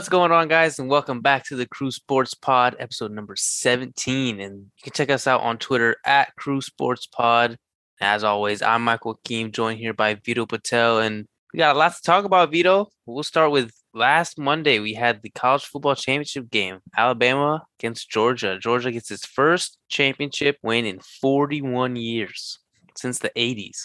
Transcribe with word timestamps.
What's 0.00 0.08
going 0.08 0.32
on, 0.32 0.48
guys, 0.48 0.78
and 0.78 0.88
welcome 0.88 1.20
back 1.20 1.44
to 1.44 1.56
the 1.56 1.68
Crew 1.68 1.90
Sports 1.90 2.32
Pod, 2.32 2.74
episode 2.78 3.12
number 3.12 3.36
17. 3.36 4.40
And 4.40 4.56
you 4.56 4.82
can 4.82 4.94
check 4.94 5.10
us 5.10 5.26
out 5.26 5.42
on 5.42 5.58
Twitter 5.58 5.94
at 6.06 6.34
Crew 6.36 6.62
Sports 6.62 7.04
Pod. 7.04 7.58
As 8.00 8.24
always, 8.24 8.62
I'm 8.62 8.82
Michael 8.82 9.20
Keem, 9.28 9.52
joined 9.52 9.78
here 9.78 9.92
by 9.92 10.14
Vito 10.14 10.46
Patel, 10.46 11.00
and 11.00 11.26
we 11.52 11.58
got 11.58 11.76
a 11.76 11.78
lot 11.78 11.94
to 11.94 12.02
talk 12.02 12.24
about, 12.24 12.50
Vito. 12.50 12.88
We'll 13.04 13.22
start 13.22 13.50
with 13.50 13.72
last 13.92 14.38
Monday. 14.38 14.78
We 14.78 14.94
had 14.94 15.20
the 15.20 15.28
college 15.28 15.66
football 15.66 15.94
championship 15.94 16.48
game, 16.48 16.78
Alabama 16.96 17.62
against 17.78 18.08
Georgia. 18.08 18.58
Georgia 18.58 18.90
gets 18.90 19.10
its 19.10 19.26
first 19.26 19.76
championship 19.90 20.56
win 20.62 20.86
in 20.86 21.00
41 21.20 21.96
years 21.96 22.58
since 22.96 23.18
the 23.18 23.32
80s. 23.36 23.76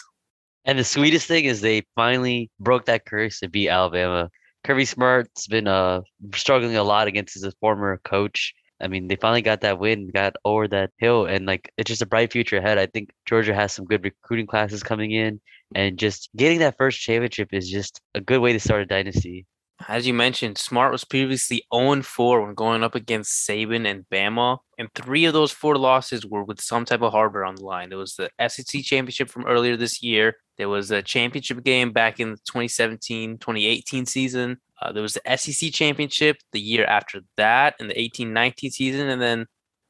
And 0.64 0.80
the 0.80 0.86
sweetest 0.86 1.28
thing 1.28 1.44
is 1.44 1.60
they 1.60 1.84
finally 1.94 2.52
broke 2.62 2.86
that 2.86 3.04
curse 3.06 3.42
to 3.42 3.50
beat 3.50 3.68
Alabama. 3.68 4.30
Kirby 4.66 4.86
Smart's 4.86 5.46
been 5.46 5.68
uh 5.68 6.02
struggling 6.34 6.76
a 6.76 6.84
lot 6.84 7.08
against 7.08 7.36
his 7.36 7.54
former 7.62 8.02
coach. 8.04 8.54
I 8.82 8.88
mean, 8.88 9.08
they 9.08 9.16
finally 9.16 9.44
got 9.44 9.62
that 9.62 9.80
win, 9.80 10.10
got 10.10 10.36
over 10.44 10.68
that 10.70 10.92
hill, 10.98 11.28
and 11.28 11.46
like 11.46 11.72
it's 11.78 11.88
just 11.88 12.02
a 12.02 12.08
bright 12.08 12.32
future 12.32 12.58
ahead. 12.58 12.80
I 12.80 12.88
think 12.88 13.12
Georgia 13.28 13.54
has 13.54 13.74
some 13.74 13.86
good 13.86 14.04
recruiting 14.04 14.48
classes 14.48 14.82
coming 14.82 15.12
in, 15.12 15.40
and 15.76 16.00
just 16.00 16.30
getting 16.36 16.60
that 16.60 16.78
first 16.78 17.00
championship 17.00 17.50
is 17.54 17.70
just 17.70 18.02
a 18.16 18.22
good 18.22 18.40
way 18.40 18.54
to 18.54 18.60
start 18.60 18.82
a 18.82 18.86
dynasty. 18.88 19.46
As 19.88 20.08
you 20.08 20.14
mentioned, 20.14 20.58
Smart 20.58 20.92
was 20.92 21.04
previously 21.04 21.64
0 21.74 22.02
4 22.02 22.42
when 22.42 22.56
going 22.56 22.84
up 22.84 22.96
against 22.96 23.48
Saban 23.48 23.86
and 23.88 24.06
Bama, 24.12 24.58
and 24.80 24.90
three 24.96 25.26
of 25.26 25.34
those 25.34 25.52
four 25.52 25.78
losses 25.78 26.26
were 26.26 26.44
with 26.44 26.60
some 26.60 26.86
type 26.86 27.04
of 27.04 27.12
hardware 27.12 27.46
on 27.46 27.56
the 27.56 27.64
line. 27.66 27.90
There 27.90 28.00
was 28.00 28.16
the 28.16 28.32
SEC 28.50 28.82
championship 28.84 29.30
from 29.30 29.46
earlier 29.46 29.78
this 29.78 30.02
year, 30.02 30.38
there 30.58 30.70
was 30.70 30.92
a 30.92 31.02
championship 31.02 31.64
game 31.64 31.92
back 31.92 32.20
in 32.20 32.32
the 32.32 32.38
2017 32.38 33.38
2018 33.38 34.06
season. 34.06 34.58
Uh, 34.82 34.92
there 34.92 35.02
was 35.02 35.14
the 35.14 35.38
SEC 35.38 35.72
championship 35.72 36.38
the 36.52 36.60
year 36.60 36.86
after 36.86 37.22
that 37.38 37.76
in 37.80 37.88
the 37.88 38.00
18 38.00 38.34
19 38.34 38.72
season, 38.72 39.10
and 39.10 39.22
then 39.22 39.46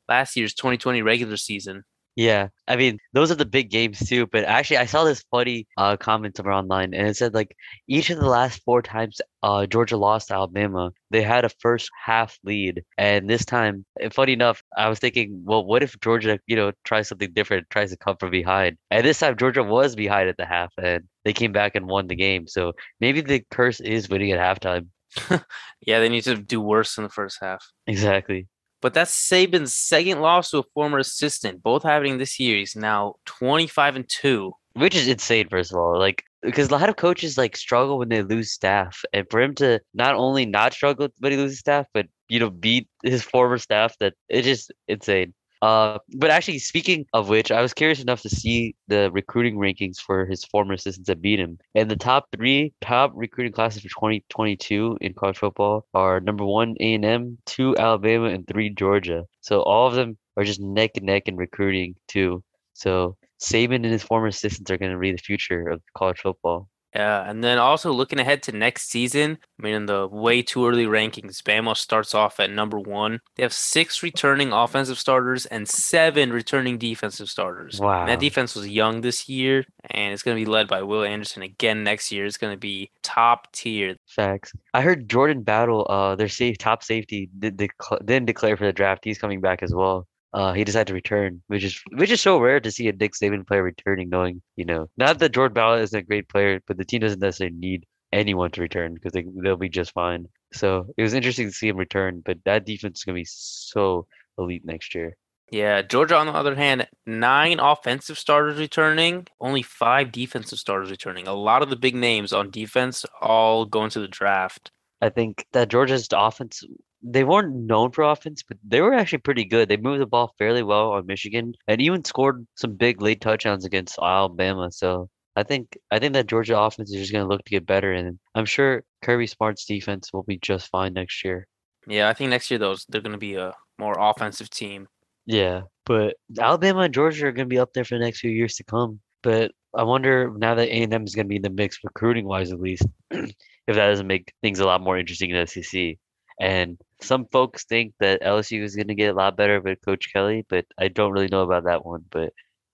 last 0.07 0.35
year's 0.35 0.53
2020 0.53 1.02
regular 1.02 1.38
season. 1.38 1.83
Yeah, 2.16 2.47
I 2.67 2.77
mean 2.77 2.99
those 3.11 3.30
are 3.30 3.35
the 3.35 3.45
big 3.45 3.69
games 3.69 3.99
too. 4.08 4.25
But 4.27 4.45
actually, 4.45 4.77
I 4.77 4.85
saw 4.85 5.03
this 5.03 5.25
funny 5.31 5.67
uh, 5.77 5.97
comment 5.97 6.38
somewhere 6.38 6.53
online, 6.55 6.94
and 6.94 7.07
it 7.09 7.17
said 7.17 7.33
like 7.33 7.53
each 7.89 8.09
of 8.09 8.19
the 8.19 8.25
last 8.27 8.61
four 8.63 8.81
times 8.81 9.19
uh, 9.44 9.66
Georgia 9.66 9.97
lost 9.97 10.30
to 10.30 10.35
Alabama, 10.35 10.91
they 11.11 11.22
had 11.22 11.44
a 11.44 11.49
first 11.59 11.89
half 12.05 12.38
lead, 12.45 12.83
and 12.97 13.30
this 13.30 13.44
time, 13.44 13.85
funny 14.13 14.31
enough, 14.31 14.63
I 14.77 14.88
was 14.88 14.99
thinking, 14.99 15.41
well, 15.45 15.66
what 15.66 15.83
if 15.83 15.99
Georgia, 15.99 16.39
you 16.47 16.55
know, 16.55 16.72
tries 16.85 17.09
something 17.09 17.33
different, 17.33 17.69
tries 17.69 17.91
to 17.91 17.97
come 17.97 18.16
from 18.17 18.31
behind, 18.31 18.77
and 18.91 19.05
this 19.05 19.19
time 19.19 19.35
Georgia 19.38 19.63
was 19.63 19.94
behind 19.95 20.29
at 20.29 20.38
the 20.38 20.45
half, 20.45 20.72
and 20.81 21.03
they 21.25 21.33
came 21.33 21.52
back 21.52 21.75
and 21.75 21.85
won 21.85 22.07
the 22.07 22.16
game. 22.16 22.47
So 22.47 22.73
maybe 23.02 23.19
the 23.22 23.44
curse 23.52 23.81
is 23.81 24.07
winning 24.07 24.31
at 24.31 24.39
halftime. 24.61 24.88
yeah, 25.81 26.00
they 26.00 26.07
need 26.09 26.23
to 26.23 26.38
do 26.38 26.61
worse 26.61 26.97
in 26.97 27.03
the 27.03 27.09
first 27.09 27.39
half. 27.41 27.66
Exactly. 27.88 28.47
But 28.86 28.94
that's 28.94 29.16
Saban's 29.31 29.75
second 29.75 30.22
loss 30.22 30.52
to 30.52 30.59
a 30.59 30.64
former 30.75 31.00
assistant, 31.00 31.64
both 31.64 31.81
happening 31.81 32.19
this 32.19 32.40
year. 32.40 32.59
He's 32.59 32.75
now 32.75 33.16
25 33.25 33.96
and 33.96 34.06
2. 34.07 34.53
Which 34.73 34.96
is 34.96 35.07
insane, 35.07 35.50
first 35.50 35.72
of 35.72 35.79
all. 35.79 35.97
Like, 35.97 36.23
because 36.44 36.69
a 36.69 36.72
lot 36.72 36.88
of 36.88 36.95
coaches 36.95 37.35
like 37.35 37.57
struggle 37.57 37.97
when 37.97 38.09
they 38.09 38.22
lose 38.22 38.51
staff. 38.51 39.03
And 39.12 39.25
for 39.31 39.41
him 39.41 39.56
to 39.56 39.79
not 39.95 40.13
only 40.13 40.45
not 40.45 40.75
struggle 40.75 41.07
when 41.18 41.31
he 41.31 41.38
loses 41.40 41.57
staff, 41.57 41.88
but 41.95 42.06
you 42.29 42.40
know, 42.40 42.51
beat 42.51 42.88
his 43.01 43.24
former 43.24 43.57
staff, 43.57 43.97
that 44.01 44.13
it's 44.29 44.45
just 44.45 44.72
insane. 44.88 45.34
Uh, 45.65 45.97
but 46.17 46.29
actually, 46.29 46.59
speaking 46.59 47.07
of 47.13 47.27
which, 47.27 47.49
I 47.49 47.59
was 47.59 47.73
curious 47.73 47.99
enough 47.99 48.21
to 48.21 48.29
see 48.29 48.75
the 48.87 49.09
recruiting 49.11 49.55
rankings 49.55 49.97
for 49.97 50.27
his 50.27 50.43
former 50.43 50.73
assistants 50.73 51.07
that 51.07 51.23
beat 51.23 51.39
him. 51.39 51.57
And 51.73 51.89
the 51.89 51.95
top 51.95 52.27
three 52.31 52.71
top 52.81 53.13
recruiting 53.15 53.51
classes 53.51 53.81
for 53.81 53.89
2022 53.89 54.99
in 55.01 55.15
college 55.15 55.39
football 55.39 55.87
are 55.95 56.19
number 56.19 56.45
one 56.45 56.75
A&M, 56.79 57.39
two 57.47 57.75
Alabama, 57.77 58.27
and 58.27 58.47
three 58.47 58.69
Georgia. 58.69 59.23
So 59.41 59.63
all 59.63 59.87
of 59.87 59.95
them 59.95 60.19
are 60.37 60.43
just 60.43 60.61
neck 60.61 60.91
and 60.97 61.07
neck 61.07 61.23
in 61.27 61.35
recruiting 61.35 61.95
too. 62.07 62.43
So 62.73 63.17
Saban 63.41 63.77
and 63.77 63.85
his 63.85 64.03
former 64.03 64.27
assistants 64.27 64.69
are 64.69 64.77
going 64.77 64.91
to 64.91 64.99
be 64.99 65.13
the 65.13 65.17
future 65.17 65.67
of 65.69 65.81
college 65.97 66.19
football. 66.19 66.69
Yeah, 66.95 67.29
and 67.29 67.44
then 67.44 67.57
also 67.57 67.91
looking 67.91 68.19
ahead 68.19 68.41
to 68.44 68.53
next 68.53 68.89
season, 68.89 69.38
I 69.59 69.63
mean, 69.63 69.73
in 69.73 69.85
the 69.85 70.07
way 70.07 70.41
too 70.41 70.66
early 70.66 70.85
rankings, 70.85 71.41
Bama 71.41 71.75
starts 71.75 72.16
off 72.16 72.39
at 72.39 72.50
number 72.50 72.79
one. 72.79 73.19
They 73.35 73.44
have 73.44 73.51
six 73.51 74.01
returning 74.01 74.53
offensive 74.53 74.97
starters 74.97 75.45
and 75.45 75.67
seven 75.67 76.31
returning 76.31 76.78
defensive 76.78 77.29
starters. 77.29 77.81
Wow. 77.81 78.01
And 78.01 78.09
that 78.09 78.22
defense 78.22 78.56
was 78.56 78.69
young 78.69 79.01
this 79.01 79.28
year, 79.28 79.66
and 79.89 80.13
it's 80.13 80.23
going 80.23 80.38
to 80.38 80.41
be 80.41 80.50
led 80.50 80.69
by 80.69 80.83
Will 80.83 81.03
Anderson 81.03 81.41
again 81.41 81.83
next 81.83 82.13
year. 82.13 82.25
It's 82.25 82.38
going 82.38 82.53
to 82.53 82.59
be 82.59 82.91
top 83.03 83.51
tier. 83.51 83.97
Facts. 84.07 84.53
I 84.73 84.81
heard 84.81 85.09
Jordan 85.09 85.44
Battle, 85.44 85.85
uh, 85.89 86.16
their 86.16 86.29
safe 86.29 86.57
top 86.57 86.81
safety, 86.81 87.29
did, 87.38 87.57
did, 87.57 87.72
didn't 88.06 88.27
declare 88.27 88.56
for 88.56 88.66
the 88.66 88.73
draft. 88.73 89.03
He's 89.03 89.17
coming 89.17 89.41
back 89.41 89.62
as 89.62 89.73
well 89.73 90.07
uh, 90.35 90.51
he 90.51 90.66
decided 90.66 90.88
to 90.88 90.94
return, 90.94 91.41
which 91.47 91.63
is 91.63 91.81
which 91.94 92.12
is 92.12 92.19
so 92.19 92.38
rare 92.38 92.59
to 92.59 92.69
see 92.69 92.90
a 92.90 92.91
Nick 92.91 93.13
Saban 93.13 93.47
player 93.47 93.63
returning, 93.63 94.09
knowing 94.09 94.41
you 94.57 94.66
know 94.66 94.90
not 94.97 95.19
that 95.19 95.34
Jordan 95.34 95.53
Ballard 95.53 95.81
isn't 95.84 95.97
a 95.97 96.03
great 96.03 96.28
player, 96.28 96.59
but 96.68 96.78
the 96.78 96.84
team 96.84 97.00
doesn't 97.00 97.22
necessarily 97.22 97.56
need 97.56 97.85
anyone 98.12 98.51
to 98.51 98.62
return 98.62 98.94
because 98.94 99.13
they 99.13 99.25
they'll 99.41 99.56
be 99.56 99.69
just 99.69 99.94
fine. 99.94 100.28
So 100.51 100.88
it 100.97 101.03
was 101.03 101.13
interesting 101.13 101.47
to 101.47 101.53
see 101.53 101.69
him 101.69 101.78
return, 101.78 102.22
but 102.24 102.40
that 102.44 102.66
defense 102.66 103.00
is 103.00 103.03
gonna 103.06 103.16
be 103.16 103.25
so 103.25 104.07
elite 104.38 104.66
next 104.66 104.94
year. 104.94 105.16
Yeah, 105.51 105.81
Georgia 105.84 106.18
on 106.18 106.28
the 106.28 106.34
other 106.34 106.56
hand, 106.56 106.85
nine 107.06 107.62
offensive 107.62 108.18
starters 108.18 108.59
returning, 108.59 109.28
only 109.40 109.62
five 109.62 110.12
defensive 110.12 110.59
starters 110.59 110.91
returning. 110.91 111.28
A 111.29 111.34
lot 111.34 111.62
of 111.62 111.69
the 111.69 111.78
big 111.78 111.95
names 111.95 112.34
on 112.34 112.51
defense 112.51 113.06
all 113.22 113.63
going 113.63 113.90
to 113.91 114.01
the 114.01 114.07
draft. 114.09 114.72
I 115.01 115.09
think 115.09 115.45
that 115.53 115.69
Georgia's 115.69 116.09
offense 116.12 116.62
they 117.07 117.23
weren't 117.23 117.55
known 117.55 117.91
for 117.91 118.03
offense, 118.03 118.41
but 118.41 118.57
they 118.67 118.81
were 118.81 118.93
actually 118.93 119.19
pretty 119.19 119.45
good. 119.45 119.69
They 119.69 119.77
moved 119.77 120.01
the 120.01 120.07
ball 120.07 120.33
fairly 120.39 120.63
well 120.63 120.93
on 120.93 121.05
Michigan 121.05 121.53
and 121.67 121.79
even 121.79 122.03
scored 122.03 122.47
some 122.55 122.73
big 122.73 122.99
late 123.01 123.21
touchdowns 123.21 123.63
against 123.63 123.99
Alabama. 124.01 124.71
So 124.71 125.09
I 125.35 125.44
think 125.44 125.77
I 125.91 125.99
think 125.99 126.13
that 126.13 126.27
Georgia 126.27 126.57
offense 126.57 126.89
is 126.89 126.99
just 126.99 127.11
going 127.11 127.23
to 127.23 127.29
look 127.29 127.44
to 127.45 127.51
get 127.51 127.67
better, 127.67 127.94
and 127.94 128.17
I'm 128.33 128.45
sure 128.45 128.83
Kirby 129.03 129.27
Smart's 129.27 129.65
defense 129.65 130.11
will 130.11 130.23
be 130.23 130.38
just 130.38 130.69
fine 130.69 130.94
next 130.94 131.23
year. 131.23 131.47
Yeah, 131.88 132.09
I 132.09 132.13
think 132.13 132.31
next 132.31 132.49
year 132.49 132.57
those 132.57 132.85
they're 132.89 133.01
going 133.01 133.11
to 133.11 133.17
be 133.17 133.35
a 133.35 133.53
more 133.77 133.95
offensive 133.99 134.49
team. 134.49 134.88
Yeah, 135.27 135.61
but 135.85 136.15
Alabama 136.39 136.81
and 136.81 136.94
Georgia 136.94 137.27
are 137.27 137.31
going 137.31 137.47
to 137.47 137.53
be 137.53 137.59
up 137.59 137.73
there 137.73 137.85
for 137.85 137.97
the 137.97 138.03
next 138.03 138.21
few 138.21 138.31
years 138.31 138.55
to 138.55 138.63
come. 138.63 138.99
But 139.21 139.51
I 139.75 139.83
wonder 139.83 140.31
now 140.35 140.55
that 140.55 140.69
A&M 140.69 141.03
is 141.03 141.15
going 141.15 141.25
to 141.25 141.29
be 141.29 141.38
in 141.38 141.41
the 141.41 141.49
mix 141.49 141.79
recruiting 141.83 142.25
wise, 142.25 142.51
at 142.51 142.59
least, 142.59 142.85
if 143.11 143.35
that 143.67 143.75
doesn't 143.75 144.07
make 144.07 144.33
things 144.41 144.59
a 144.59 144.65
lot 144.65 144.81
more 144.81 144.97
interesting 144.97 145.31
in 145.31 145.38
the 145.38 145.47
SEC. 145.47 145.97
And 146.39 146.77
some 147.01 147.25
folks 147.31 147.66
think 147.66 147.94
that 148.00 148.22
LSU 148.22 148.63
is 148.63 148.75
going 148.75 148.88
to 148.88 148.95
get 148.95 149.11
a 149.13 149.17
lot 149.17 149.38
better 149.38 149.61
with 149.61 149.83
Coach 149.83 150.11
Kelly, 150.13 150.45
but 150.50 150.66
I 150.78 150.88
don't 150.88 151.11
really 151.11 151.28
know 151.28 151.44
about 151.44 151.66
that 151.66 151.85
one. 151.85 152.06
But 152.09 152.33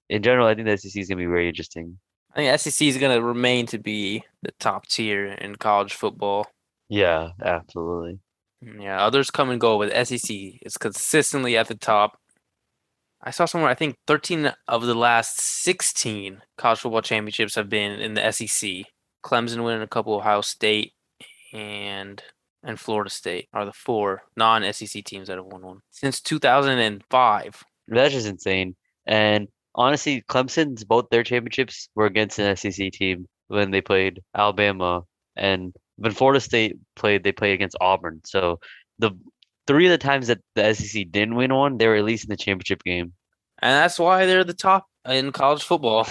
in 0.09 0.23
general, 0.23 0.47
I 0.47 0.55
think 0.55 0.67
the 0.67 0.77
SEC 0.77 0.95
is 0.95 1.07
going 1.07 1.17
to 1.17 1.23
be 1.23 1.25
very 1.25 1.49
interesting. 1.49 1.97
I 2.33 2.37
think 2.37 2.59
SEC 2.59 2.87
is 2.87 2.97
going 2.97 3.15
to 3.15 3.23
remain 3.23 3.65
to 3.67 3.77
be 3.77 4.23
the 4.41 4.51
top 4.59 4.87
tier 4.87 5.25
in 5.25 5.55
college 5.55 5.93
football. 5.93 6.47
Yeah, 6.87 7.29
absolutely. 7.43 8.19
Mm, 8.63 8.83
yeah, 8.83 9.03
others 9.03 9.31
come 9.31 9.49
and 9.49 9.59
go, 9.59 9.77
but 9.77 10.07
SEC 10.07 10.29
is 10.61 10.77
consistently 10.77 11.57
at 11.57 11.67
the 11.67 11.75
top. 11.75 12.17
I 13.23 13.31
saw 13.31 13.45
somewhere 13.45 13.69
I 13.69 13.75
think 13.75 13.97
13 14.07 14.51
of 14.67 14.85
the 14.85 14.95
last 14.95 15.39
16 15.39 16.41
college 16.57 16.79
football 16.79 17.01
championships 17.01 17.55
have 17.55 17.69
been 17.69 17.99
in 17.99 18.15
the 18.15 18.31
SEC. 18.31 18.85
Clemson 19.23 19.63
winning 19.63 19.83
a 19.83 19.87
couple, 19.87 20.15
Ohio 20.15 20.41
State, 20.41 20.93
and 21.53 22.23
and 22.63 22.79
Florida 22.79 23.09
State 23.09 23.47
are 23.53 23.65
the 23.65 23.73
four 23.73 24.23
non-SEC 24.37 25.03
teams 25.03 25.27
that 25.27 25.37
have 25.37 25.45
won 25.45 25.61
one 25.61 25.79
since 25.89 26.21
2005. 26.21 27.63
That's 27.87 28.13
just 28.13 28.27
insane. 28.27 28.75
And 29.05 29.47
honestly, 29.75 30.23
Clemson's 30.29 30.83
both 30.83 31.09
their 31.09 31.23
championships 31.23 31.89
were 31.95 32.05
against 32.05 32.39
an 32.39 32.55
SEC 32.55 32.91
team 32.91 33.27
when 33.47 33.71
they 33.71 33.81
played 33.81 34.21
Alabama, 34.35 35.03
and 35.35 35.73
when 35.97 36.13
Florida 36.13 36.39
State 36.39 36.77
played, 36.95 37.23
they 37.23 37.31
played 37.31 37.53
against 37.53 37.77
Auburn. 37.81 38.21
So 38.23 38.59
the 38.99 39.11
three 39.67 39.85
of 39.85 39.91
the 39.91 39.97
times 39.97 40.27
that 40.27 40.39
the 40.55 40.73
SEC 40.73 41.11
didn't 41.11 41.35
win 41.35 41.53
one, 41.53 41.77
they 41.77 41.87
were 41.87 41.95
at 41.95 42.05
least 42.05 42.25
in 42.25 42.29
the 42.29 42.37
championship 42.37 42.83
game. 42.83 43.13
And 43.61 43.73
that's 43.73 43.99
why 43.99 44.25
they're 44.25 44.43
the 44.43 44.53
top 44.53 44.87
in 45.07 45.31
college 45.31 45.63
football. 45.63 46.07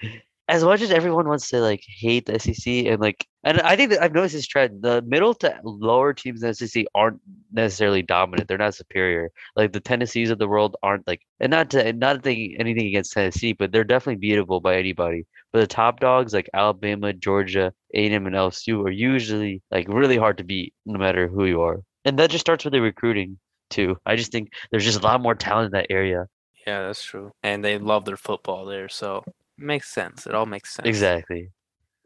as 0.48 0.64
much 0.64 0.80
as 0.80 0.90
everyone 0.90 1.28
wants 1.28 1.48
to 1.50 1.60
like 1.60 1.82
hate 1.86 2.26
the 2.26 2.38
SEC 2.38 2.66
and 2.86 3.00
like, 3.00 3.26
and 3.48 3.60
I 3.60 3.76
think 3.76 3.90
that 3.90 4.02
I've 4.02 4.12
noticed 4.12 4.34
this 4.34 4.46
trend: 4.46 4.82
the 4.82 5.02
middle 5.02 5.34
to 5.34 5.58
lower 5.64 6.12
teams 6.12 6.42
in 6.42 6.48
the 6.48 6.54
SEC 6.54 6.84
aren't 6.94 7.20
necessarily 7.52 8.02
dominant. 8.02 8.48
They're 8.48 8.58
not 8.58 8.74
superior. 8.74 9.30
Like 9.56 9.72
the 9.72 9.80
Tennessees 9.80 10.30
of 10.30 10.38
the 10.38 10.48
world 10.48 10.76
aren't 10.82 11.06
like, 11.06 11.22
and 11.40 11.50
not 11.50 11.70
to 11.70 11.92
not 11.92 12.26
anything 12.26 12.86
against 12.86 13.12
Tennessee, 13.12 13.52
but 13.52 13.72
they're 13.72 13.84
definitely 13.84 14.28
beatable 14.28 14.62
by 14.62 14.76
anybody. 14.76 15.26
But 15.52 15.60
the 15.60 15.66
top 15.66 16.00
dogs 16.00 16.32
like 16.32 16.48
Alabama, 16.54 17.12
Georgia, 17.12 17.72
A&M, 17.94 18.26
and 18.26 18.36
LSU 18.36 18.84
are 18.84 18.90
usually 18.90 19.62
like 19.70 19.88
really 19.88 20.16
hard 20.16 20.38
to 20.38 20.44
beat, 20.44 20.74
no 20.84 20.98
matter 20.98 21.28
who 21.28 21.44
you 21.46 21.62
are. 21.62 21.80
And 22.04 22.18
that 22.18 22.30
just 22.30 22.42
starts 22.42 22.64
with 22.64 22.72
the 22.72 22.80
recruiting 22.80 23.38
too. 23.70 23.96
I 24.06 24.16
just 24.16 24.32
think 24.32 24.52
there's 24.70 24.84
just 24.84 25.00
a 25.00 25.02
lot 25.02 25.20
more 25.20 25.34
talent 25.34 25.66
in 25.66 25.72
that 25.72 25.90
area. 25.90 26.26
Yeah, 26.66 26.86
that's 26.86 27.02
true. 27.02 27.32
And 27.42 27.64
they 27.64 27.78
love 27.78 28.04
their 28.04 28.16
football 28.16 28.66
there, 28.66 28.88
so 28.88 29.24
Makes 29.58 29.88
sense. 29.92 30.26
It 30.26 30.34
all 30.34 30.46
makes 30.46 30.72
sense. 30.72 30.86
Exactly. 30.86 31.50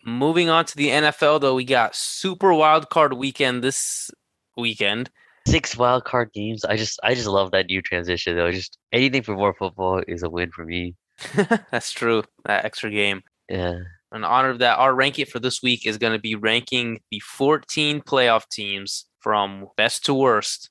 Moving 0.04 0.48
on 0.48 0.64
to 0.64 0.76
the 0.76 0.88
NFL, 0.88 1.40
though, 1.40 1.54
we 1.54 1.64
got 1.64 1.94
Super 1.94 2.52
Wild 2.52 2.90
Card 2.90 3.12
Weekend 3.12 3.62
this 3.62 4.10
weekend. 4.56 5.10
Six 5.46 5.76
wild 5.76 6.04
card 6.04 6.30
games. 6.32 6.64
I 6.64 6.76
just 6.76 7.00
I 7.02 7.14
just 7.14 7.26
love 7.26 7.50
that 7.50 7.66
new 7.66 7.82
transition 7.82 8.36
though. 8.36 8.52
Just 8.52 8.78
anything 8.92 9.22
for 9.22 9.34
more 9.34 9.52
football 9.52 10.00
is 10.06 10.22
a 10.22 10.30
win 10.30 10.52
for 10.52 10.64
me. 10.64 10.94
That's 11.70 11.90
true. 11.90 12.22
That 12.44 12.64
extra 12.64 12.90
game. 12.90 13.22
Yeah. 13.48 13.78
In 14.14 14.24
honor 14.24 14.50
of 14.50 14.58
that, 14.58 14.78
our 14.78 14.94
ranking 14.94 15.26
for 15.26 15.40
this 15.40 15.62
week 15.62 15.86
is 15.86 15.98
going 15.98 16.12
to 16.12 16.18
be 16.18 16.34
ranking 16.34 17.00
the 17.10 17.18
14 17.20 18.02
playoff 18.02 18.48
teams 18.50 19.06
from 19.20 19.66
best 19.76 20.04
to 20.04 20.14
worst. 20.14 20.70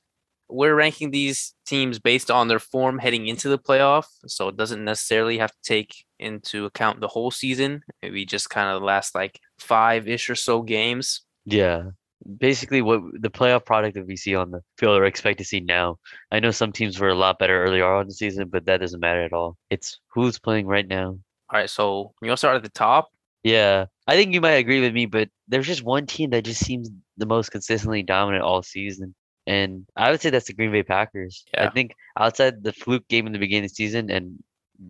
We're 0.52 0.76
ranking 0.76 1.12
these 1.12 1.54
teams 1.66 2.00
based 2.00 2.30
on 2.30 2.48
their 2.48 2.60
form 2.60 3.00
heading 3.00 3.28
into 3.28 3.50
the 3.50 3.58
playoff, 3.58 4.06
so 4.28 4.48
it 4.50 4.58
doesn't 4.58 4.84
necessarily 4.84 5.38
have 5.38 5.52
to 5.52 5.62
take 5.64 6.06
into 6.20 6.66
account 6.66 7.00
the 7.00 7.08
whole 7.08 7.32
season. 7.32 7.84
Maybe 8.02 8.26
just 8.26 8.50
kind 8.50 8.70
of 8.70 8.82
the 8.82 8.86
last 8.86 9.16
like 9.16 9.40
five 9.60 10.08
ish 10.08 10.30
or 10.30 10.36
so 10.36 10.62
games. 10.62 11.22
Yeah. 11.46 11.84
Basically, 12.38 12.82
what 12.82 13.02
the 13.20 13.32
playoff 13.32 13.66
product 13.66 13.96
that 13.96 14.06
we 14.06 14.16
see 14.16 14.36
on 14.36 14.52
the 14.52 14.62
field 14.78 15.00
or 15.00 15.06
expect 15.06 15.40
to 15.40 15.46
see 15.46 15.60
now. 15.60 15.98
I 16.32 16.40
know 16.40 16.52
some 16.52 16.72
teams 16.72 17.00
were 17.00 17.10
a 17.10 17.16
lot 17.16 17.40
better 17.40 17.64
earlier 17.64 17.86
on 17.86 18.02
in 18.02 18.08
the 18.10 18.14
season, 18.14 18.50
but 18.50 18.66
that 18.66 18.82
doesn't 18.82 19.00
matter 19.00 19.24
at 19.24 19.34
all. 19.34 19.58
It's 19.72 20.00
who's 20.14 20.38
playing 20.38 20.68
right 20.68 20.88
now. 20.88 21.18
All 21.50 21.60
right, 21.60 21.70
so 21.70 22.14
you 22.22 22.28
want 22.28 22.38
to 22.38 22.38
start 22.38 22.56
at 22.58 22.64
the 22.64 22.70
top? 22.70 23.10
Yeah, 23.44 23.86
I 24.06 24.16
think 24.16 24.34
you 24.34 24.42
might 24.42 24.52
agree 24.52 24.82
with 24.82 24.94
me, 24.94 25.08
but 25.08 25.30
there's 25.48 25.66
just 25.66 25.84
one 25.84 26.06
team 26.06 26.30
that 26.30 26.46
just 26.46 26.64
seems 26.64 26.90
the 27.18 27.26
most 27.26 27.52
consistently 27.52 28.04
dominant 28.04 28.44
all 28.44 28.62
season. 28.62 29.16
And 29.48 29.86
I 29.96 30.12
would 30.12 30.22
say 30.22 30.30
that's 30.30 30.48
the 30.48 30.54
Green 30.54 30.72
Bay 30.72 30.84
Packers. 30.84 31.46
I 31.58 31.70
think 31.70 31.96
outside 32.18 32.64
the 32.64 32.74
fluke 32.74 33.08
game 33.08 33.26
in 33.26 33.34
the 33.34 33.40
beginning 33.40 33.66
of 33.66 33.72
the 33.72 33.76
season 33.76 34.10
and 34.12 34.44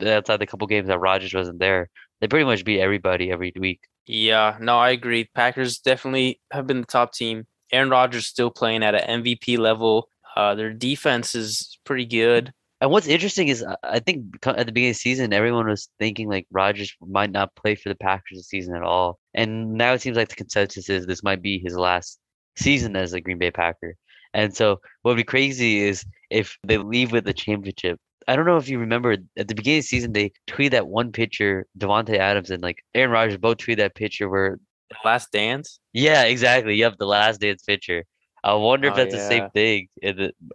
outside 0.06 0.38
the 0.38 0.48
couple 0.48 0.68
games 0.68 0.88
that 0.88 1.00
Rodgers 1.00 1.33
wasn't 1.33 1.59
there, 1.59 1.89
they 2.19 2.27
pretty 2.27 2.45
much 2.45 2.65
beat 2.65 2.80
everybody 2.80 3.31
every 3.31 3.53
week. 3.57 3.81
Yeah, 4.06 4.57
no, 4.59 4.77
I 4.77 4.89
agree. 4.89 5.30
Packers 5.36 5.80
definitely 5.80 6.42
have 6.51 6.68
been 6.68 6.81
the 6.81 6.88
top 6.88 7.13
team. 7.13 7.45
Aaron 7.71 7.89
Rodgers 7.89 8.27
still 8.27 8.50
playing 8.50 8.83
at 8.83 8.95
an 8.95 9.24
MVP 9.24 9.57
level. 9.57 10.09
Uh, 10.36 10.56
their 10.56 10.74
defense 10.74 11.36
is 11.36 11.77
pretty 11.86 12.06
good. 12.06 12.53
And 12.81 12.89
what's 12.89 13.07
interesting 13.07 13.48
is 13.48 13.63
uh, 13.63 13.75
I 13.83 14.00
think 14.00 14.25
at 14.44 14.65
the 14.65 14.71
beginning 14.71 14.89
of 14.89 14.95
the 14.95 15.00
season, 15.00 15.33
everyone 15.33 15.68
was 15.68 15.89
thinking 16.00 16.27
like 16.27 16.48
Rodgers 16.51 16.95
might 17.00 17.31
not 17.31 17.56
play 17.56 17.75
for 17.75 17.89
the 17.89 17.95
Packers 17.95 18.39
this 18.39 18.48
season 18.48 18.75
at 18.75 18.81
all. 18.81 19.19
And 19.33 19.74
now 19.74 19.94
it 19.94 20.01
seems 20.01 20.18
like 20.18 20.30
the 20.30 20.36
consensus 20.36 20.89
is 20.89 21.06
this 21.06 21.24
might 21.24 21.42
be 21.42 21.59
his 21.59 21.77
last 21.77 22.19
season 22.57 22.95
as 22.95 23.13
a 23.13 23.21
Green 23.21 23.38
Bay 23.38 23.51
Packer. 23.51 23.95
And 24.33 24.55
so 24.55 24.79
what 25.01 25.11
would 25.11 25.17
be 25.17 25.23
crazy 25.23 25.79
is 25.79 26.05
if 26.29 26.57
they 26.65 26.77
leave 26.77 27.11
with 27.11 27.25
the 27.25 27.33
championship. 27.33 27.99
I 28.27 28.35
don't 28.35 28.45
know 28.45 28.57
if 28.57 28.69
you 28.69 28.79
remember 28.79 29.17
at 29.37 29.47
the 29.47 29.55
beginning 29.55 29.79
of 29.79 29.83
the 29.83 29.87
season, 29.87 30.13
they 30.13 30.31
tweeted 30.47 30.71
that 30.71 30.87
one 30.87 31.11
picture, 31.11 31.65
Davante 31.77 32.17
Adams 32.17 32.51
and 32.51 32.61
like 32.61 32.83
Aaron 32.93 33.11
Rodgers 33.11 33.37
both 33.37 33.57
tweeted 33.57 33.77
that 33.77 33.95
picture 33.95 34.29
where, 34.29 34.59
The 34.89 34.95
last 35.03 35.31
dance. 35.31 35.79
yeah, 35.93 36.23
exactly. 36.23 36.75
Yep, 36.75 36.97
the 36.99 37.07
last 37.07 37.41
dance 37.41 37.63
picture. 37.63 38.05
I 38.43 38.53
wonder 38.53 38.87
if 38.87 38.93
Oh, 38.93 38.97
that's 38.97 39.13
the 39.13 39.19
same 39.27 39.49
thing. 39.51 39.87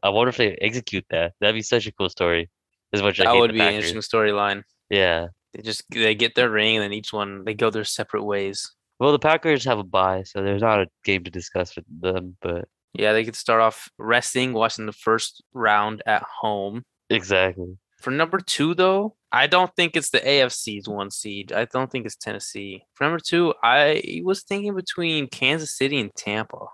I 0.02 0.08
wonder 0.08 0.31
if 0.31 0.37
they 0.37 0.52
execute 0.61 1.05
that. 1.11 1.34
That'd 1.40 1.55
be 1.55 1.62
such 1.62 1.87
a 1.87 1.93
cool 1.93 2.08
story. 2.08 2.49
As 2.93 3.02
much 3.02 3.19
as 3.20 3.25
That 3.26 3.34
would 3.37 3.52
be 3.52 3.61
an 3.61 3.75
interesting 3.75 4.00
storyline. 4.00 4.62
Yeah. 4.90 5.28
They 5.52 5.62
just 5.62 5.84
they 5.90 6.14
get 6.14 6.34
their 6.34 6.50
ring 6.50 6.76
and 6.76 6.84
then 6.84 6.93
each 6.93 7.12
one 7.12 7.44
they 7.44 7.55
go 7.55 7.70
their 7.70 7.84
separate 7.84 8.25
ways. 8.25 8.73
Well, 8.99 9.12
the 9.12 9.19
Packers 9.19 9.64
have 9.64 9.78
a 9.78 9.84
bye, 9.84 10.23
so 10.23 10.43
there's 10.43 10.62
not 10.62 10.81
a 10.81 10.87
game 11.05 11.25
to 11.25 11.31
discuss 11.31 11.76
with 11.76 11.84
them, 12.00 12.37
but 12.40 12.67
Yeah, 12.94 13.12
they 13.12 13.25
could 13.25 13.37
start 13.37 13.61
off 13.61 13.88
resting, 13.99 14.53
watching 14.53 14.87
the 14.87 14.93
first 14.93 15.43
round 15.53 16.03
at 16.06 16.23
home. 16.23 16.83
exactly. 17.11 17.77
For 18.00 18.11
number 18.11 18.38
two, 18.38 18.75
though, 18.75 19.17
I 19.33 19.47
don't 19.47 19.75
think 19.75 19.97
it's 19.97 20.11
the 20.11 20.21
AFC's 20.21 20.88
one 20.88 21.11
seed. 21.11 21.53
I 21.53 21.65
don't 21.65 21.91
think 21.91 22.06
it's 22.06 22.17
Tennessee. 22.17 22.85
For 22.94 23.05
number 23.05 23.19
two, 23.19 23.55
I 23.62 24.21
was 24.23 24.43
thinking 24.43 24.75
between 24.75 25.29
Kansas 25.29 25.77
City 25.77 25.99
and 25.99 26.15
Tampa. 26.15 26.67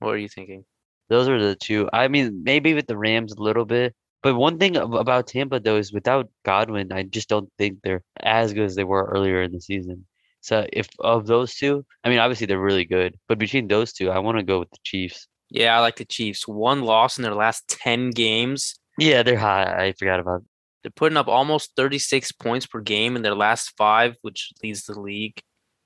What 0.00 0.10
are 0.14 0.18
you 0.18 0.28
thinking? 0.28 0.64
Those 1.08 1.28
are 1.28 1.40
the 1.40 1.56
two. 1.56 1.88
I 1.92 2.08
mean, 2.08 2.42
maybe 2.42 2.74
with 2.74 2.86
the 2.86 2.96
Rams 2.96 3.32
a 3.32 3.40
little 3.40 3.64
bit. 3.64 3.94
But 4.22 4.36
one 4.36 4.58
thing 4.58 4.76
about 4.76 5.26
Tampa 5.26 5.58
though 5.58 5.76
is 5.76 5.92
without 5.92 6.30
Godwin, 6.44 6.92
I 6.92 7.02
just 7.02 7.28
don't 7.28 7.50
think 7.58 7.78
they're 7.82 8.04
as 8.20 8.52
good 8.52 8.64
as 8.64 8.76
they 8.76 8.84
were 8.84 9.06
earlier 9.06 9.42
in 9.42 9.52
the 9.52 9.60
season. 9.60 10.06
So 10.42 10.66
if 10.72 10.88
of 10.98 11.26
those 11.26 11.54
two, 11.54 11.86
I 12.04 12.08
mean, 12.08 12.18
obviously 12.18 12.46
they're 12.46 12.60
really 12.60 12.84
good, 12.84 13.16
but 13.28 13.38
between 13.38 13.68
those 13.68 13.92
two, 13.92 14.10
I 14.10 14.18
want 14.18 14.38
to 14.38 14.44
go 14.44 14.58
with 14.58 14.70
the 14.70 14.78
Chiefs. 14.82 15.28
Yeah, 15.48 15.76
I 15.76 15.80
like 15.80 15.96
the 15.96 16.04
Chiefs. 16.04 16.48
One 16.48 16.82
loss 16.82 17.16
in 17.16 17.22
their 17.22 17.34
last 17.34 17.68
10 17.68 18.10
games. 18.10 18.74
Yeah, 18.98 19.22
they're 19.22 19.38
high. 19.38 19.86
I 19.86 19.92
forgot 19.92 20.20
about. 20.20 20.44
They're 20.82 20.90
putting 20.90 21.16
up 21.16 21.28
almost 21.28 21.76
36 21.76 22.32
points 22.32 22.66
per 22.66 22.80
game 22.80 23.14
in 23.14 23.22
their 23.22 23.36
last 23.36 23.72
five, 23.76 24.16
which 24.22 24.50
leads 24.64 24.84
the 24.84 24.98
league. 24.98 25.40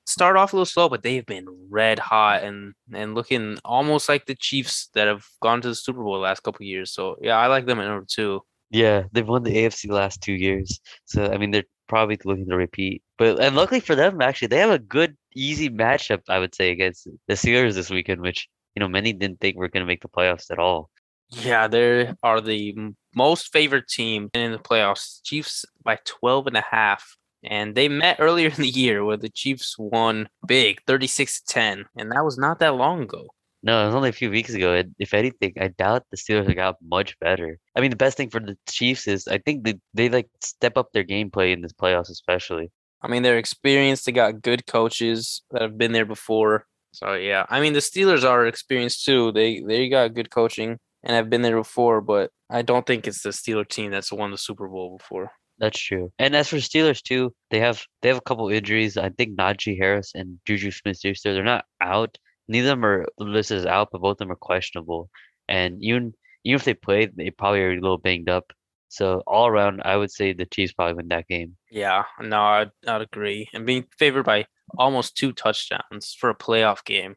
Start 0.07 0.37
off 0.37 0.53
a 0.53 0.57
little 0.57 0.65
slow, 0.65 0.89
but 0.89 1.03
they've 1.03 1.27
been 1.27 1.47
red 1.69 1.99
hot 1.99 2.45
and 2.45 2.73
and 2.95 3.15
looking 3.15 3.59
almost 3.65 4.09
like 4.09 4.25
the 4.25 4.37
Chiefs 4.37 4.89
that 4.95 5.09
have 5.09 5.27
gone 5.43 5.61
to 5.61 5.69
the 5.69 5.75
Super 5.75 6.03
Bowl 6.03 6.15
the 6.15 6.21
last 6.21 6.43
couple 6.45 6.65
of 6.65 6.69
years. 6.69 6.93
So 6.95 7.17
yeah, 7.21 7.37
I 7.37 7.49
like 7.49 7.67
them 7.67 7.81
at 7.81 7.89
number 7.89 8.07
two. 8.09 8.41
Yeah, 8.71 9.05
they've 9.13 9.27
won 9.27 9.45
the 9.45 9.57
AFC 9.57 9.91
last 9.91 10.21
two 10.23 10.33
years. 10.33 10.81
So 11.05 11.27
I 11.27 11.39
mean, 11.39 11.51
they're 11.51 11.65
probably 11.89 12.19
looking 12.25 12.49
to 12.49 12.57
repeat. 12.57 13.03
But 13.19 13.41
and 13.41 13.57
luckily 13.57 13.81
for 13.81 13.95
them, 13.95 14.21
actually, 14.21 14.49
they 14.49 14.59
have 14.59 14.71
a 14.71 14.79
good, 14.79 15.17
easy 15.35 15.71
matchup. 15.71 16.23
I 16.29 16.39
would 16.39 16.55
say 16.55 16.71
against 16.71 17.09
the 17.29 17.35
Steelers 17.35 17.75
this 17.75 17.91
weekend, 17.91 18.21
which 18.21 18.49
you 18.75 18.81
know 18.81 18.89
many 18.89 19.13
didn't 19.13 19.41
think 19.41 19.57
were 19.57 19.69
going 19.69 19.85
to 19.85 19.87
make 19.87 20.03
the 20.03 20.09
playoffs 20.09 20.51
at 20.51 20.59
all. 20.59 20.91
Yeah, 21.31 21.67
they 21.67 22.13
are 22.23 22.41
the 22.41 22.75
most 23.15 23.53
favored 23.53 23.89
team 23.89 24.31
in 24.35 24.53
the 24.53 24.59
playoffs. 24.59 25.21
Chiefs 25.25 25.65
by 25.83 25.99
12 26.05 26.49
and 26.49 26.57
a 26.57 26.65
half. 26.71 27.17
And 27.43 27.75
they 27.75 27.89
met 27.89 28.17
earlier 28.19 28.49
in 28.49 28.63
the 28.63 28.69
year 28.69 29.05
where 29.05 29.17
the 29.17 29.29
Chiefs 29.29 29.77
won 29.79 30.29
big, 30.47 30.81
36 30.87 31.43
to 31.43 31.53
10. 31.53 31.85
And 31.97 32.11
that 32.13 32.25
was 32.25 32.39
not 32.39 32.59
that 32.59 32.75
long 32.75 33.03
ago. 33.03 33.29
No, 33.67 33.83
it 33.83 33.87
was 33.87 33.97
only 33.97 34.11
a 34.11 34.13
few 34.13 34.31
weeks 34.31 34.55
ago. 34.55 34.75
And 34.75 34.95
if 35.01 35.13
anything, 35.13 35.53
I 35.61 35.69
doubt 35.69 36.05
the 36.13 36.17
Steelers 36.17 36.47
have 36.47 36.55
got 36.55 36.77
much 36.81 37.19
better. 37.19 37.59
I 37.75 37.81
mean, 37.81 37.91
the 37.91 37.97
best 37.97 38.17
thing 38.17 38.31
for 38.31 38.39
the 38.39 38.57
Chiefs 38.69 39.09
is 39.09 39.27
I 39.27 39.39
think 39.39 39.65
they 39.65 39.75
they 39.93 40.09
like 40.09 40.29
step 40.41 40.79
up 40.79 40.93
their 40.93 41.03
gameplay 41.03 41.53
in 41.53 41.63
this 41.63 41.73
playoffs, 41.73 42.09
especially. 42.09 42.71
I 43.03 43.09
mean, 43.09 43.25
they're 43.25 43.39
experienced. 43.39 44.07
They 44.07 44.13
got 44.13 44.41
good 44.41 44.67
coaches 44.69 45.43
that 45.51 45.63
have 45.63 45.77
been 45.77 45.91
there 45.91 46.07
before. 46.07 46.67
So 46.93 47.15
yeah, 47.15 47.45
I 47.51 47.61
mean, 47.61 47.73
the 47.73 47.81
Steelers 47.81 48.23
are 48.23 48.47
experienced 48.47 49.05
too. 49.05 49.33
They 49.33 49.61
they 49.67 49.89
got 49.89 50.15
good 50.15 50.31
coaching 50.31 50.79
and 51.03 51.17
have 51.17 51.29
been 51.29 51.43
there 51.43 51.57
before. 51.57 52.01
But 52.01 52.31
I 52.49 52.63
don't 52.63 52.87
think 52.87 53.09
it's 53.09 53.23
the 53.23 53.31
Steeler 53.31 53.69
team 53.69 53.91
that's 53.91 54.13
won 54.13 54.31
the 54.31 54.39
Super 54.39 54.69
Bowl 54.69 54.97
before. 54.97 55.33
That's 55.59 55.81
true. 55.81 56.13
And 56.21 56.37
as 56.37 56.49
for 56.49 56.59
Steelers 56.59 57.03
too, 57.03 57.33
they 57.51 57.59
have 57.59 57.83
they 58.03 58.09
have 58.11 58.19
a 58.19 58.29
couple 58.29 58.49
injuries. 58.49 58.97
I 58.97 59.11
think 59.11 59.37
Najee 59.37 59.77
Harris 59.77 60.13
and 60.15 60.39
Juju 60.47 60.71
Smith-Schuster, 60.71 61.35
they're 61.35 61.43
not 61.43 61.65
out. 61.81 62.17
Neither 62.49 62.69
of 62.71 62.79
them 62.79 62.85
are 62.85 63.07
listed 63.19 63.59
as 63.59 63.67
out, 63.67 63.89
but 63.93 64.01
both 64.01 64.13
of 64.13 64.19
them 64.19 64.31
are 64.33 64.37
questionable. 64.37 65.11
And 65.49 65.83
even 65.83 66.15
even 66.45 66.57
if 66.57 66.65
they 66.65 66.75
played, 66.75 67.17
they 67.17 67.31
probably 67.31 67.61
are 67.61 67.73
a 67.73 67.81
little 67.81 67.99
banged 67.99 68.29
up. 68.29 68.53
So 68.89 69.23
all 69.27 69.49
around, 69.49 69.83
I 69.85 69.97
would 69.97 70.13
say 70.13 70.33
the 70.33 70.47
Chiefs 70.47 70.73
probably 70.73 70.95
win 70.95 71.09
that 71.09 71.27
game. 71.27 71.57
Yeah, 71.71 72.05
no, 72.21 72.41
I'd, 72.41 72.71
I'd 72.87 73.03
agree. 73.03 73.49
And 73.53 73.67
being 73.67 73.85
favored 73.99 74.23
by 74.25 74.47
almost 74.79 75.17
two 75.17 75.33
touchdowns 75.33 76.15
for 76.19 76.31
a 76.31 76.37
playoff 76.37 76.85
game, 76.85 77.17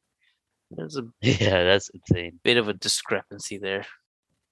there's 0.72 0.98
a 0.98 1.04
Yeah, 1.22 1.64
that's 1.64 1.90
insane. 1.90 2.40
bit 2.44 2.58
of 2.58 2.68
a 2.68 2.74
discrepancy 2.74 3.60
there. 3.60 3.86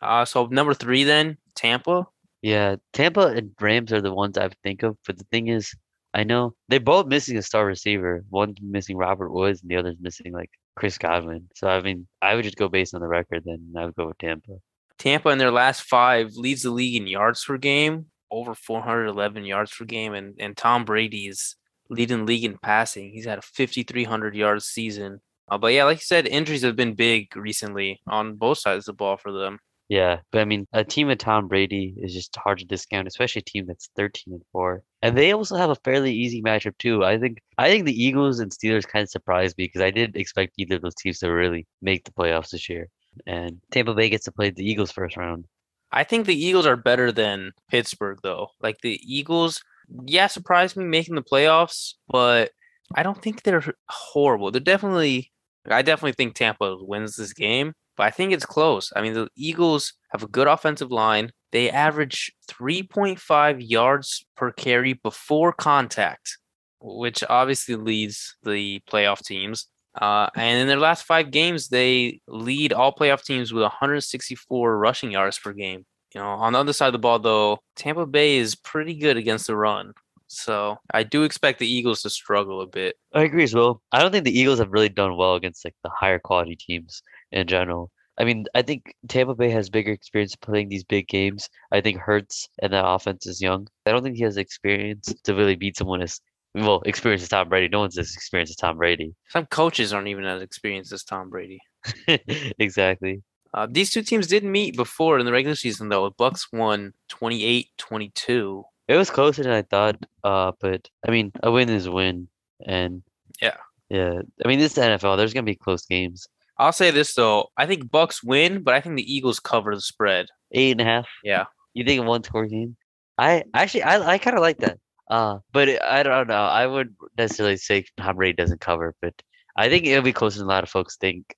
Uh, 0.01 0.25
so 0.25 0.45
number 0.45 0.75
three 0.75 1.03
then, 1.03 1.37
Tampa. 1.55 2.05
Yeah, 2.43 2.75
Tampa 2.93 3.27
and 3.27 3.51
Rams 3.59 3.91
are 3.91 4.01
the 4.01 4.13
ones 4.13 4.37
I 4.37 4.49
think 4.63 4.83
of. 4.83 4.95
But 5.05 5.17
the 5.17 5.25
thing 5.31 5.47
is, 5.47 5.73
I 6.13 6.23
know 6.23 6.53
they're 6.69 6.79
both 6.79 7.07
missing 7.07 7.35
a 7.37 7.41
star 7.41 7.65
receiver. 7.65 8.23
One's 8.29 8.57
missing 8.61 8.95
Robert 8.95 9.31
Woods, 9.31 9.61
and 9.61 9.71
the 9.71 9.75
other's 9.77 9.97
missing 9.99 10.33
like 10.33 10.51
Chris 10.77 10.97
Godwin. 10.97 11.49
So 11.55 11.67
I 11.67 11.81
mean, 11.81 12.07
I 12.21 12.35
would 12.35 12.45
just 12.45 12.55
go 12.55 12.69
based 12.69 12.93
on 12.93 13.01
the 13.01 13.07
record. 13.07 13.43
Then 13.45 13.73
I 13.77 13.85
would 13.85 13.95
go 13.95 14.07
with 14.07 14.17
Tampa. 14.19 14.53
Tampa 14.99 15.29
in 15.29 15.37
their 15.37 15.51
last 15.51 15.81
five 15.81 16.33
leads 16.35 16.63
the 16.63 16.71
league 16.71 16.95
in 16.99 17.07
yards 17.07 17.43
per 17.43 17.57
game, 17.57 18.05
over 18.31 18.55
411 18.55 19.43
yards 19.43 19.73
per 19.75 19.85
game, 19.85 20.13
and 20.13 20.35
and 20.39 20.55
Tom 20.55 20.85
Brady's 20.85 21.55
leading 21.89 22.25
league 22.25 22.43
in 22.43 22.57
passing. 22.57 23.11
He's 23.11 23.25
had 23.25 23.39
a 23.39 23.41
5,300 23.41 24.35
yards 24.35 24.65
season. 24.65 25.19
Uh, 25.49 25.57
but 25.57 25.73
yeah, 25.73 25.85
like 25.85 25.97
you 25.97 26.03
said, 26.03 26.27
injuries 26.27 26.63
have 26.63 26.75
been 26.75 26.93
big 26.93 27.35
recently 27.35 28.01
on 28.07 28.35
both 28.35 28.59
sides 28.59 28.87
of 28.87 28.93
the 28.93 28.97
ball 28.97 29.17
for 29.17 29.31
them. 29.31 29.59
Yeah, 29.89 30.19
but 30.31 30.41
I 30.41 30.45
mean, 30.45 30.67
a 30.73 30.83
team 30.83 31.07
with 31.07 31.19
Tom 31.19 31.47
Brady 31.47 31.95
is 31.97 32.13
just 32.13 32.35
hard 32.35 32.59
to 32.59 32.65
discount, 32.65 33.07
especially 33.07 33.39
a 33.39 33.49
team 33.49 33.65
that's 33.67 33.89
13 33.95 34.33
and 34.33 34.43
4. 34.51 34.83
And 35.01 35.17
they 35.17 35.31
also 35.31 35.55
have 35.55 35.69
a 35.69 35.75
fairly 35.75 36.13
easy 36.13 36.41
matchup 36.41 36.77
too. 36.77 37.05
I 37.05 37.17
think 37.17 37.37
I 37.57 37.69
think 37.69 37.85
the 37.85 38.03
Eagles 38.03 38.39
and 38.39 38.51
Steelers 38.51 38.87
kind 38.87 39.03
of 39.03 39.09
surprised 39.09 39.57
me 39.57 39.65
because 39.65 39.81
I 39.81 39.91
didn't 39.91 40.17
expect 40.17 40.55
either 40.57 40.75
of 40.75 40.81
those 40.81 40.95
teams 40.95 41.19
to 41.19 41.29
really 41.29 41.67
make 41.81 42.03
the 42.03 42.11
playoffs 42.11 42.49
this 42.49 42.67
year. 42.67 42.89
And 43.25 43.61
Tampa 43.71 43.93
Bay 43.93 44.09
gets 44.09 44.25
to 44.25 44.31
play 44.31 44.49
the 44.49 44.69
Eagles 44.69 44.91
first 44.91 45.15
round. 45.15 45.45
I 45.91 46.03
think 46.03 46.25
the 46.25 46.35
Eagles 46.35 46.65
are 46.65 46.75
better 46.75 47.11
than 47.11 47.53
Pittsburgh, 47.69 48.19
though. 48.21 48.49
Like 48.61 48.79
the 48.81 48.99
Eagles, 49.03 49.61
yeah, 50.05 50.27
surprised 50.27 50.75
me 50.75 50.83
making 50.83 51.15
the 51.15 51.23
playoffs, 51.23 51.93
but 52.09 52.51
I 52.93 53.03
don't 53.03 53.21
think 53.21 53.43
they're 53.43 53.63
horrible. 53.89 54.51
They're 54.51 54.59
definitely, 54.59 55.31
I 55.65 55.81
definitely 55.81 56.13
think 56.13 56.35
Tampa 56.35 56.75
wins 56.79 57.15
this 57.15 57.33
game, 57.33 57.73
but 57.97 58.03
I 58.05 58.11
think 58.11 58.31
it's 58.31 58.45
close. 58.45 58.93
I 58.95 59.01
mean, 59.01 59.13
the 59.13 59.27
Eagles 59.35 59.93
have 60.11 60.23
a 60.23 60.27
good 60.27 60.47
offensive 60.47 60.91
line. 60.91 61.31
They 61.51 61.69
average 61.69 62.31
3.5 62.49 63.57
yards 63.59 64.25
per 64.35 64.51
carry 64.51 64.93
before 64.93 65.51
contact, 65.51 66.37
which 66.79 67.23
obviously 67.29 67.75
leads 67.75 68.37
the 68.43 68.81
playoff 68.89 69.25
teams. 69.25 69.67
Uh, 69.99 70.29
and 70.35 70.61
in 70.61 70.67
their 70.67 70.77
last 70.77 71.05
five 71.05 71.31
games, 71.31 71.69
they 71.69 72.21
lead 72.27 72.71
all 72.71 72.93
playoff 72.93 73.23
teams 73.23 73.51
with 73.51 73.63
164 73.63 74.77
rushing 74.77 75.11
yards 75.11 75.39
per 75.39 75.51
game. 75.51 75.85
You 76.13 76.21
know, 76.21 76.27
on 76.27 76.53
the 76.53 76.59
other 76.59 76.73
side 76.73 76.87
of 76.87 76.93
the 76.93 76.99
ball, 76.99 77.19
though, 77.19 77.59
Tampa 77.75 78.05
Bay 78.05 78.37
is 78.37 78.55
pretty 78.55 78.93
good 78.95 79.17
against 79.17 79.47
the 79.47 79.55
run. 79.55 79.93
So 80.27 80.77
I 80.91 81.03
do 81.03 81.23
expect 81.23 81.59
the 81.59 81.67
Eagles 81.67 82.01
to 82.01 82.09
struggle 82.09 82.61
a 82.61 82.67
bit. 82.67 82.95
I 83.13 83.23
agree 83.23 83.43
as 83.43 83.53
well. 83.53 83.81
I 83.91 84.01
don't 84.01 84.11
think 84.11 84.25
the 84.25 84.37
Eagles 84.37 84.59
have 84.59 84.71
really 84.71 84.89
done 84.89 85.15
well 85.15 85.35
against 85.35 85.63
like 85.63 85.75
the 85.83 85.89
higher 85.89 86.19
quality 86.19 86.55
teams 86.55 87.01
in 87.31 87.47
general. 87.47 87.91
I 88.19 88.23
mean, 88.23 88.45
I 88.55 88.63
think 88.63 88.95
Tampa 89.07 89.35
Bay 89.35 89.49
has 89.51 89.69
bigger 89.69 89.91
experience 89.91 90.35
playing 90.35 90.69
these 90.69 90.83
big 90.83 91.07
games. 91.07 91.49
I 91.71 91.81
think 91.81 91.99
Hurts 91.99 92.49
and 92.61 92.73
the 92.73 92.85
offense 92.85 93.27
is 93.27 93.41
young. 93.41 93.67
I 93.85 93.91
don't 93.91 94.03
think 94.03 94.17
he 94.17 94.23
has 94.23 94.37
experience 94.37 95.13
to 95.23 95.35
really 95.35 95.55
beat 95.55 95.77
someone 95.77 96.01
as 96.01 96.19
well 96.55 96.81
experienced 96.85 97.23
as 97.23 97.29
Tom 97.29 97.49
Brady. 97.49 97.69
No 97.69 97.81
one's 97.81 97.97
as 97.97 98.13
experienced 98.13 98.51
as 98.51 98.55
Tom 98.55 98.77
Brady. 98.77 99.13
Some 99.29 99.45
coaches 99.45 99.93
aren't 99.93 100.07
even 100.07 100.25
as 100.25 100.41
experienced 100.41 100.91
as 100.93 101.03
Tom 101.03 101.29
Brady. 101.29 101.59
exactly. 102.59 103.21
Uh, 103.53 103.67
these 103.69 103.91
two 103.91 104.01
teams 104.01 104.27
did 104.27 104.43
meet 104.43 104.75
before 104.75 105.19
in 105.19 105.25
the 105.25 105.31
regular 105.31 105.55
season, 105.55 105.89
though. 105.89 106.09
Bucks 106.09 106.47
won 106.51 106.93
28 107.09 107.69
22. 107.77 108.63
It 108.87 108.95
was 108.95 109.09
closer 109.09 109.43
than 109.43 109.51
I 109.51 109.61
thought, 109.61 109.97
uh, 110.23 110.53
but 110.59 110.89
I 111.07 111.11
mean, 111.11 111.31
a 111.43 111.51
win 111.51 111.69
is 111.69 111.85
a 111.85 111.91
win. 111.91 112.29
And 112.65 113.03
yeah, 113.41 113.57
yeah. 113.89 114.21
I 114.43 114.47
mean, 114.47 114.59
this 114.59 114.77
is 114.77 114.83
NFL. 114.83 115.17
There's 115.17 115.33
going 115.33 115.45
to 115.45 115.51
be 115.51 115.55
close 115.55 115.85
games. 115.85 116.27
I'll 116.59 116.71
say 116.71 116.91
this 116.91 117.13
though. 117.13 117.47
I 117.57 117.65
think 117.65 117.91
Bucks 117.91 118.23
win, 118.23 118.63
but 118.63 118.73
I 118.73 118.81
think 118.81 118.95
the 118.95 119.13
Eagles 119.13 119.39
cover 119.39 119.73
the 119.75 119.81
spread. 119.81 120.27
Eight 120.51 120.71
and 120.71 120.81
a 120.81 120.85
half. 120.85 121.07
Yeah. 121.23 121.45
You 121.73 121.83
think 121.83 122.05
one 122.05 122.23
score 122.23 122.45
game? 122.47 122.75
I 123.17 123.43
actually 123.53 123.83
I, 123.83 124.13
I 124.13 124.17
kind 124.17 124.35
of 124.35 124.41
like 124.41 124.57
that. 124.59 124.79
Uh, 125.09 125.39
but 125.53 125.69
it, 125.69 125.81
I 125.81 126.03
don't 126.03 126.27
know. 126.27 126.33
I 126.33 126.67
would 126.67 126.95
necessarily 127.17 127.57
say 127.57 127.85
Tom 127.97 128.17
Brady 128.17 128.33
doesn't 128.33 128.61
cover, 128.61 128.93
but 129.01 129.13
I 129.55 129.69
think 129.69 129.85
it'll 129.85 130.03
be 130.03 130.13
closer 130.13 130.39
than 130.39 130.47
a 130.47 130.49
lot 130.49 130.63
of 130.63 130.69
folks 130.69 130.97
think. 130.97 131.35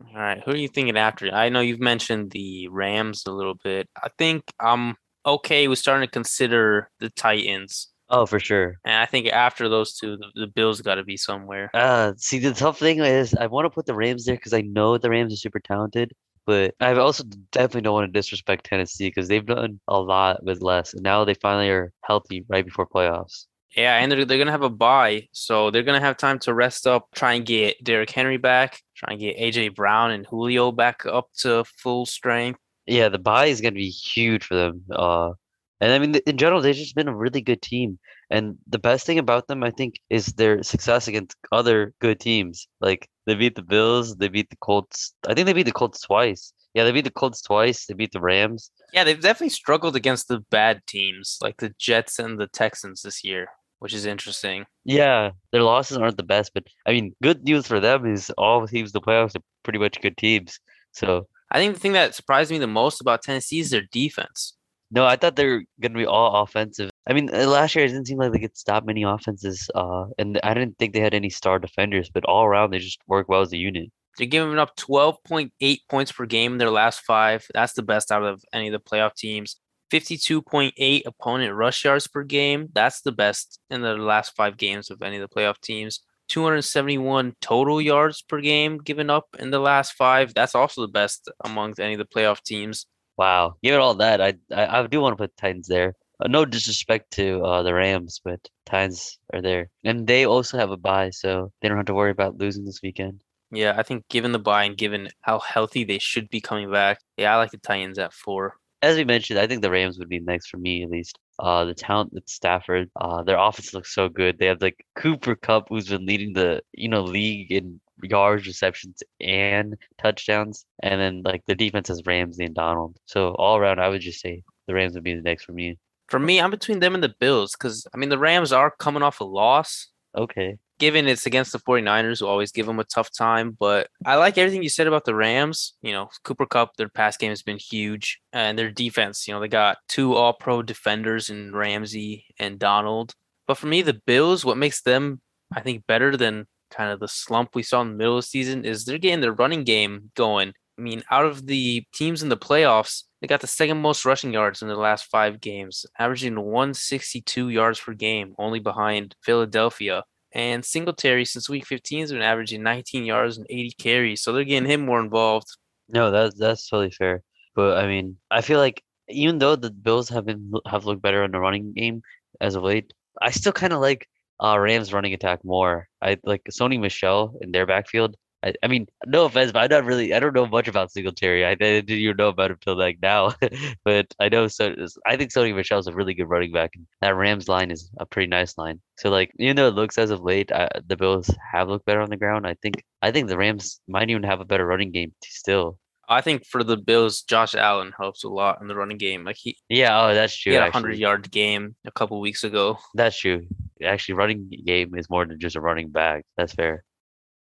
All 0.00 0.20
right, 0.20 0.40
who 0.44 0.52
are 0.52 0.56
you 0.56 0.68
thinking 0.68 0.96
after? 0.96 1.32
I 1.34 1.48
know 1.48 1.60
you've 1.60 1.80
mentioned 1.80 2.30
the 2.30 2.68
Rams 2.68 3.24
a 3.26 3.32
little 3.32 3.56
bit. 3.64 3.88
I 4.00 4.08
think 4.16 4.44
I'm 4.60 4.94
okay 5.26 5.66
with 5.66 5.80
starting 5.80 6.06
to 6.06 6.12
consider 6.12 6.88
the 7.00 7.10
Titans. 7.10 7.88
Oh, 8.10 8.24
for 8.24 8.40
sure. 8.40 8.78
And 8.84 8.94
I 8.94 9.06
think 9.06 9.28
after 9.28 9.68
those 9.68 9.94
two, 9.94 10.16
the, 10.16 10.26
the 10.34 10.46
Bills 10.46 10.80
got 10.80 10.94
to 10.94 11.04
be 11.04 11.16
somewhere. 11.16 11.70
Uh, 11.74 12.12
see, 12.16 12.38
the 12.38 12.54
tough 12.54 12.78
thing 12.78 13.00
is 13.00 13.34
I 13.34 13.46
want 13.46 13.66
to 13.66 13.70
put 13.70 13.86
the 13.86 13.94
Rams 13.94 14.24
there 14.24 14.36
because 14.36 14.54
I 14.54 14.62
know 14.62 14.96
the 14.96 15.10
Rams 15.10 15.32
are 15.32 15.36
super 15.36 15.60
talented, 15.60 16.12
but 16.46 16.74
I 16.80 16.94
also 16.94 17.24
definitely 17.52 17.82
don't 17.82 17.92
want 17.94 18.12
to 18.12 18.18
disrespect 18.18 18.64
Tennessee 18.64 19.08
because 19.08 19.28
they've 19.28 19.44
done 19.44 19.80
a 19.88 20.00
lot 20.00 20.42
with 20.42 20.62
less, 20.62 20.94
and 20.94 21.02
now 21.02 21.24
they 21.24 21.34
finally 21.34 21.68
are 21.68 21.92
healthy 22.02 22.46
right 22.48 22.64
before 22.64 22.86
playoffs. 22.86 23.44
Yeah, 23.76 23.98
and 23.98 24.10
they're, 24.10 24.24
they're 24.24 24.38
gonna 24.38 24.50
have 24.50 24.62
a 24.62 24.70
bye, 24.70 25.28
so 25.32 25.70
they're 25.70 25.82
gonna 25.82 26.00
have 26.00 26.16
time 26.16 26.38
to 26.40 26.54
rest 26.54 26.86
up, 26.86 27.08
try 27.14 27.34
and 27.34 27.44
get 27.44 27.84
Derrick 27.84 28.10
Henry 28.10 28.38
back, 28.38 28.80
try 28.96 29.12
and 29.12 29.20
get 29.20 29.36
AJ 29.36 29.74
Brown 29.74 30.10
and 30.10 30.26
Julio 30.26 30.72
back 30.72 31.04
up 31.04 31.28
to 31.40 31.64
full 31.64 32.06
strength. 32.06 32.58
Yeah, 32.86 33.10
the 33.10 33.18
bye 33.18 33.46
is 33.46 33.60
gonna 33.60 33.72
be 33.72 33.90
huge 33.90 34.44
for 34.44 34.54
them. 34.54 34.84
Uh, 34.90 35.32
and 35.80 35.92
I 35.92 35.98
mean, 35.98 36.14
in 36.26 36.36
general, 36.36 36.60
they've 36.60 36.74
just 36.74 36.96
been 36.96 37.08
a 37.08 37.16
really 37.16 37.40
good 37.40 37.62
team. 37.62 37.98
And 38.30 38.56
the 38.66 38.78
best 38.78 39.06
thing 39.06 39.18
about 39.18 39.46
them, 39.46 39.62
I 39.62 39.70
think, 39.70 40.00
is 40.10 40.26
their 40.26 40.62
success 40.62 41.08
against 41.08 41.36
other 41.52 41.94
good 42.00 42.20
teams. 42.20 42.66
Like 42.80 43.08
they 43.26 43.34
beat 43.34 43.54
the 43.54 43.62
Bills, 43.62 44.16
they 44.16 44.28
beat 44.28 44.50
the 44.50 44.56
Colts. 44.56 45.14
I 45.26 45.34
think 45.34 45.46
they 45.46 45.52
beat 45.52 45.66
the 45.66 45.72
Colts 45.72 46.00
twice. 46.00 46.52
Yeah, 46.74 46.84
they 46.84 46.92
beat 46.92 47.04
the 47.04 47.10
Colts 47.10 47.40
twice. 47.42 47.86
They 47.86 47.94
beat 47.94 48.12
the 48.12 48.20
Rams. 48.20 48.70
Yeah, 48.92 49.04
they've 49.04 49.20
definitely 49.20 49.50
struggled 49.50 49.96
against 49.96 50.28
the 50.28 50.40
bad 50.50 50.82
teams 50.86 51.38
like 51.40 51.58
the 51.58 51.74
Jets 51.78 52.18
and 52.18 52.38
the 52.38 52.48
Texans 52.48 53.02
this 53.02 53.24
year, 53.24 53.48
which 53.78 53.94
is 53.94 54.04
interesting. 54.04 54.66
Yeah, 54.84 55.30
their 55.52 55.62
losses 55.62 55.96
aren't 55.96 56.16
the 56.16 56.22
best, 56.22 56.52
but 56.54 56.64
I 56.86 56.92
mean, 56.92 57.14
good 57.22 57.44
news 57.44 57.66
for 57.66 57.80
them 57.80 58.06
is 58.06 58.30
all 58.36 58.66
teams 58.66 58.90
in 58.90 58.92
the 58.92 59.00
playoffs 59.00 59.36
are 59.36 59.42
pretty 59.62 59.78
much 59.78 60.00
good 60.00 60.16
teams. 60.16 60.58
So 60.92 61.28
I 61.50 61.58
think 61.58 61.74
the 61.74 61.80
thing 61.80 61.92
that 61.92 62.14
surprised 62.14 62.50
me 62.50 62.58
the 62.58 62.66
most 62.66 63.00
about 63.00 63.22
Tennessee 63.22 63.60
is 63.60 63.70
their 63.70 63.84
defense. 63.92 64.54
No, 64.90 65.04
I 65.04 65.16
thought 65.16 65.36
they 65.36 65.46
were 65.46 65.62
going 65.80 65.92
to 65.92 65.98
be 65.98 66.06
all 66.06 66.42
offensive. 66.42 66.90
I 67.06 67.12
mean, 67.12 67.28
uh, 67.34 67.46
last 67.46 67.74
year 67.74 67.84
it 67.84 67.88
didn't 67.88 68.06
seem 68.06 68.18
like 68.18 68.32
they 68.32 68.38
could 68.38 68.56
stop 68.56 68.84
many 68.84 69.02
offenses, 69.02 69.70
uh, 69.74 70.06
and 70.18 70.40
I 70.42 70.54
didn't 70.54 70.78
think 70.78 70.94
they 70.94 71.00
had 71.00 71.14
any 71.14 71.30
star 71.30 71.58
defenders. 71.58 72.10
But 72.10 72.24
all 72.24 72.44
around, 72.44 72.70
they 72.70 72.78
just 72.78 73.00
work 73.06 73.28
well 73.28 73.42
as 73.42 73.52
a 73.52 73.56
unit. 73.56 73.90
They're 74.16 74.26
giving 74.26 74.58
up 74.58 74.76
12.8 74.76 75.78
points 75.88 76.12
per 76.12 76.26
game 76.26 76.52
in 76.52 76.58
their 76.58 76.70
last 76.70 77.00
five. 77.00 77.46
That's 77.54 77.74
the 77.74 77.82
best 77.82 78.10
out 78.10 78.24
of 78.24 78.42
any 78.52 78.68
of 78.68 78.72
the 78.72 78.80
playoff 78.80 79.14
teams. 79.14 79.56
52.8 79.92 81.02
opponent 81.06 81.54
rush 81.54 81.84
yards 81.84 82.06
per 82.06 82.22
game. 82.24 82.68
That's 82.72 83.00
the 83.00 83.12
best 83.12 83.60
in 83.70 83.80
the 83.80 83.94
last 83.94 84.34
five 84.36 84.56
games 84.56 84.90
of 84.90 85.02
any 85.02 85.16
of 85.16 85.22
the 85.22 85.34
playoff 85.34 85.60
teams. 85.60 86.00
271 86.28 87.34
total 87.40 87.80
yards 87.80 88.20
per 88.20 88.40
game 88.40 88.78
given 88.78 89.08
up 89.08 89.28
in 89.38 89.50
the 89.50 89.58
last 89.58 89.92
five. 89.92 90.34
That's 90.34 90.54
also 90.54 90.82
the 90.82 90.88
best 90.92 91.30
amongst 91.44 91.80
any 91.80 91.94
of 91.94 91.98
the 91.98 92.04
playoff 92.04 92.42
teams. 92.42 92.86
Wow, 93.18 93.56
given 93.62 93.80
all 93.80 93.94
that, 93.96 94.20
I 94.22 94.34
I, 94.50 94.80
I 94.80 94.86
do 94.86 95.00
want 95.00 95.12
to 95.12 95.22
put 95.22 95.36
Titans 95.36 95.66
there. 95.66 95.94
Uh, 96.20 96.28
no 96.28 96.44
disrespect 96.44 97.10
to 97.12 97.42
uh, 97.42 97.62
the 97.62 97.74
Rams, 97.74 98.20
but 98.24 98.48
Titans 98.64 99.18
are 99.34 99.42
there, 99.42 99.70
and 99.84 100.06
they 100.06 100.24
also 100.24 100.56
have 100.56 100.70
a 100.70 100.76
bye, 100.76 101.10
so 101.10 101.52
they 101.60 101.68
don't 101.68 101.76
have 101.76 101.86
to 101.86 101.94
worry 101.94 102.12
about 102.12 102.38
losing 102.38 102.64
this 102.64 102.80
weekend. 102.82 103.22
Yeah, 103.50 103.74
I 103.76 103.82
think 103.82 104.08
given 104.08 104.32
the 104.32 104.38
bye 104.38 104.64
and 104.64 104.76
given 104.76 105.08
how 105.20 105.38
healthy 105.40 105.84
they 105.84 105.98
should 105.98 106.28
be 106.30 106.40
coming 106.40 106.70
back, 106.70 107.00
yeah, 107.16 107.34
I 107.34 107.36
like 107.36 107.50
the 107.50 107.58
Titans 107.58 107.98
at 107.98 108.12
four. 108.12 108.56
As 108.82 108.96
we 108.96 109.04
mentioned, 109.04 109.40
I 109.40 109.46
think 109.46 109.62
the 109.62 109.70
Rams 109.70 109.98
would 109.98 110.08
be 110.08 110.20
next 110.20 110.48
for 110.48 110.58
me 110.58 110.84
at 110.84 110.90
least. 110.90 111.18
Uh, 111.38 111.64
the 111.64 111.74
talent 111.74 112.12
at 112.16 112.28
Stafford, 112.28 112.90
uh, 113.00 113.22
their 113.24 113.38
offense 113.38 113.74
looks 113.74 113.94
so 113.94 114.08
good. 114.08 114.38
They 114.38 114.46
have 114.46 114.62
like 114.62 114.84
Cooper 114.94 115.34
Kupp, 115.34 115.68
who's 115.68 115.88
been 115.88 116.06
leading 116.06 116.32
the 116.34 116.62
you 116.72 116.88
know 116.88 117.02
league 117.02 117.50
in 117.50 117.80
yards, 118.02 118.46
receptions, 118.46 119.02
and 119.20 119.76
touchdowns. 120.00 120.64
And 120.82 121.00
then 121.00 121.22
like 121.24 121.42
the 121.46 121.54
defense 121.54 121.88
has 121.88 122.02
Ramsey 122.06 122.44
and 122.44 122.54
Donald. 122.54 122.96
So 123.06 123.30
all 123.34 123.56
around, 123.56 123.80
I 123.80 123.88
would 123.88 124.00
just 124.00 124.20
say 124.20 124.42
the 124.66 124.74
Rams 124.74 124.94
would 124.94 125.04
be 125.04 125.14
the 125.14 125.22
next 125.22 125.44
for 125.44 125.52
me. 125.52 125.78
For 126.08 126.18
me, 126.18 126.40
I'm 126.40 126.50
between 126.50 126.80
them 126.80 126.94
and 126.94 127.02
the 127.02 127.14
Bills 127.20 127.52
because 127.52 127.86
I 127.92 127.96
mean 127.96 128.08
the 128.08 128.18
Rams 128.18 128.52
are 128.52 128.74
coming 128.78 129.02
off 129.02 129.20
a 129.20 129.24
loss. 129.24 129.88
Okay. 130.16 130.56
Given 130.78 131.08
it's 131.08 131.26
against 131.26 131.52
the 131.52 131.58
49ers, 131.58 132.20
who 132.20 132.26
always 132.26 132.52
give 132.52 132.66
them 132.66 132.78
a 132.78 132.84
tough 132.84 133.10
time, 133.12 133.56
but 133.58 133.88
I 134.06 134.14
like 134.14 134.38
everything 134.38 134.62
you 134.62 134.68
said 134.68 134.86
about 134.86 135.04
the 135.04 135.14
Rams. 135.14 135.74
You 135.82 135.92
know, 135.92 136.08
Cooper 136.22 136.46
Kupp, 136.46 136.76
their 136.76 136.88
pass 136.88 137.16
game 137.16 137.30
has 137.30 137.42
been 137.42 137.58
huge, 137.58 138.20
and 138.32 138.56
their 138.56 138.70
defense. 138.70 139.26
You 139.26 139.34
know, 139.34 139.40
they 139.40 139.48
got 139.48 139.78
two 139.88 140.14
All-Pro 140.14 140.62
defenders 140.62 141.30
in 141.30 141.52
Ramsey 141.52 142.26
and 142.38 142.60
Donald. 142.60 143.12
But 143.48 143.58
for 143.58 143.66
me, 143.66 143.82
the 143.82 144.00
Bills, 144.06 144.44
what 144.44 144.56
makes 144.56 144.82
them, 144.82 145.20
I 145.52 145.62
think, 145.62 145.84
better 145.88 146.16
than 146.16 146.46
kind 146.70 146.90
of 146.90 147.00
the 147.00 147.08
slump 147.08 147.54
we 147.54 147.62
saw 147.62 147.80
in 147.82 147.90
the 147.90 147.96
middle 147.96 148.18
of 148.18 148.24
the 148.24 148.28
season 148.28 148.64
is 148.64 148.84
they're 148.84 148.98
getting 148.98 149.20
their 149.20 149.32
running 149.32 149.64
game 149.64 150.10
going. 150.14 150.52
I 150.78 150.80
mean, 150.80 151.02
out 151.10 151.26
of 151.26 151.46
the 151.46 151.84
teams 151.92 152.22
in 152.22 152.28
the 152.28 152.36
playoffs, 152.36 153.04
they 153.20 153.26
got 153.26 153.40
the 153.40 153.48
second 153.48 153.82
most 153.82 154.04
rushing 154.04 154.32
yards 154.32 154.62
in 154.62 154.68
the 154.68 154.76
last 154.76 155.06
five 155.06 155.40
games, 155.40 155.84
averaging 155.98 156.36
162 156.36 157.48
yards 157.48 157.80
per 157.80 157.94
game, 157.94 158.34
only 158.38 158.60
behind 158.60 159.16
Philadelphia. 159.22 160.04
And 160.32 160.64
Singletary, 160.64 161.24
since 161.24 161.48
week 161.48 161.66
15, 161.66 162.00
has 162.00 162.12
been 162.12 162.22
averaging 162.22 162.62
19 162.62 163.04
yards 163.04 163.38
and 163.38 163.46
80 163.50 163.72
carries. 163.78 164.22
So 164.22 164.32
they're 164.32 164.44
getting 164.44 164.70
him 164.70 164.84
more 164.84 165.00
involved. 165.00 165.48
No, 165.88 166.10
that's 166.10 166.36
that's 166.38 166.68
totally 166.68 166.90
fair. 166.90 167.22
But 167.56 167.78
I 167.78 167.86
mean, 167.86 168.18
I 168.30 168.42
feel 168.42 168.58
like 168.58 168.82
even 169.08 169.38
though 169.38 169.56
the 169.56 169.70
Bills 169.70 170.08
have 170.10 170.26
been 170.26 170.52
have 170.66 170.84
looked 170.84 171.02
better 171.02 171.24
in 171.24 171.32
the 171.32 171.40
running 171.40 171.72
game 171.72 172.02
as 172.40 172.54
of 172.54 172.62
late, 172.62 172.92
I 173.20 173.30
still 173.30 173.52
kind 173.52 173.72
of 173.72 173.80
like 173.80 174.06
uh, 174.42 174.58
Rams 174.58 174.92
running 174.92 175.14
attack 175.14 175.44
more. 175.44 175.88
I 176.02 176.18
like 176.24 176.42
Sony 176.50 176.80
Michel 176.80 177.34
in 177.40 177.52
their 177.52 177.66
backfield. 177.66 178.16
I, 178.42 178.54
I 178.62 178.68
mean, 178.68 178.86
no 179.04 179.24
offense, 179.24 179.50
but 179.50 179.62
I 179.62 179.66
don't 179.66 179.84
really. 179.84 180.14
I 180.14 180.20
don't 180.20 180.34
know 180.34 180.46
much 180.46 180.68
about 180.68 180.92
Singletary. 180.92 181.44
I 181.44 181.56
didn't 181.56 181.90
even 181.90 182.16
know 182.16 182.28
about 182.28 182.52
him 182.52 182.58
till 182.60 182.76
like 182.78 182.98
now. 183.02 183.34
but 183.84 184.06
I 184.20 184.28
know 184.28 184.46
so. 184.46 184.74
I 185.04 185.16
think 185.16 185.32
Sony 185.32 185.54
Michel 185.54 185.80
is 185.80 185.88
a 185.88 185.92
really 185.92 186.14
good 186.14 186.28
running 186.28 186.52
back, 186.52 186.70
and 186.76 186.86
that 187.00 187.16
Rams 187.16 187.48
line 187.48 187.72
is 187.72 187.90
a 187.98 188.06
pretty 188.06 188.28
nice 188.28 188.56
line. 188.56 188.80
So 188.98 189.10
like, 189.10 189.32
even 189.40 189.56
though 189.56 189.68
it 189.68 189.74
looks 189.74 189.98
as 189.98 190.10
of 190.10 190.20
late, 190.20 190.52
I, 190.52 190.68
the 190.86 190.96
Bills 190.96 191.30
have 191.52 191.68
looked 191.68 191.86
better 191.86 192.00
on 192.00 192.10
the 192.10 192.16
ground. 192.16 192.46
I 192.46 192.54
think 192.62 192.84
I 193.02 193.10
think 193.10 193.28
the 193.28 193.38
Rams 193.38 193.80
might 193.88 194.08
even 194.08 194.22
have 194.22 194.40
a 194.40 194.44
better 194.44 194.66
running 194.66 194.92
game 194.92 195.12
still. 195.24 195.78
I 196.08 196.22
think 196.22 196.46
for 196.46 196.64
the 196.64 196.76
Bills, 196.76 197.22
Josh 197.22 197.54
Allen 197.54 197.92
helps 197.98 198.24
a 198.24 198.28
lot 198.28 198.62
in 198.62 198.68
the 198.68 198.74
running 198.74 198.96
game. 198.96 199.24
Like 199.24 199.36
he, 199.36 199.58
yeah, 199.68 200.00
oh, 200.00 200.14
that's 200.14 200.34
true. 200.34 200.52
He 200.52 200.56
had 200.56 200.68
a 200.68 200.70
hundred 200.70 200.96
yard 200.96 201.30
game 201.30 201.74
a 201.84 201.90
couple 201.90 202.18
weeks 202.20 202.44
ago. 202.44 202.78
That's 202.94 203.18
true. 203.18 203.46
Actually, 203.84 204.16
running 204.16 204.50
game 204.64 204.94
is 204.96 205.10
more 205.10 205.26
than 205.26 205.40
just 205.40 205.56
a 205.56 205.60
running 205.60 205.90
back. 205.90 206.24
That's 206.36 206.52
fair. 206.52 206.84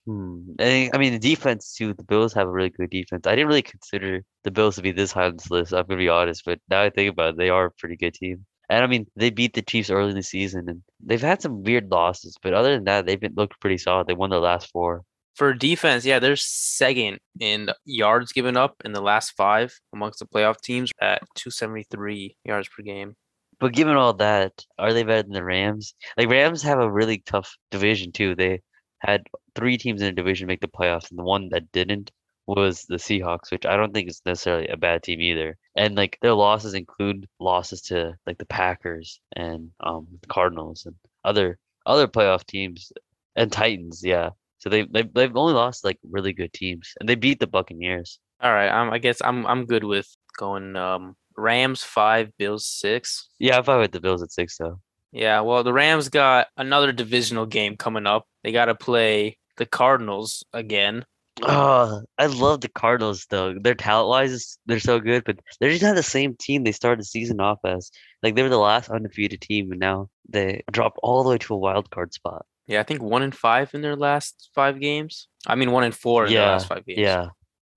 Hmm. 0.05 0.53
I 0.59 0.89
mean, 0.97 1.13
the 1.13 1.19
defense 1.19 1.75
too. 1.75 1.93
The 1.93 2.03
Bills 2.03 2.33
have 2.33 2.47
a 2.47 2.51
really 2.51 2.69
good 2.69 2.89
defense. 2.89 3.27
I 3.27 3.35
didn't 3.35 3.47
really 3.47 3.61
consider 3.61 4.23
the 4.43 4.51
Bills 4.51 4.75
to 4.75 4.81
be 4.81 4.91
this 4.91 5.11
high 5.11 5.25
on 5.25 5.37
this 5.37 5.51
list. 5.51 5.73
I'm 5.73 5.85
gonna 5.85 5.97
be 5.97 6.09
honest, 6.09 6.43
but 6.45 6.59
now 6.69 6.81
I 6.81 6.89
think 6.89 7.11
about 7.11 7.31
it, 7.31 7.37
they 7.37 7.49
are 7.49 7.65
a 7.65 7.71
pretty 7.71 7.97
good 7.97 8.15
team. 8.15 8.45
And 8.69 8.83
I 8.83 8.87
mean, 8.87 9.05
they 9.15 9.29
beat 9.29 9.53
the 9.53 9.61
Chiefs 9.61 9.89
early 9.89 10.09
in 10.09 10.15
the 10.15 10.23
season, 10.23 10.69
and 10.69 10.81
they've 10.99 11.21
had 11.21 11.41
some 11.41 11.63
weird 11.63 11.91
losses. 11.91 12.37
But 12.41 12.53
other 12.53 12.73
than 12.73 12.85
that, 12.85 13.05
they've 13.05 13.19
been 13.19 13.35
looked 13.35 13.59
pretty 13.59 13.77
solid. 13.77 14.07
They 14.07 14.13
won 14.13 14.29
their 14.29 14.39
last 14.39 14.71
four. 14.71 15.03
For 15.35 15.53
defense, 15.53 16.05
yeah, 16.05 16.19
they're 16.19 16.35
second 16.35 17.19
in 17.39 17.69
yards 17.85 18.31
given 18.31 18.57
up 18.57 18.75
in 18.83 18.93
the 18.93 19.01
last 19.01 19.31
five 19.37 19.73
amongst 19.93 20.19
the 20.19 20.25
playoff 20.25 20.61
teams 20.61 20.91
at 21.01 21.21
273 21.35 22.35
yards 22.45 22.67
per 22.69 22.83
game. 22.83 23.15
But 23.61 23.73
given 23.73 23.95
all 23.95 24.13
that, 24.15 24.65
are 24.77 24.91
they 24.91 25.03
better 25.03 25.23
than 25.23 25.33
the 25.33 25.43
Rams? 25.43 25.95
Like 26.17 26.29
Rams 26.29 26.63
have 26.63 26.79
a 26.79 26.91
really 26.91 27.19
tough 27.19 27.55
division 27.69 28.11
too. 28.11 28.35
They 28.35 28.61
had 28.99 29.23
three 29.55 29.77
teams 29.77 30.01
in 30.01 30.07
a 30.09 30.11
division 30.11 30.47
make 30.47 30.61
the 30.61 30.67
playoffs, 30.67 31.11
and 31.11 31.19
the 31.19 31.23
one 31.23 31.49
that 31.49 31.71
didn't 31.71 32.11
was 32.47 32.85
the 32.89 32.95
Seahawks, 32.97 33.51
which 33.51 33.65
I 33.65 33.77
don't 33.77 33.93
think 33.93 34.09
is 34.09 34.21
necessarily 34.25 34.67
a 34.67 34.77
bad 34.77 35.03
team 35.03 35.21
either. 35.21 35.57
And 35.75 35.95
like 35.95 36.17
their 36.21 36.33
losses 36.33 36.73
include 36.73 37.27
losses 37.39 37.81
to 37.83 38.17
like 38.27 38.39
the 38.39 38.45
Packers 38.45 39.21
and 39.35 39.71
um 39.79 40.07
the 40.21 40.27
Cardinals 40.27 40.85
and 40.85 40.95
other 41.23 41.59
other 41.85 42.07
playoff 42.07 42.45
teams 42.45 42.91
and 43.35 43.51
Titans, 43.51 44.03
yeah. 44.03 44.31
So 44.57 44.69
they 44.69 44.83
they've, 44.83 45.13
they've 45.13 45.35
only 45.35 45.53
lost 45.53 45.85
like 45.85 45.99
really 46.09 46.33
good 46.33 46.51
teams, 46.53 46.93
and 46.99 47.07
they 47.07 47.15
beat 47.15 47.39
the 47.39 47.47
Buccaneers. 47.47 48.19
All 48.41 48.51
right, 48.53 48.69
um, 48.69 48.91
I 48.91 48.97
guess 48.97 49.21
I'm 49.23 49.45
I'm 49.45 49.65
good 49.65 49.83
with 49.83 50.07
going 50.37 50.75
um 50.75 51.15
Rams 51.41 51.83
five, 51.83 52.31
Bills 52.37 52.65
six. 52.65 53.27
Yeah, 53.39 53.59
I 53.59 53.61
thought 53.61 53.79
with 53.79 53.91
the 53.91 53.99
Bills 53.99 54.23
at 54.23 54.31
six 54.31 54.57
though. 54.57 54.79
Yeah, 55.11 55.41
well, 55.41 55.63
the 55.63 55.73
Rams 55.73 56.07
got 56.07 56.47
another 56.55 56.93
divisional 56.93 57.45
game 57.45 57.75
coming 57.75 58.07
up. 58.07 58.25
They 58.43 58.51
got 58.51 58.65
to 58.65 58.75
play 58.75 59.37
the 59.57 59.65
Cardinals 59.65 60.45
again. 60.53 61.05
Oh, 61.43 62.01
I 62.17 62.27
love 62.27 62.61
the 62.61 62.69
Cardinals 62.69 63.25
though. 63.29 63.55
Their 63.59 63.75
talent 63.75 64.09
wise, 64.09 64.57
they're 64.65 64.79
so 64.79 64.99
good, 64.99 65.23
but 65.25 65.39
they're 65.59 65.71
just 65.71 65.83
not 65.83 65.95
the 65.95 66.03
same 66.03 66.35
team 66.35 66.63
they 66.63 66.71
started 66.71 66.99
the 66.99 67.05
season 67.05 67.39
off 67.39 67.59
as. 67.65 67.91
Like 68.23 68.35
they 68.35 68.43
were 68.43 68.49
the 68.49 68.57
last 68.57 68.89
undefeated 68.89 69.41
team, 69.41 69.71
and 69.71 69.79
now 69.79 70.09
they 70.29 70.63
dropped 70.71 70.99
all 71.01 71.23
the 71.23 71.29
way 71.31 71.37
to 71.39 71.53
a 71.53 71.57
wild 71.57 71.89
card 71.89 72.13
spot. 72.13 72.45
Yeah, 72.67 72.79
I 72.79 72.83
think 72.83 73.01
one 73.01 73.23
in 73.23 73.31
five 73.31 73.73
in 73.73 73.81
their 73.81 73.95
last 73.95 74.49
five 74.53 74.79
games. 74.79 75.27
I 75.47 75.55
mean, 75.55 75.71
one 75.71 75.83
in 75.83 75.91
four 75.91 76.25
in 76.25 76.33
their 76.33 76.45
last 76.45 76.67
five 76.67 76.85
games. 76.85 76.99
Yeah. 76.99 77.29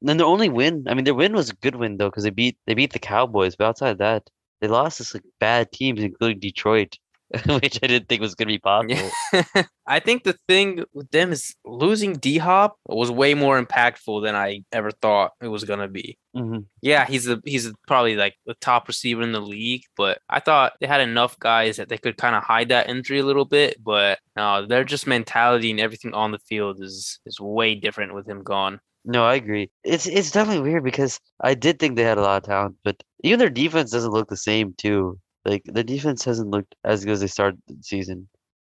And 0.04 0.08
then 0.10 0.16
their 0.18 0.26
only 0.26 0.50
win, 0.50 0.84
I 0.86 0.92
mean, 0.92 1.04
their 1.04 1.14
win 1.14 1.32
was 1.32 1.48
a 1.48 1.54
good 1.54 1.76
win 1.76 1.96
though, 1.96 2.10
because 2.10 2.24
they 2.24 2.30
beat 2.30 2.58
they 2.66 2.74
beat 2.74 2.92
the 2.92 2.98
Cowboys. 2.98 3.56
But 3.56 3.68
outside 3.68 3.92
of 3.92 3.98
that, 3.98 4.28
they 4.60 4.68
lost 4.68 4.98
to 4.98 5.16
like 5.16 5.24
bad 5.40 5.72
teams, 5.72 6.02
including 6.02 6.40
Detroit, 6.40 6.98
which 7.46 7.80
I 7.82 7.86
didn't 7.86 8.10
think 8.10 8.20
was 8.20 8.34
gonna 8.34 8.48
be 8.48 8.58
possible. 8.58 9.10
Yeah. 9.32 9.62
I 9.86 10.00
think 10.00 10.24
the 10.24 10.36
thing 10.46 10.84
with 10.92 11.10
them 11.10 11.32
is 11.32 11.54
losing 11.64 12.12
D 12.16 12.36
Hop 12.36 12.76
was 12.84 13.10
way 13.10 13.32
more 13.32 13.58
impactful 13.62 14.22
than 14.22 14.34
I 14.36 14.64
ever 14.72 14.90
thought 14.90 15.32
it 15.40 15.48
was 15.48 15.64
gonna 15.64 15.88
be. 15.88 16.18
hmm 16.34 16.58
Yeah, 16.82 17.06
he's 17.06 17.26
a 17.26 17.40
he's 17.46 17.72
probably 17.88 18.14
like 18.16 18.34
the 18.44 18.56
top 18.60 18.88
receiver 18.88 19.22
in 19.22 19.32
the 19.32 19.40
league, 19.40 19.84
but 19.96 20.18
I 20.28 20.40
thought 20.40 20.74
they 20.82 20.86
had 20.86 21.00
enough 21.00 21.38
guys 21.38 21.78
that 21.78 21.88
they 21.88 21.96
could 21.96 22.18
kind 22.18 22.36
of 22.36 22.42
hide 22.42 22.68
that 22.68 22.90
injury 22.90 23.20
a 23.20 23.24
little 23.24 23.46
bit. 23.46 23.82
But 23.82 24.18
no, 24.36 24.66
their 24.66 24.84
just 24.84 25.06
mentality 25.06 25.70
and 25.70 25.80
everything 25.80 26.12
on 26.12 26.30
the 26.30 26.38
field 26.40 26.82
is 26.82 27.20
is 27.24 27.40
way 27.40 27.74
different 27.74 28.14
with 28.14 28.28
him 28.28 28.42
gone. 28.42 28.80
No, 29.04 29.24
I 29.24 29.34
agree. 29.34 29.70
It's 29.84 30.06
it's 30.06 30.30
definitely 30.30 30.62
weird 30.62 30.84
because 30.84 31.20
I 31.40 31.54
did 31.54 31.78
think 31.78 31.96
they 31.96 32.02
had 32.02 32.18
a 32.18 32.22
lot 32.22 32.42
of 32.42 32.48
talent, 32.48 32.76
but 32.84 33.02
even 33.22 33.38
their 33.38 33.50
defense 33.50 33.90
doesn't 33.90 34.12
look 34.12 34.28
the 34.28 34.36
same 34.36 34.74
too. 34.78 35.18
Like 35.44 35.62
the 35.66 35.84
defense 35.84 36.24
hasn't 36.24 36.50
looked 36.50 36.74
as 36.84 37.04
good 37.04 37.12
as 37.12 37.20
they 37.20 37.26
started 37.26 37.60
the 37.68 37.76
season. 37.82 38.28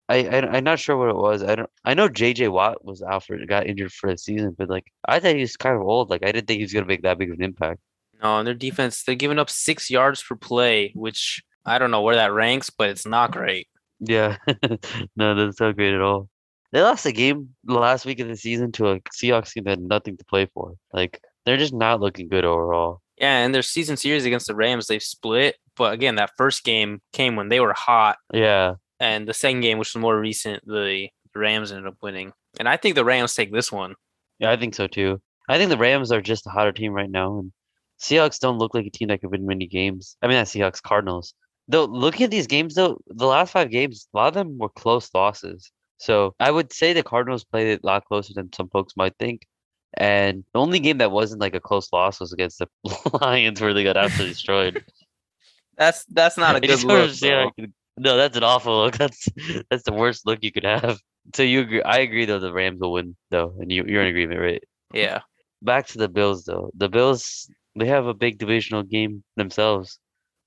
I, 0.08 0.24
I 0.26 0.56
I'm 0.56 0.64
not 0.64 0.78
sure 0.78 0.96
what 0.96 1.10
it 1.10 1.16
was. 1.16 1.42
I 1.42 1.54
don't. 1.54 1.70
I 1.84 1.94
know 1.94 2.08
J.J. 2.08 2.48
Watt 2.48 2.84
was 2.84 3.02
out 3.02 3.24
for 3.24 3.38
got 3.46 3.66
injured 3.66 3.92
for 3.92 4.10
the 4.10 4.18
season, 4.18 4.54
but 4.56 4.70
like 4.70 4.86
I 5.06 5.20
thought 5.20 5.34
he 5.34 5.42
was 5.42 5.56
kind 5.56 5.76
of 5.76 5.82
old. 5.82 6.08
Like 6.08 6.22
I 6.22 6.32
didn't 6.32 6.46
think 6.46 6.58
he 6.58 6.64
was 6.64 6.72
gonna 6.72 6.86
make 6.86 7.02
that 7.02 7.18
big 7.18 7.30
of 7.30 7.38
an 7.38 7.44
impact. 7.44 7.80
No, 8.22 8.38
and 8.38 8.46
their 8.46 8.54
defense 8.54 9.02
they're 9.02 9.14
giving 9.14 9.38
up 9.38 9.50
six 9.50 9.90
yards 9.90 10.22
per 10.22 10.36
play, 10.36 10.92
which 10.94 11.42
I 11.66 11.78
don't 11.78 11.90
know 11.90 12.02
where 12.02 12.16
that 12.16 12.32
ranks, 12.32 12.70
but 12.70 12.88
it's 12.88 13.06
not 13.06 13.32
great. 13.32 13.68
Yeah, 14.00 14.36
no, 15.16 15.34
that's 15.34 15.60
not 15.60 15.76
great 15.76 15.94
at 15.94 16.00
all. 16.00 16.28
They 16.72 16.80
lost 16.82 17.06
a 17.06 17.12
game 17.12 17.50
last 17.66 18.06
week 18.06 18.20
of 18.20 18.28
the 18.28 18.36
season 18.36 18.72
to 18.72 18.88
a 18.92 19.00
Seahawks 19.00 19.52
team 19.52 19.64
that 19.64 19.70
had 19.70 19.82
nothing 19.82 20.16
to 20.16 20.24
play 20.24 20.46
for. 20.54 20.74
Like 20.92 21.20
they're 21.44 21.56
just 21.58 21.74
not 21.74 22.00
looking 22.00 22.28
good 22.28 22.44
overall. 22.44 23.00
Yeah, 23.18 23.44
and 23.44 23.54
their 23.54 23.62
season 23.62 23.96
series 23.96 24.24
against 24.24 24.46
the 24.46 24.54
Rams 24.54 24.86
they've 24.86 25.02
split, 25.02 25.56
but 25.76 25.92
again 25.92 26.14
that 26.16 26.32
first 26.36 26.64
game 26.64 27.00
came 27.12 27.36
when 27.36 27.48
they 27.50 27.60
were 27.60 27.74
hot, 27.74 28.16
Yeah, 28.32 28.74
and 28.98 29.28
the 29.28 29.34
second 29.34 29.60
game, 29.60 29.78
which 29.78 29.94
was 29.94 30.00
more 30.00 30.18
recent, 30.18 30.66
the 30.66 31.08
Rams 31.34 31.72
ended 31.72 31.86
up 31.86 31.96
winning. 32.02 32.32
And 32.58 32.68
I 32.68 32.76
think 32.76 32.94
the 32.94 33.04
Rams 33.04 33.34
take 33.34 33.52
this 33.52 33.70
one. 33.70 33.94
yeah, 34.38 34.50
I 34.50 34.56
think 34.56 34.74
so 34.74 34.86
too. 34.86 35.20
I 35.48 35.58
think 35.58 35.70
the 35.70 35.76
Rams 35.76 36.10
are 36.10 36.20
just 36.20 36.46
a 36.46 36.50
hotter 36.50 36.72
team 36.72 36.92
right 36.92 37.10
now, 37.10 37.38
and 37.38 37.52
Seahawks 38.00 38.38
don't 38.40 38.58
look 38.58 38.74
like 38.74 38.86
a 38.86 38.90
team 38.90 39.08
that 39.08 39.20
could 39.20 39.30
win 39.30 39.46
many 39.46 39.66
games. 39.66 40.16
I 40.22 40.26
mean, 40.26 40.36
not 40.36 40.46
Seahawks, 40.46 40.82
Cardinals. 40.82 41.34
Though 41.68 41.84
looking 41.84 42.24
at 42.24 42.30
these 42.30 42.46
games, 42.46 42.74
though, 42.74 42.98
the 43.06 43.26
last 43.26 43.52
five 43.52 43.70
games, 43.70 44.08
a 44.12 44.16
lot 44.16 44.28
of 44.28 44.34
them 44.34 44.58
were 44.58 44.68
close 44.70 45.08
losses. 45.14 45.70
So 46.02 46.34
I 46.40 46.50
would 46.50 46.72
say 46.72 46.92
the 46.92 47.02
Cardinals 47.02 47.44
played 47.44 47.68
it 47.68 47.80
a 47.82 47.86
lot 47.86 48.04
closer 48.06 48.32
than 48.34 48.52
some 48.52 48.68
folks 48.68 48.94
might 48.96 49.14
think. 49.18 49.46
And 49.94 50.42
the 50.52 50.58
only 50.60 50.80
game 50.80 50.98
that 50.98 51.12
wasn't 51.12 51.40
like 51.40 51.54
a 51.54 51.60
close 51.60 51.92
loss 51.92 52.18
was 52.18 52.32
against 52.32 52.58
the 52.58 52.68
Lions, 53.20 53.60
where 53.60 53.72
they 53.74 53.84
got 53.84 53.96
absolutely 53.96 54.32
destroyed. 54.32 54.84
That's 55.78 56.04
that's 56.06 56.36
not 56.36 56.56
a 56.56 56.60
good 56.68 56.82
look. 56.84 57.02
understand 57.02 57.34
how 57.34 57.52
you 57.56 57.64
could- 57.64 57.72
No, 57.98 58.16
that's 58.16 58.36
an 58.36 58.42
awful 58.44 58.76
look. 58.82 58.96
That's 58.98 59.26
that's 59.70 59.84
the 59.84 59.92
worst 59.92 60.26
look 60.26 60.40
you 60.42 60.52
could 60.52 60.64
have. 60.64 60.98
So 61.34 61.42
you 61.42 61.60
agree? 61.60 61.82
I 61.82 61.98
agree 61.98 62.24
though. 62.26 62.38
The 62.38 62.52
Rams 62.52 62.80
will 62.80 62.92
win 62.92 63.16
though, 63.30 63.54
and 63.58 63.70
you 63.72 63.84
you're 63.86 64.02
in 64.02 64.08
agreement, 64.08 64.40
right? 64.40 64.62
Yeah. 64.92 65.20
Back 65.62 65.86
to 65.88 65.98
the 65.98 66.08
Bills 66.08 66.44
though. 66.44 66.70
The 66.76 66.88
Bills 66.88 67.48
they 67.78 67.86
have 67.86 68.06
a 68.06 68.14
big 68.14 68.38
divisional 68.38 68.82
game 68.82 69.22
themselves. 69.36 69.98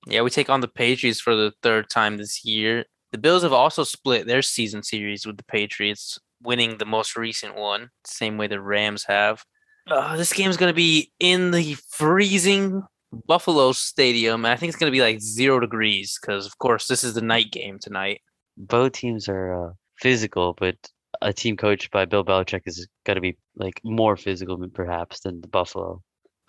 Yeah, 0.06 0.22
we 0.22 0.30
take 0.30 0.48
on 0.50 0.60
the 0.60 0.68
Patriots 0.68 1.20
for 1.20 1.34
the 1.34 1.52
third 1.62 1.90
time 1.90 2.18
this 2.18 2.44
year. 2.44 2.84
The 3.12 3.18
Bills 3.18 3.42
have 3.42 3.52
also 3.52 3.84
split 3.84 4.26
their 4.26 4.42
season 4.42 4.82
series 4.82 5.26
with 5.26 5.36
the 5.36 5.44
Patriots, 5.44 6.18
winning 6.42 6.78
the 6.78 6.84
most 6.84 7.16
recent 7.16 7.54
one, 7.54 7.90
same 8.04 8.36
way 8.36 8.46
the 8.46 8.60
Rams 8.60 9.04
have. 9.04 9.44
Uh, 9.88 10.16
this 10.16 10.32
game's 10.32 10.56
going 10.56 10.70
to 10.70 10.76
be 10.76 11.12
in 11.20 11.52
the 11.52 11.74
freezing 11.88 12.82
Buffalo 13.26 13.72
Stadium. 13.72 14.44
and 14.44 14.52
I 14.52 14.56
think 14.56 14.70
it's 14.70 14.78
going 14.78 14.90
to 14.90 14.96
be 14.96 15.00
like 15.00 15.20
zero 15.20 15.60
degrees 15.60 16.18
because, 16.20 16.46
of 16.46 16.58
course, 16.58 16.86
this 16.88 17.04
is 17.04 17.14
the 17.14 17.22
night 17.22 17.52
game 17.52 17.78
tonight. 17.80 18.20
Both 18.56 18.92
teams 18.92 19.28
are 19.28 19.68
uh, 19.68 19.72
physical, 20.00 20.54
but 20.58 20.76
a 21.22 21.32
team 21.32 21.56
coached 21.56 21.90
by 21.90 22.04
Bill 22.04 22.24
Belichick 22.24 22.62
is 22.66 22.86
going 23.04 23.14
to 23.14 23.20
be 23.20 23.36
like 23.54 23.80
more 23.84 24.16
physical 24.16 24.58
perhaps 24.74 25.20
than 25.20 25.40
the 25.40 25.48
Buffalo. 25.48 26.02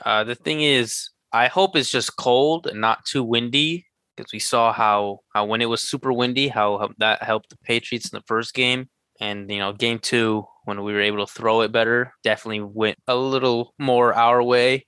Uh, 0.04 0.24
the 0.24 0.36
thing 0.36 0.62
is, 0.62 1.10
I 1.34 1.48
hope 1.48 1.76
it's 1.76 1.92
just 1.92 2.18
cold 2.18 2.68
and 2.68 2.82
not 2.82 3.06
too 3.06 3.24
windy 3.24 3.87
because 4.18 4.34
we 4.34 4.40
saw 4.40 4.74
how, 4.74 5.20
how 5.34 5.46
when 5.46 5.62
it 5.62 5.70
was 5.70 5.82
super 5.82 6.12
windy, 6.12 6.48
how, 6.48 6.80
how 6.80 6.90
that 6.98 7.22
helped 7.22 7.52
the 7.52 7.58
Patriots 7.64 8.10
in 8.10 8.18
the 8.18 8.24
first 8.26 8.54
game. 8.54 8.90
And, 9.20 9.50
you 9.50 9.60
know, 9.60 9.72
game 9.72 10.00
two, 10.00 10.46
when 10.66 10.84
we 10.84 10.92
were 10.94 11.02
able 11.02 11.26
to 11.26 11.32
throw 11.32 11.62
it 11.62 11.72
better, 11.72 12.12
definitely 12.24 12.62
went 12.62 12.98
a 13.08 13.16
little 13.16 13.74
more 13.80 14.14
our 14.14 14.44
way. 14.44 14.86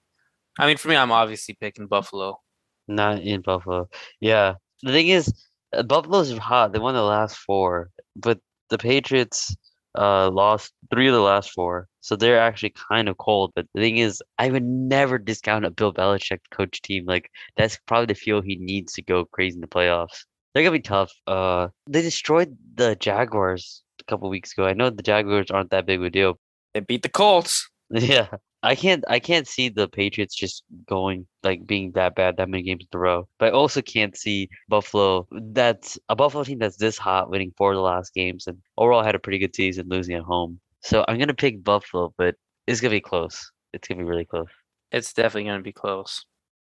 I 0.60 0.68
mean, 0.68 0.78
for 0.78 0.90
me, 0.90 0.96
I'm 0.96 1.12
obviously 1.12 1.56
picking 1.60 1.88
Buffalo. 1.88 2.40
Not 2.88 3.22
in 3.22 3.42
Buffalo. 3.42 3.88
Yeah. 4.20 4.56
The 4.84 4.92
thing 4.92 5.08
is, 5.08 5.34
uh, 5.74 5.84
Buffalo's 5.84 6.36
hot. 6.38 6.74
They 6.74 6.80
won 6.80 6.96
the 6.96 7.04
last 7.04 7.38
four, 7.38 7.92
but 8.16 8.40
the 8.70 8.78
Patriots 8.78 9.56
uh 9.98 10.30
lost 10.30 10.72
three 10.92 11.08
of 11.08 11.16
the 11.16 11.22
last 11.22 11.50
four. 11.50 11.88
So 12.02 12.16
they're 12.16 12.40
actually 12.40 12.74
kind 12.90 13.10
of 13.10 13.18
cold. 13.18 13.52
But 13.56 13.68
the 13.74 13.82
thing 13.82 13.98
is, 13.98 14.22
I 14.38 14.50
would 14.50 14.64
never 14.64 15.18
discount 15.18 15.66
a 15.66 15.72
Bill 15.72 15.94
Belichick 15.94 16.40
coach 16.52 16.82
team. 16.82 17.06
Like 17.06 17.30
that's 17.58 17.78
probably 17.86 18.08
the 18.08 18.16
fuel 18.16 18.42
he 18.42 18.56
needs 18.58 18.94
to 18.94 19.02
go 19.02 19.26
crazy 19.26 19.56
in 19.56 19.62
the 19.62 19.68
playoffs. 19.68 20.26
They're 20.54 20.64
gonna 20.64 20.74
be 20.78 20.82
tough. 20.82 21.12
Uh 21.28 21.68
they 21.88 22.02
destroyed 22.02 22.58
the 22.76 22.96
Jaguars 22.96 23.84
a 24.00 24.04
couple 24.06 24.30
weeks 24.30 24.54
ago. 24.54 24.66
I 24.66 24.74
know 24.74 24.90
the 24.90 25.04
Jaguars 25.04 25.52
aren't 25.52 25.72
that 25.72 25.86
big 25.86 26.00
of 26.00 26.06
a 26.06 26.10
deal. 26.10 26.40
They 26.74 26.80
beat 26.82 27.04
the 27.04 27.10
Colts. 27.10 27.70
Yeah. 27.92 28.28
I 28.62 28.76
can't 28.76 29.04
I 29.08 29.20
can't 29.20 29.48
see 29.48 29.70
the 29.70 29.88
Patriots 29.88 30.36
just 30.36 30.64
going 30.88 31.26
like 31.44 31.66
being 31.66 31.92
that 31.94 32.14
bad 32.16 32.38
that 32.38 32.50
many 32.50 32.64
games 32.64 32.86
in 32.92 32.98
a 32.98 33.00
row. 33.00 33.28
But 33.40 33.48
I 33.48 33.52
also 33.52 33.82
can't 33.82 34.16
see 34.18 34.50
Buffalo 34.68 35.28
that's 35.32 35.98
a 36.10 36.16
Buffalo 36.16 36.44
team 36.44 36.60
that's 36.60 36.78
this 36.78 36.98
hot 36.98 37.30
winning 37.30 37.54
four 37.58 37.72
of 37.72 37.78
the 37.78 37.82
last 37.82 38.14
games 38.14 38.48
and 38.48 38.58
overall 38.78 39.04
had 39.04 39.16
a 39.16 39.20
pretty 39.20 39.40
good 39.40 39.56
season 39.56 39.88
losing 39.90 40.16
at 40.16 40.24
home. 40.24 40.60
So 40.82 41.06
I'm 41.08 41.20
gonna 41.20 41.34
pick 41.34 41.64
Buffalo, 41.64 42.14
but 42.18 42.36
it's 42.68 42.82
gonna 42.82 42.92
be 42.92 43.02
close. 43.02 43.52
It's 43.74 43.88
gonna 43.88 44.00
be 44.00 44.10
really 44.10 44.26
close. 44.26 44.48
It's 44.92 45.14
definitely 45.14 45.44
going 45.44 45.60
to 45.60 45.64
be 45.64 45.74
close. 45.74 46.26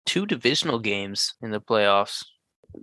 Two 0.06 0.26
divisional 0.26 0.78
games 0.78 1.34
in 1.42 1.50
the 1.50 1.60
playoffs. 1.60 2.24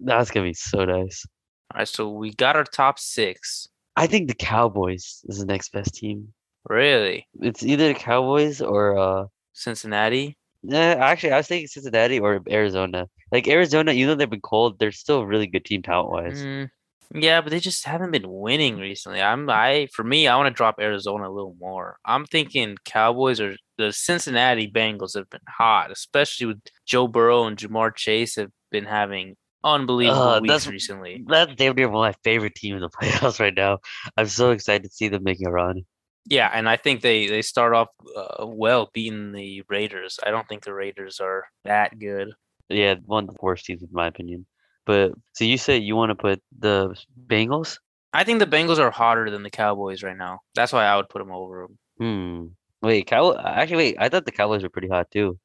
That's 0.03 0.31
gonna 0.31 0.47
be 0.47 0.53
so 0.53 0.85
nice. 0.85 1.25
All 1.73 1.79
right, 1.79 1.87
so 1.87 2.09
we 2.09 2.33
got 2.33 2.55
our 2.55 2.63
top 2.63 2.97
six. 2.99 3.67
I 3.95 4.07
think 4.07 4.27
the 4.27 4.35
Cowboys 4.35 5.21
is 5.27 5.39
the 5.39 5.45
next 5.45 5.71
best 5.71 5.95
team. 5.95 6.33
Really? 6.69 7.27
It's 7.41 7.63
either 7.63 7.89
the 7.89 7.99
Cowboys 7.99 8.61
or 8.61 8.97
uh 8.97 9.25
Cincinnati? 9.53 10.37
nah, 10.63 10.77
actually 10.77 11.31
I 11.31 11.37
was 11.37 11.47
thinking 11.47 11.67
Cincinnati 11.67 12.19
or 12.19 12.41
Arizona. 12.49 13.07
Like 13.31 13.47
Arizona, 13.47 13.91
even 13.91 14.09
though 14.09 14.15
they've 14.15 14.29
been 14.29 14.41
cold, 14.41 14.79
they're 14.79 14.91
still 14.91 15.19
a 15.19 15.25
really 15.25 15.47
good 15.47 15.65
team 15.65 15.81
talent 15.81 16.09
wise. 16.09 16.41
Mm, 16.41 16.69
yeah, 17.13 17.41
but 17.41 17.51
they 17.51 17.59
just 17.59 17.85
haven't 17.85 18.11
been 18.11 18.25
winning 18.27 18.77
recently. 18.77 19.21
I'm 19.21 19.49
I 19.49 19.87
for 19.93 20.03
me, 20.03 20.27
I 20.27 20.35
want 20.35 20.47
to 20.47 20.53
drop 20.57 20.75
Arizona 20.79 21.29
a 21.29 21.31
little 21.33 21.55
more. 21.59 21.97
I'm 22.05 22.25
thinking 22.25 22.75
Cowboys 22.85 23.39
or 23.39 23.55
the 23.77 23.91
Cincinnati 23.93 24.69
Bengals 24.69 25.15
have 25.15 25.29
been 25.29 25.39
hot, 25.47 25.91
especially 25.91 26.47
with 26.47 26.61
Joe 26.85 27.07
Burrow 27.07 27.45
and 27.45 27.57
Ja'Marr 27.57 27.95
Chase 27.95 28.35
have 28.35 28.51
been 28.71 28.85
having 28.85 29.35
unbelievable 29.63 30.21
Uh, 30.21 30.39
weeks 30.41 30.51
that's- 30.51 30.67
recently. 30.67 31.23
That's 31.27 31.55
damn 31.55 31.75
near 31.75 31.89
my 31.89 32.13
favorite 32.23 32.55
team 32.55 32.75
in 32.75 32.81
the 32.81 32.89
playoffs 33.01 33.39
right 33.39 33.53
now. 33.55 33.79
I'm 34.17 34.27
so 34.27 34.51
excited 34.51 34.83
to 34.83 34.89
see 34.89 35.07
them 35.07 35.23
making 35.23 35.47
a 35.47 35.51
run. 35.51 35.83
Yeah, 36.29 36.49
and 36.53 36.67
I 36.67 36.75
think 36.75 37.01
they 37.01 37.27
they 37.27 37.41
start 37.41 37.73
off 37.73 37.87
uh, 38.17 38.45
well 38.45 38.89
beating 38.93 39.31
the 39.31 39.63
Raiders. 39.69 40.19
I 40.25 40.31
don't 40.31 40.45
think 40.49 40.63
the 40.65 40.73
Raiders 40.73 41.19
are 41.21 41.45
that 41.63 41.97
good. 41.99 42.33
Yeah, 42.69 42.95
one 43.05 43.23
of 43.23 43.29
the 43.29 43.39
worst 43.41 43.63
teams 43.65 43.81
in 43.81 43.87
my 43.93 44.07
opinion. 44.07 44.45
But 44.87 45.11
so 45.33 45.43
you 45.43 45.57
say 45.57 45.77
you 45.77 45.97
want 45.97 46.11
to 46.11 46.15
put 46.15 46.41
the 46.57 46.95
Bengals? 47.27 47.77
I 48.13 48.23
think 48.23 48.39
the 48.39 48.47
Bengals 48.47 48.79
are 48.79 48.89
hotter 48.89 49.29
than 49.29 49.43
the 49.43 49.49
Cowboys 49.49 50.01
right 50.01 50.17
now. 50.17 50.39
That's 50.55 50.71
why 50.71 50.85
I 50.85 50.95
would 50.95 51.09
put 51.09 51.19
them 51.19 51.31
over 51.31 51.67
them. 51.67 51.77
Hmm. 51.99 52.85
Wait, 52.87 53.05
Cow. 53.05 53.37
Actually, 53.37 53.77
wait. 53.77 53.97
I 53.99 54.07
thought 54.07 54.25
the 54.25 54.31
Cowboys 54.31 54.63
were 54.63 54.69
pretty 54.69 54.87
hot 54.87 55.11
too. 55.11 55.37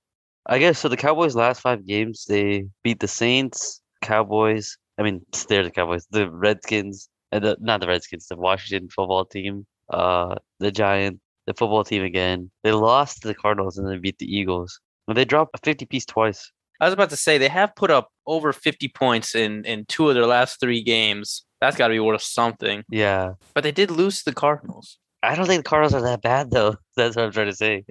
I 0.46 0.58
guess 0.58 0.78
so. 0.78 0.88
The 0.88 0.96
Cowboys' 0.96 1.34
last 1.34 1.60
five 1.60 1.84
games, 1.84 2.24
they 2.28 2.66
beat 2.84 3.00
the 3.00 3.08
Saints, 3.08 3.82
Cowboys. 4.00 4.78
I 4.96 5.02
mean, 5.02 5.26
they're 5.48 5.64
the 5.64 5.70
Cowboys, 5.70 6.06
the 6.10 6.30
Redskins, 6.30 7.08
and 7.32 7.44
the 7.44 7.56
not 7.60 7.80
the 7.80 7.88
Redskins, 7.88 8.28
the 8.28 8.36
Washington 8.36 8.88
football 8.90 9.24
team, 9.24 9.66
uh, 9.90 10.36
the 10.60 10.70
Giants, 10.70 11.20
the 11.46 11.54
football 11.54 11.82
team 11.82 12.04
again. 12.04 12.48
They 12.62 12.70
lost 12.70 13.22
to 13.22 13.28
the 13.28 13.34
Cardinals 13.34 13.76
and 13.76 13.88
then 13.88 14.00
beat 14.00 14.18
the 14.18 14.32
Eagles. 14.32 14.78
But 15.08 15.14
they 15.14 15.24
dropped 15.24 15.56
a 15.56 15.58
50 15.64 15.86
piece 15.86 16.06
twice. 16.06 16.52
I 16.80 16.86
was 16.86 16.94
about 16.94 17.10
to 17.10 17.16
say 17.16 17.38
they 17.38 17.48
have 17.48 17.74
put 17.76 17.90
up 17.90 18.10
over 18.26 18.52
50 18.52 18.88
points 18.88 19.34
in 19.34 19.64
in 19.64 19.84
two 19.86 20.08
of 20.08 20.14
their 20.14 20.26
last 20.26 20.60
three 20.60 20.82
games. 20.82 21.44
That's 21.60 21.76
got 21.76 21.88
to 21.88 21.94
be 21.94 22.00
worth 22.00 22.22
something. 22.22 22.82
Yeah. 22.90 23.34
But 23.54 23.62
they 23.62 23.72
did 23.72 23.90
lose 23.90 24.18
to 24.18 24.30
the 24.30 24.34
Cardinals. 24.34 24.98
I 25.22 25.36
don't 25.36 25.46
think 25.46 25.64
the 25.64 25.68
Cardinals 25.68 25.94
are 25.94 26.02
that 26.02 26.22
bad 26.22 26.50
though. 26.50 26.76
That's 26.96 27.16
what 27.16 27.26
I'm 27.26 27.32
trying 27.32 27.46
to 27.46 27.54
say. 27.54 27.84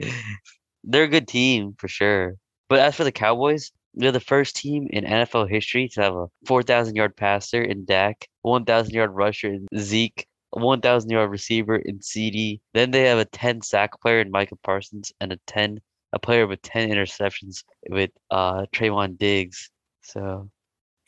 They're 0.83 1.03
a 1.03 1.07
good 1.07 1.27
team 1.27 1.75
for 1.77 1.87
sure. 1.87 2.35
But 2.69 2.79
as 2.79 2.95
for 2.95 3.03
the 3.03 3.11
Cowboys, 3.11 3.71
they're 3.93 4.11
the 4.11 4.19
first 4.19 4.55
team 4.55 4.87
in 4.89 5.03
NFL 5.03 5.49
history 5.49 5.89
to 5.89 6.01
have 6.01 6.15
a 6.15 6.27
4,000 6.45 6.95
yard 6.95 7.15
passer 7.15 7.61
in 7.61 7.85
Dak, 7.85 8.27
1,000 8.41 8.93
yard 8.93 9.11
rusher 9.13 9.53
in 9.53 9.67
Zeke, 9.77 10.25
1,000 10.51 11.09
yard 11.09 11.29
receiver 11.29 11.75
in 11.75 11.99
CeeDee. 11.99 12.59
Then 12.73 12.91
they 12.91 13.03
have 13.03 13.19
a 13.19 13.25
10 13.25 13.61
sack 13.61 13.99
player 14.01 14.19
in 14.19 14.31
Micah 14.31 14.55
Parsons 14.63 15.11
and 15.19 15.33
a 15.33 15.39
10 15.47 15.79
a 16.13 16.19
player 16.19 16.47
with 16.47 16.61
10 16.61 16.89
interceptions 16.89 17.63
with 17.89 18.11
uh 18.29 18.65
Trevon 18.73 19.17
Diggs. 19.17 19.69
So 20.01 20.49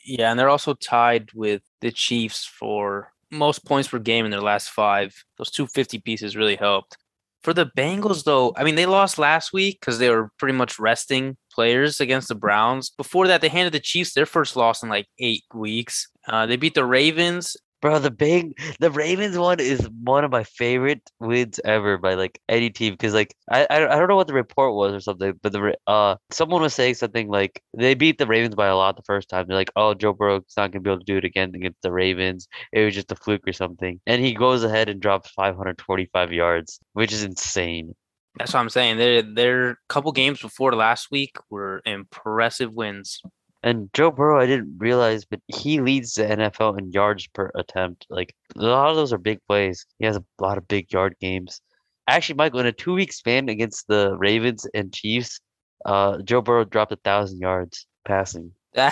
Yeah, 0.04 0.30
and 0.30 0.38
they're 0.38 0.48
also 0.48 0.74
tied 0.74 1.30
with 1.34 1.62
the 1.80 1.90
Chiefs 1.92 2.44
for 2.44 3.12
most 3.30 3.64
points 3.64 3.88
per 3.88 3.98
game 3.98 4.24
in 4.24 4.30
their 4.30 4.40
last 4.40 4.70
five. 4.70 5.14
Those 5.38 5.50
two 5.50 5.66
fifty 5.66 5.98
pieces 5.98 6.36
really 6.36 6.56
helped. 6.56 6.96
For 7.42 7.52
the 7.52 7.70
Bengals, 7.76 8.24
though, 8.24 8.54
I 8.56 8.64
mean, 8.64 8.74
they 8.74 8.86
lost 8.86 9.18
last 9.18 9.52
week 9.52 9.78
because 9.78 9.98
they 9.98 10.08
were 10.08 10.30
pretty 10.38 10.54
much 10.54 10.78
resting 10.78 11.36
players 11.52 12.00
against 12.00 12.28
the 12.28 12.34
Browns. 12.34 12.90
Before 12.96 13.26
that, 13.26 13.42
they 13.42 13.50
handed 13.50 13.74
the 13.74 13.80
Chiefs 13.80 14.14
their 14.14 14.24
first 14.24 14.56
loss 14.56 14.82
in 14.82 14.88
like 14.88 15.08
eight 15.18 15.44
weeks. 15.52 16.08
Uh, 16.26 16.46
they 16.46 16.56
beat 16.56 16.72
the 16.72 16.86
Ravens 16.86 17.54
Bro, 17.84 17.98
the 17.98 18.10
big 18.10 18.58
the 18.80 18.90
Ravens 18.90 19.36
one 19.36 19.60
is 19.60 19.86
one 20.02 20.24
of 20.24 20.30
my 20.30 20.42
favorite 20.42 21.02
wins 21.20 21.60
ever 21.66 21.98
by 21.98 22.14
like 22.14 22.40
any 22.48 22.70
team 22.70 22.94
because 22.94 23.12
like 23.12 23.34
I, 23.50 23.66
I 23.68 23.78
don't 23.78 24.08
know 24.08 24.16
what 24.16 24.26
the 24.26 24.32
report 24.32 24.72
was 24.72 24.94
or 24.94 25.00
something, 25.00 25.38
but 25.42 25.52
the 25.52 25.76
uh 25.86 26.16
someone 26.30 26.62
was 26.62 26.72
saying 26.74 26.94
something 26.94 27.28
like 27.28 27.62
they 27.76 27.92
beat 27.92 28.16
the 28.16 28.26
Ravens 28.26 28.54
by 28.54 28.68
a 28.68 28.76
lot 28.76 28.96
the 28.96 29.02
first 29.02 29.28
time. 29.28 29.44
They're 29.46 29.58
like, 29.58 29.70
oh, 29.76 29.92
Joe 29.92 30.14
Burrow's 30.14 30.44
not 30.56 30.72
gonna 30.72 30.80
be 30.80 30.88
able 30.88 31.00
to 31.00 31.04
do 31.04 31.18
it 31.18 31.26
again 31.26 31.52
against 31.54 31.82
the 31.82 31.92
Ravens. 31.92 32.48
It 32.72 32.86
was 32.86 32.94
just 32.94 33.12
a 33.12 33.16
fluke 33.16 33.46
or 33.46 33.52
something, 33.52 34.00
and 34.06 34.24
he 34.24 34.32
goes 34.32 34.64
ahead 34.64 34.88
and 34.88 34.98
drops 34.98 35.28
525 35.32 36.32
yards, 36.32 36.80
which 36.94 37.12
is 37.12 37.22
insane. 37.22 37.94
That's 38.38 38.54
what 38.54 38.60
I'm 38.60 38.70
saying. 38.70 38.96
Their 38.96 39.20
their 39.20 39.78
couple 39.90 40.10
games 40.12 40.40
before 40.40 40.74
last 40.74 41.10
week 41.10 41.36
were 41.50 41.82
impressive 41.84 42.72
wins. 42.72 43.20
And 43.64 43.88
Joe 43.94 44.10
Burrow, 44.10 44.38
I 44.38 44.44
didn't 44.44 44.76
realize, 44.76 45.24
but 45.24 45.40
he 45.48 45.80
leads 45.80 46.12
the 46.12 46.24
NFL 46.24 46.78
in 46.78 46.92
yards 46.92 47.26
per 47.28 47.50
attempt. 47.54 48.06
Like 48.10 48.34
a 48.54 48.62
lot 48.62 48.90
of 48.90 48.96
those 48.96 49.10
are 49.10 49.18
big 49.18 49.38
plays. 49.48 49.86
He 49.98 50.04
has 50.04 50.16
a 50.16 50.24
lot 50.38 50.58
of 50.58 50.68
big 50.68 50.92
yard 50.92 51.16
games. 51.18 51.62
Actually, 52.06 52.34
Michael, 52.34 52.60
in 52.60 52.66
a 52.66 52.72
two-week 52.72 53.10
span 53.10 53.48
against 53.48 53.88
the 53.88 54.14
Ravens 54.18 54.66
and 54.74 54.92
Chiefs, 54.92 55.40
uh, 55.86 56.20
Joe 56.20 56.42
Burrow 56.42 56.64
dropped 56.64 56.92
a 56.92 56.96
thousand 56.96 57.40
yards 57.40 57.86
passing. 58.04 58.52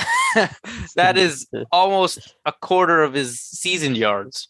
That 0.97 1.19
is 1.19 1.47
almost 1.71 2.35
a 2.47 2.53
quarter 2.53 3.03
of 3.03 3.13
his 3.13 3.41
season 3.41 3.95
yards. 3.95 4.49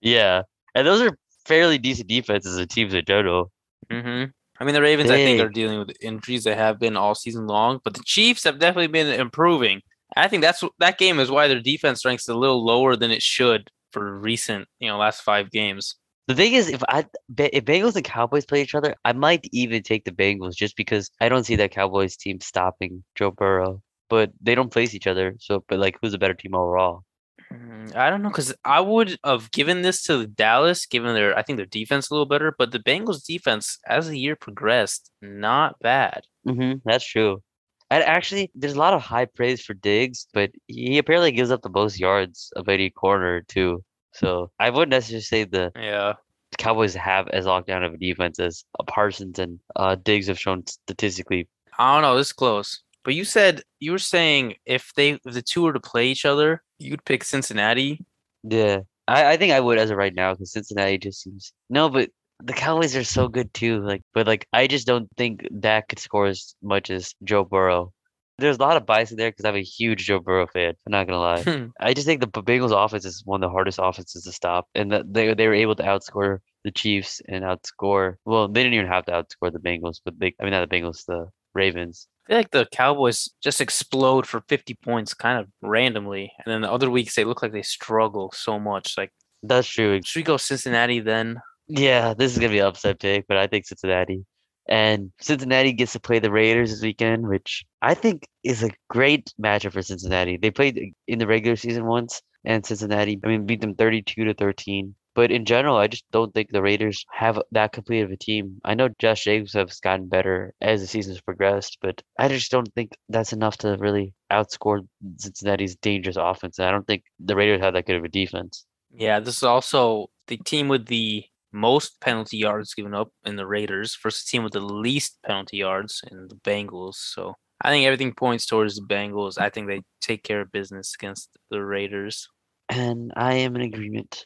Yeah, 0.00 0.42
and 0.74 0.84
those 0.84 1.00
are 1.00 1.16
fairly 1.46 1.78
decent 1.78 2.08
defenses 2.08 2.56
and 2.56 2.68
teams 2.68 2.92
in 2.92 3.04
general. 3.04 3.52
hmm 3.88 4.24
I 4.60 4.64
mean, 4.64 4.74
the 4.74 4.82
Ravens, 4.82 5.10
I 5.10 5.16
think, 5.16 5.40
are 5.40 5.48
dealing 5.48 5.78
with 5.78 5.96
injuries. 6.02 6.44
They 6.44 6.54
have 6.54 6.78
been 6.78 6.96
all 6.96 7.14
season 7.14 7.46
long, 7.46 7.80
but 7.82 7.94
the 7.94 8.02
Chiefs 8.04 8.44
have 8.44 8.58
definitely 8.58 8.88
been 8.88 9.08
improving. 9.08 9.80
I 10.16 10.28
think 10.28 10.42
that's 10.42 10.62
that 10.78 10.98
game 10.98 11.18
is 11.18 11.30
why 11.30 11.48
their 11.48 11.60
defense 11.60 12.04
ranks 12.04 12.28
a 12.28 12.34
little 12.34 12.64
lower 12.64 12.94
than 12.94 13.10
it 13.10 13.22
should 13.22 13.70
for 13.92 14.18
recent, 14.18 14.68
you 14.78 14.88
know, 14.88 14.98
last 14.98 15.22
five 15.22 15.50
games. 15.50 15.96
The 16.28 16.34
thing 16.34 16.52
is, 16.52 16.68
if 16.68 16.82
I 16.88 17.06
if 17.38 17.64
Bengals 17.64 17.96
and 17.96 18.04
Cowboys 18.04 18.44
play 18.44 18.62
each 18.62 18.74
other, 18.74 18.94
I 19.04 19.12
might 19.12 19.48
even 19.52 19.82
take 19.82 20.04
the 20.04 20.12
Bengals 20.12 20.54
just 20.54 20.76
because 20.76 21.10
I 21.20 21.28
don't 21.28 21.44
see 21.44 21.56
that 21.56 21.72
Cowboys 21.72 22.16
team 22.16 22.40
stopping 22.40 23.02
Joe 23.14 23.30
Burrow. 23.30 23.82
But 24.08 24.32
they 24.40 24.54
don't 24.54 24.74
face 24.74 24.94
each 24.94 25.06
other, 25.06 25.36
so 25.38 25.64
but 25.68 25.78
like, 25.78 25.96
who's 26.02 26.14
a 26.14 26.18
better 26.18 26.34
team 26.34 26.54
overall? 26.54 27.04
Mm, 27.52 27.96
I 27.96 28.10
don't 28.10 28.22
know 28.22 28.28
because 28.28 28.54
I 28.64 28.80
would 28.80 29.18
have 29.24 29.50
given 29.50 29.82
this 29.82 30.02
to 30.04 30.26
Dallas, 30.26 30.86
given 30.86 31.14
their 31.14 31.36
I 31.36 31.42
think 31.42 31.56
their 31.56 31.66
defense 31.66 32.10
a 32.10 32.14
little 32.14 32.26
better, 32.26 32.54
but 32.56 32.70
the 32.70 32.78
Bengals 32.78 33.24
defense 33.24 33.78
as 33.86 34.08
the 34.08 34.18
year 34.18 34.36
progressed, 34.36 35.10
not 35.20 35.78
bad. 35.80 36.22
Mm-hmm, 36.46 36.78
that's 36.84 37.04
true. 37.04 37.42
And 37.90 38.04
actually, 38.04 38.52
there's 38.54 38.74
a 38.74 38.78
lot 38.78 38.94
of 38.94 39.02
high 39.02 39.24
praise 39.24 39.62
for 39.62 39.74
Diggs, 39.74 40.28
but 40.32 40.50
he 40.68 40.98
apparently 40.98 41.32
gives 41.32 41.50
up 41.50 41.62
the 41.62 41.68
most 41.68 41.98
yards 41.98 42.52
of 42.54 42.68
any 42.68 42.88
corner 42.90 43.42
too. 43.42 43.82
So 44.12 44.50
I 44.60 44.70
wouldn't 44.70 44.90
necessarily 44.90 45.22
say 45.22 45.44
the 45.44 45.72
Yeah. 45.76 46.14
Cowboys 46.58 46.94
have 46.94 47.26
as 47.28 47.46
locked 47.46 47.66
down 47.68 47.82
of 47.82 47.94
a 47.94 47.96
defense 47.96 48.38
as 48.38 48.64
Parsons 48.86 49.38
and 49.38 49.58
uh, 49.76 49.96
Diggs 49.96 50.28
have 50.28 50.38
shown 50.38 50.66
statistically. 50.66 51.48
I 51.78 51.94
don't 51.94 52.02
know. 52.02 52.16
This 52.16 52.28
is 52.28 52.32
close. 52.32 52.82
But 53.04 53.14
you 53.14 53.24
said 53.24 53.62
you 53.78 53.92
were 53.92 53.98
saying 53.98 54.54
if 54.66 54.92
they 54.94 55.12
if 55.12 55.22
the 55.24 55.42
two 55.42 55.62
were 55.62 55.72
to 55.72 55.80
play 55.80 56.08
each 56.08 56.24
other, 56.24 56.62
you'd 56.78 57.04
pick 57.04 57.24
Cincinnati. 57.24 58.04
Yeah, 58.42 58.80
I, 59.08 59.32
I 59.32 59.36
think 59.36 59.52
I 59.52 59.60
would 59.60 59.78
as 59.78 59.90
of 59.90 59.96
right 59.96 60.14
now 60.14 60.32
because 60.32 60.52
Cincinnati 60.52 60.98
just 60.98 61.22
seems 61.22 61.52
no, 61.68 61.88
but 61.88 62.10
the 62.42 62.52
Cowboys 62.52 62.96
are 62.96 63.04
so 63.04 63.28
good 63.28 63.52
too. 63.54 63.80
Like, 63.80 64.02
but 64.14 64.26
like 64.26 64.46
I 64.52 64.66
just 64.66 64.86
don't 64.86 65.08
think 65.16 65.46
Dak 65.58 65.88
could 65.88 65.98
score 65.98 66.26
as 66.26 66.54
much 66.62 66.90
as 66.90 67.14
Joe 67.24 67.44
Burrow. 67.44 67.92
There's 68.38 68.56
a 68.56 68.62
lot 68.62 68.78
of 68.78 68.86
bias 68.86 69.10
in 69.10 69.18
there 69.18 69.30
because 69.30 69.44
I'm 69.44 69.56
a 69.56 69.62
huge 69.62 70.06
Joe 70.06 70.20
Burrow 70.20 70.46
fan. 70.46 70.74
I'm 70.86 70.92
not 70.92 71.06
gonna 71.06 71.20
lie. 71.20 71.42
Hmm. 71.42 71.66
I 71.80 71.92
just 71.92 72.06
think 72.06 72.20
the 72.20 72.28
Bengals 72.28 72.72
offense 72.72 73.04
is 73.04 73.22
one 73.24 73.42
of 73.42 73.48
the 73.48 73.52
hardest 73.52 73.78
offenses 73.82 74.24
to 74.24 74.32
stop, 74.32 74.68
and 74.74 74.92
that 74.92 75.12
they 75.12 75.34
they 75.34 75.46
were 75.46 75.54
able 75.54 75.76
to 75.76 75.82
outscore 75.82 76.38
the 76.64 76.70
Chiefs 76.70 77.20
and 77.28 77.44
outscore. 77.44 78.16
Well, 78.24 78.48
they 78.48 78.62
didn't 78.62 78.74
even 78.74 78.86
have 78.86 79.04
to 79.06 79.12
outscore 79.12 79.52
the 79.52 79.58
Bengals, 79.58 80.00
but 80.04 80.18
they 80.18 80.34
I 80.40 80.44
mean 80.44 80.52
not 80.52 80.68
the 80.68 80.74
Bengals, 80.74 81.04
the 81.06 81.28
Ravens. 81.54 82.06
I 82.26 82.32
feel 82.32 82.38
like 82.38 82.50
the 82.50 82.66
Cowboys 82.72 83.28
just 83.42 83.60
explode 83.60 84.26
for 84.26 84.42
50 84.48 84.74
points 84.84 85.14
kind 85.14 85.38
of 85.38 85.48
randomly. 85.62 86.32
And 86.44 86.52
then 86.52 86.60
the 86.60 86.70
other 86.72 86.90
weeks 86.90 87.16
they 87.16 87.24
look 87.24 87.42
like 87.42 87.52
they 87.52 87.62
struggle 87.62 88.32
so 88.34 88.58
much. 88.58 88.94
Like, 88.96 89.10
That's 89.42 89.68
true. 89.68 90.00
should 90.04 90.20
we 90.20 90.24
go 90.24 90.36
Cincinnati 90.36 91.00
then? 91.00 91.40
Yeah, 91.66 92.14
this 92.14 92.32
is 92.32 92.38
gonna 92.38 92.52
be 92.52 92.58
an 92.58 92.66
upset 92.66 93.00
pick, 93.00 93.26
but 93.28 93.36
I 93.36 93.46
think 93.46 93.66
Cincinnati. 93.66 94.24
And 94.68 95.10
Cincinnati 95.20 95.72
gets 95.72 95.92
to 95.94 96.00
play 96.00 96.20
the 96.20 96.30
Raiders 96.30 96.70
this 96.70 96.82
weekend, 96.82 97.26
which 97.26 97.64
I 97.82 97.94
think 97.94 98.26
is 98.44 98.62
a 98.62 98.70
great 98.88 99.32
matchup 99.42 99.72
for 99.72 99.82
Cincinnati. 99.82 100.36
They 100.36 100.50
played 100.52 100.92
in 101.08 101.18
the 101.18 101.26
regular 101.26 101.56
season 101.56 101.86
once, 101.86 102.22
and 102.44 102.64
Cincinnati, 102.64 103.18
I 103.24 103.26
mean, 103.26 103.46
beat 103.46 103.60
them 103.60 103.74
32 103.74 104.24
to 104.24 104.34
13. 104.34 104.94
But 105.20 105.30
in 105.30 105.44
general, 105.44 105.76
I 105.76 105.86
just 105.86 106.10
don't 106.12 106.32
think 106.32 106.48
the 106.48 106.62
Raiders 106.62 107.04
have 107.12 107.38
that 107.52 107.72
complete 107.72 108.00
of 108.00 108.10
a 108.10 108.16
team. 108.16 108.58
I 108.64 108.72
know 108.72 108.88
Josh 108.98 109.24
Jacobs 109.24 109.52
has 109.52 109.78
gotten 109.78 110.08
better 110.08 110.54
as 110.62 110.80
the 110.80 110.86
season's 110.86 111.20
progressed, 111.20 111.76
but 111.82 112.00
I 112.18 112.28
just 112.28 112.50
don't 112.50 112.72
think 112.74 112.92
that's 113.10 113.34
enough 113.34 113.58
to 113.58 113.76
really 113.76 114.14
outscore 114.32 114.88
Cincinnati's 115.18 115.76
dangerous 115.76 116.16
offense. 116.18 116.58
And 116.58 116.66
I 116.66 116.70
don't 116.70 116.86
think 116.86 117.02
the 117.18 117.36
Raiders 117.36 117.60
have 117.60 117.74
that 117.74 117.84
good 117.84 117.96
of 117.96 118.04
a 118.04 118.08
defense. 118.08 118.64
Yeah, 118.94 119.20
this 119.20 119.36
is 119.36 119.42
also 119.42 120.06
the 120.26 120.38
team 120.38 120.68
with 120.68 120.86
the 120.86 121.26
most 121.52 122.00
penalty 122.00 122.38
yards 122.38 122.72
given 122.72 122.94
up 122.94 123.10
in 123.26 123.36
the 123.36 123.46
Raiders 123.46 123.98
versus 124.02 124.24
the 124.24 124.30
team 124.30 124.42
with 124.42 124.54
the 124.54 124.60
least 124.60 125.18
penalty 125.26 125.58
yards 125.58 126.00
in 126.10 126.28
the 126.28 126.36
Bengals. 126.36 126.94
So 126.94 127.34
I 127.60 127.68
think 127.68 127.84
everything 127.84 128.14
points 128.14 128.46
towards 128.46 128.76
the 128.76 128.86
Bengals. 128.86 129.36
I 129.36 129.50
think 129.50 129.66
they 129.66 129.82
take 130.00 130.22
care 130.22 130.40
of 130.40 130.50
business 130.50 130.94
against 130.98 131.36
the 131.50 131.62
Raiders. 131.62 132.26
And 132.70 133.12
I 133.16 133.34
am 133.34 133.54
in 133.56 133.60
agreement. 133.60 134.24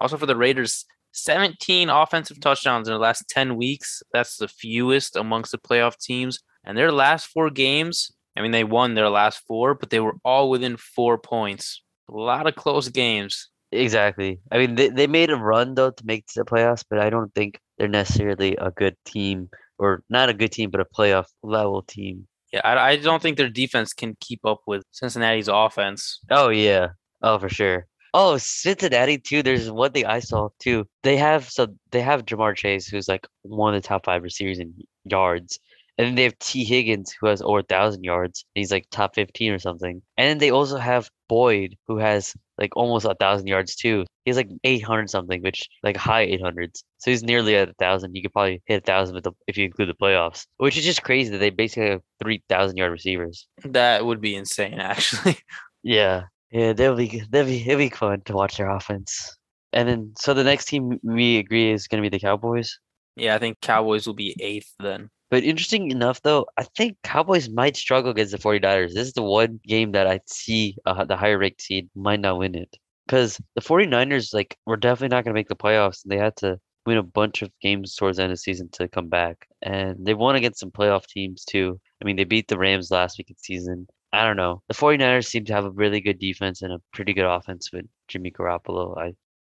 Also 0.00 0.16
for 0.16 0.26
the 0.26 0.36
Raiders, 0.36 0.84
17 1.12 1.88
offensive 1.88 2.40
touchdowns 2.40 2.88
in 2.88 2.94
the 2.94 3.00
last 3.00 3.28
10 3.28 3.56
weeks. 3.56 4.02
That's 4.12 4.36
the 4.36 4.48
fewest 4.48 5.16
amongst 5.16 5.52
the 5.52 5.58
playoff 5.58 5.98
teams. 5.98 6.40
And 6.64 6.76
their 6.76 6.92
last 6.92 7.26
four 7.26 7.50
games, 7.50 8.10
I 8.36 8.42
mean, 8.42 8.50
they 8.50 8.64
won 8.64 8.94
their 8.94 9.08
last 9.08 9.40
four, 9.46 9.74
but 9.74 9.90
they 9.90 10.00
were 10.00 10.16
all 10.24 10.50
within 10.50 10.76
four 10.76 11.16
points. 11.16 11.82
A 12.10 12.12
lot 12.12 12.46
of 12.46 12.54
close 12.54 12.88
games. 12.88 13.50
Exactly. 13.72 14.40
I 14.52 14.58
mean, 14.58 14.74
they, 14.74 14.88
they 14.88 15.06
made 15.06 15.30
a 15.30 15.36
run 15.36 15.74
though 15.74 15.90
to 15.90 16.06
make 16.06 16.26
the 16.34 16.44
playoffs, 16.44 16.84
but 16.88 16.98
I 16.98 17.10
don't 17.10 17.34
think 17.34 17.58
they're 17.78 17.88
necessarily 17.88 18.56
a 18.56 18.70
good 18.70 18.96
team 19.04 19.48
or 19.78 20.02
not 20.08 20.28
a 20.28 20.34
good 20.34 20.52
team, 20.52 20.70
but 20.70 20.80
a 20.80 20.84
playoff 20.84 21.26
level 21.42 21.82
team. 21.82 22.26
Yeah, 22.52 22.60
I, 22.64 22.90
I 22.90 22.96
don't 22.96 23.20
think 23.20 23.36
their 23.36 23.48
defense 23.48 23.92
can 23.92 24.16
keep 24.20 24.44
up 24.44 24.60
with 24.66 24.84
Cincinnati's 24.92 25.48
offense. 25.48 26.20
Oh 26.30 26.48
yeah. 26.48 26.88
Oh 27.22 27.38
for 27.38 27.48
sure. 27.48 27.86
Oh, 28.18 28.38
Cincinnati 28.38 29.18
too. 29.18 29.42
There's 29.42 29.70
one 29.70 29.92
thing 29.92 30.06
I 30.06 30.20
saw 30.20 30.48
too. 30.58 30.86
They 31.02 31.18
have 31.18 31.50
so 31.50 31.66
they 31.90 32.00
have 32.00 32.24
Ja'Marr 32.24 32.56
Chase, 32.56 32.86
who's 32.86 33.08
like 33.08 33.26
one 33.42 33.74
of 33.74 33.82
the 33.82 33.86
top 33.86 34.06
five 34.06 34.22
receivers 34.22 34.58
in 34.58 34.72
yards. 35.04 35.58
And 35.98 36.06
then 36.06 36.14
they 36.14 36.22
have 36.22 36.38
Tee 36.38 36.64
Higgins, 36.64 37.14
who 37.20 37.26
has 37.26 37.42
over 37.42 37.58
a 37.58 37.62
thousand 37.62 38.04
yards. 38.04 38.46
He's 38.54 38.70
like 38.70 38.86
top 38.90 39.14
15 39.14 39.52
or 39.52 39.58
something. 39.58 40.00
And 40.16 40.28
then 40.30 40.38
they 40.38 40.50
also 40.50 40.78
have 40.78 41.10
Boyd, 41.28 41.76
who 41.88 41.98
has 41.98 42.34
like 42.56 42.74
almost 42.74 43.04
a 43.04 43.14
thousand 43.20 43.48
yards 43.48 43.76
too. 43.76 44.06
He's 44.24 44.36
like 44.36 44.48
800 44.64 45.10
something, 45.10 45.42
which 45.42 45.68
like 45.82 45.98
high 45.98 46.26
800s. 46.26 46.84
So 46.96 47.10
he's 47.10 47.22
nearly 47.22 47.54
at 47.56 47.68
a 47.68 47.74
thousand. 47.74 48.14
You 48.16 48.22
could 48.22 48.32
probably 48.32 48.62
hit 48.64 48.82
a 48.82 48.86
thousand 48.86 49.14
with 49.16 49.24
the, 49.24 49.32
if 49.46 49.58
you 49.58 49.66
include 49.66 49.90
the 49.90 49.94
playoffs, 49.94 50.46
which 50.56 50.78
is 50.78 50.86
just 50.86 51.02
crazy 51.02 51.32
that 51.32 51.38
they 51.38 51.50
basically 51.50 51.90
have 51.90 52.02
3,000 52.22 52.78
yard 52.78 52.92
receivers. 52.92 53.46
That 53.62 54.06
would 54.06 54.22
be 54.22 54.34
insane, 54.36 54.74
actually. 54.80 55.36
Yeah, 55.82 56.24
yeah, 56.50 56.72
they'll 56.72 56.96
be 56.96 57.22
they'll 57.30 57.46
be 57.46 57.60
it'll 57.60 57.78
be 57.78 57.88
fun 57.90 58.22
to 58.22 58.32
watch 58.32 58.56
their 58.56 58.70
offense. 58.70 59.36
And 59.72 59.88
then 59.88 60.12
so 60.18 60.34
the 60.34 60.44
next 60.44 60.66
team 60.66 60.98
we 61.02 61.38
agree 61.38 61.70
is 61.70 61.88
going 61.88 62.02
to 62.02 62.08
be 62.08 62.14
the 62.14 62.20
Cowboys. 62.20 62.78
Yeah, 63.16 63.34
I 63.34 63.38
think 63.38 63.60
Cowboys 63.60 64.06
will 64.06 64.14
be 64.14 64.36
eighth 64.40 64.72
then. 64.78 65.10
But 65.30 65.42
interesting 65.42 65.90
enough, 65.90 66.22
though, 66.22 66.46
I 66.56 66.64
think 66.76 66.98
Cowboys 67.02 67.48
might 67.48 67.76
struggle 67.76 68.12
against 68.12 68.32
the 68.32 68.38
49ers. 68.38 68.92
This 68.94 69.08
is 69.08 69.12
the 69.14 69.22
one 69.22 69.58
game 69.66 69.92
that 69.92 70.06
I 70.06 70.20
see 70.26 70.76
uh, 70.86 71.04
the 71.04 71.16
higher 71.16 71.38
ranked 71.38 71.62
seed 71.62 71.90
might 71.96 72.20
not 72.20 72.38
win 72.38 72.54
it. 72.54 72.76
Because 73.06 73.40
the 73.54 73.60
49ers, 73.60 74.32
like, 74.32 74.56
were 74.66 74.76
definitely 74.76 75.14
not 75.14 75.24
going 75.24 75.34
to 75.34 75.38
make 75.38 75.48
the 75.48 75.56
playoffs, 75.56 76.04
and 76.04 76.12
they 76.12 76.18
had 76.18 76.36
to 76.36 76.60
win 76.84 76.98
a 76.98 77.02
bunch 77.02 77.42
of 77.42 77.50
games 77.60 77.96
towards 77.96 78.18
the 78.18 78.22
end 78.22 78.32
of 78.32 78.38
the 78.38 78.42
season 78.42 78.68
to 78.72 78.88
come 78.88 79.08
back. 79.08 79.48
And 79.62 80.06
they 80.06 80.14
won 80.14 80.36
against 80.36 80.60
some 80.60 80.70
playoff 80.70 81.06
teams, 81.06 81.44
too. 81.44 81.80
I 82.00 82.04
mean, 82.04 82.16
they 82.16 82.24
beat 82.24 82.46
the 82.46 82.58
Rams 82.58 82.92
last 82.92 83.18
week 83.18 83.30
in 83.30 83.36
season. 83.36 83.88
I 84.16 84.24
don't 84.24 84.36
know. 84.36 84.62
The 84.68 84.74
49ers 84.74 85.26
seem 85.26 85.44
to 85.46 85.52
have 85.52 85.64
a 85.64 85.70
really 85.70 86.00
good 86.00 86.18
defense 86.18 86.62
and 86.62 86.72
a 86.72 86.80
pretty 86.92 87.12
good 87.12 87.26
offense 87.26 87.70
with 87.72 87.84
Jimmy 88.08 88.30
Garoppolo. 88.30 88.96
I 88.96 89.12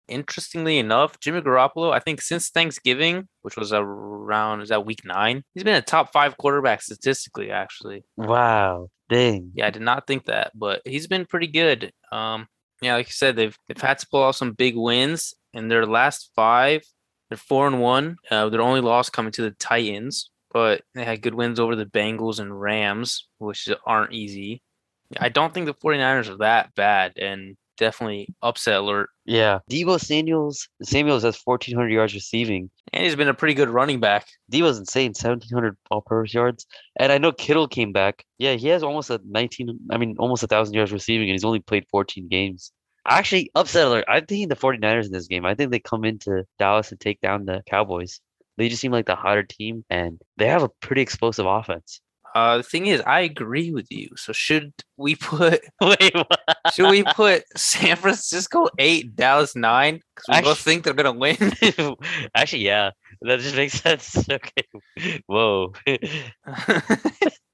Interestingly 0.09 0.79
enough, 0.79 1.19
Jimmy 1.21 1.41
Garoppolo, 1.41 1.93
I 1.93 1.99
think 1.99 2.21
since 2.21 2.49
Thanksgiving, 2.49 3.29
which 3.41 3.55
was 3.55 3.71
around 3.71 4.61
is 4.61 4.69
that 4.69 4.85
week 4.85 4.99
nine, 5.05 5.43
he's 5.53 5.63
been 5.63 5.75
a 5.75 5.81
top 5.81 6.11
five 6.11 6.35
quarterback 6.37 6.81
statistically. 6.81 7.51
Actually, 7.51 8.03
wow, 8.17 8.89
dang. 9.09 9.51
yeah, 9.53 9.67
I 9.67 9.69
did 9.69 9.81
not 9.81 10.05
think 10.05 10.25
that, 10.25 10.51
but 10.55 10.81
he's 10.83 11.07
been 11.07 11.25
pretty 11.25 11.47
good. 11.47 11.93
Um, 12.11 12.47
yeah, 12.81 12.95
like 12.95 13.07
you 13.07 13.13
said, 13.13 13.37
they've 13.37 13.57
they've 13.67 13.81
had 13.81 13.97
to 13.99 14.07
pull 14.07 14.23
off 14.23 14.35
some 14.35 14.51
big 14.51 14.75
wins 14.75 15.33
in 15.53 15.69
their 15.69 15.85
last 15.85 16.31
five. 16.35 16.81
They're 17.29 17.37
four 17.37 17.65
and 17.65 17.79
one. 17.79 18.17
Uh, 18.29 18.49
their 18.49 18.61
only 18.61 18.81
loss 18.81 19.09
coming 19.09 19.31
to 19.31 19.41
the 19.41 19.51
Titans, 19.51 20.29
but 20.53 20.83
they 20.93 21.03
had 21.03 21.21
good 21.21 21.33
wins 21.33 21.59
over 21.59 21.75
the 21.75 21.85
Bengals 21.85 22.39
and 22.39 22.61
Rams, 22.61 23.27
which 23.39 23.67
aren't 23.85 24.13
easy. 24.13 24.61
I 25.19 25.29
don't 25.29 25.53
think 25.53 25.65
the 25.65 25.73
49ers 25.73 26.29
are 26.29 26.37
that 26.37 26.73
bad, 26.75 27.13
and 27.17 27.57
definitely 27.77 28.29
upset 28.41 28.79
alert. 28.79 29.09
Yeah. 29.25 29.59
Deebo 29.69 29.99
Samuels 29.99 30.69
Samuels 30.81 31.23
has 31.23 31.39
1,400 31.43 31.89
yards 31.89 32.13
receiving. 32.13 32.69
And 32.91 33.03
he's 33.03 33.15
been 33.15 33.27
a 33.27 33.33
pretty 33.33 33.55
good 33.55 33.69
running 33.69 33.99
back. 33.99 34.27
Deebo's 34.51 34.77
insane, 34.77 35.09
1,700 35.09 35.75
all-purpose 35.89 36.33
yards. 36.33 36.65
And 36.97 37.11
I 37.11 37.17
know 37.17 37.31
Kittle 37.31 37.67
came 37.67 37.91
back. 37.91 38.25
Yeah, 38.37 38.53
he 38.53 38.67
has 38.67 38.83
almost 38.83 39.09
a 39.09 39.19
19, 39.25 39.79
I 39.91 39.97
mean, 39.97 40.15
almost 40.19 40.43
a 40.43 40.45
1,000 40.45 40.73
yards 40.73 40.91
receiving, 40.91 41.29
and 41.29 41.33
he's 41.33 41.43
only 41.43 41.59
played 41.59 41.85
14 41.89 42.27
games. 42.27 42.71
Actually, 43.05 43.51
upset 43.55 43.87
alert. 43.87 44.05
I'm 44.07 44.25
thinking 44.25 44.47
the 44.47 44.55
49ers 44.55 45.05
in 45.05 45.11
this 45.11 45.27
game. 45.27 45.45
I 45.45 45.55
think 45.55 45.71
they 45.71 45.79
come 45.79 46.05
into 46.05 46.45
Dallas 46.57 46.91
and 46.91 46.99
take 46.99 47.19
down 47.21 47.45
the 47.45 47.61
Cowboys. 47.67 48.21
They 48.57 48.69
just 48.69 48.81
seem 48.81 48.91
like 48.91 49.05
the 49.05 49.15
hotter 49.15 49.43
team, 49.43 49.83
and 49.89 50.19
they 50.37 50.47
have 50.47 50.63
a 50.63 50.69
pretty 50.69 51.01
explosive 51.01 51.45
offense. 51.45 52.01
Uh, 52.35 52.57
the 52.57 52.63
thing 52.63 52.87
is, 52.87 53.01
I 53.01 53.21
agree 53.21 53.71
with 53.71 53.91
you. 53.91 54.09
So 54.15 54.33
should 54.33 54.73
we 54.97 55.15
put 55.21 55.61
Wait, 55.81 56.15
what? 56.15 56.39
should 56.73 56.89
we 56.89 57.03
put 57.03 57.43
San 57.55 57.95
Francisco 57.95 58.67
eight, 58.79 59.15
Dallas 59.15 59.55
nine? 59.55 59.99
Because 60.15 60.37
we 60.37 60.49
both 60.49 60.59
think 60.59 60.83
they're 60.83 60.93
gonna 60.93 61.11
win. 61.13 61.37
Actually, 62.35 62.65
yeah, 62.65 62.91
that 63.21 63.39
just 63.39 63.55
makes 63.55 63.73
sense. 63.73 64.17
Okay. 64.29 65.21
Whoa. 65.27 65.73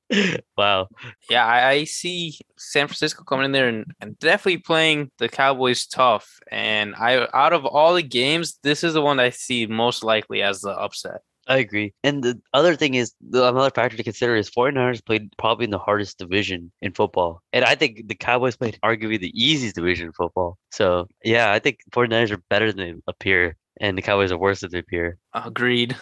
wow. 0.58 0.88
yeah, 1.30 1.46
I, 1.46 1.70
I 1.70 1.84
see 1.84 2.38
San 2.58 2.88
Francisco 2.88 3.24
coming 3.24 3.46
in 3.46 3.52
there 3.52 3.68
and, 3.68 3.86
and 4.02 4.18
definitely 4.20 4.58
playing 4.58 5.12
the 5.18 5.30
Cowboys 5.30 5.86
tough. 5.88 6.40
And 6.52 6.96
I 6.96 7.28
out 7.34 7.54
of 7.54 7.66
all 7.66 7.94
the 7.94 8.04
games, 8.04 8.60
this 8.64 8.84
is 8.84 8.94
the 8.94 9.02
one 9.02 9.20
I 9.20 9.30
see 9.30 9.66
most 9.68 10.04
likely 10.04 10.42
as 10.42 10.62
the 10.62 10.72
upset. 10.72 11.22
I 11.50 11.58
agree. 11.58 11.94
And 12.04 12.24
the 12.24 12.40
other 12.54 12.76
thing 12.76 12.94
is, 12.94 13.14
another 13.34 13.72
factor 13.72 13.98
to 13.98 14.04
consider 14.04 14.36
is 14.36 14.52
49ers 14.52 15.04
played 15.04 15.36
probably 15.38 15.66
in 15.66 15.72
the 15.72 15.80
hardest 15.80 16.20
division 16.20 16.72
in 16.80 16.94
football. 16.94 17.42
And 17.52 17.66
I 17.66 17.74
think 17.74 18.08
the 18.08 18.14
Cowboys 18.14 18.56
played 18.56 18.78
arguably 18.86 19.20
the 19.20 19.34
easiest 19.34 19.76
division 19.76 20.08
in 20.08 20.14
football. 20.14 20.60
So, 20.72 21.08
yeah, 21.24 21.52
I 21.52 21.58
think 21.58 21.80
49ers 21.92 22.30
are 22.30 22.44
better 22.52 22.72
than 22.72 22.78
they 22.78 23.02
appear, 23.08 23.58
and 23.82 23.98
the 23.98 24.04
Cowboys 24.04 24.32
are 24.32 24.38
worse 24.38 24.60
than 24.60 24.70
they 24.70 24.78
appear. 24.78 25.18
Agreed. 25.34 25.98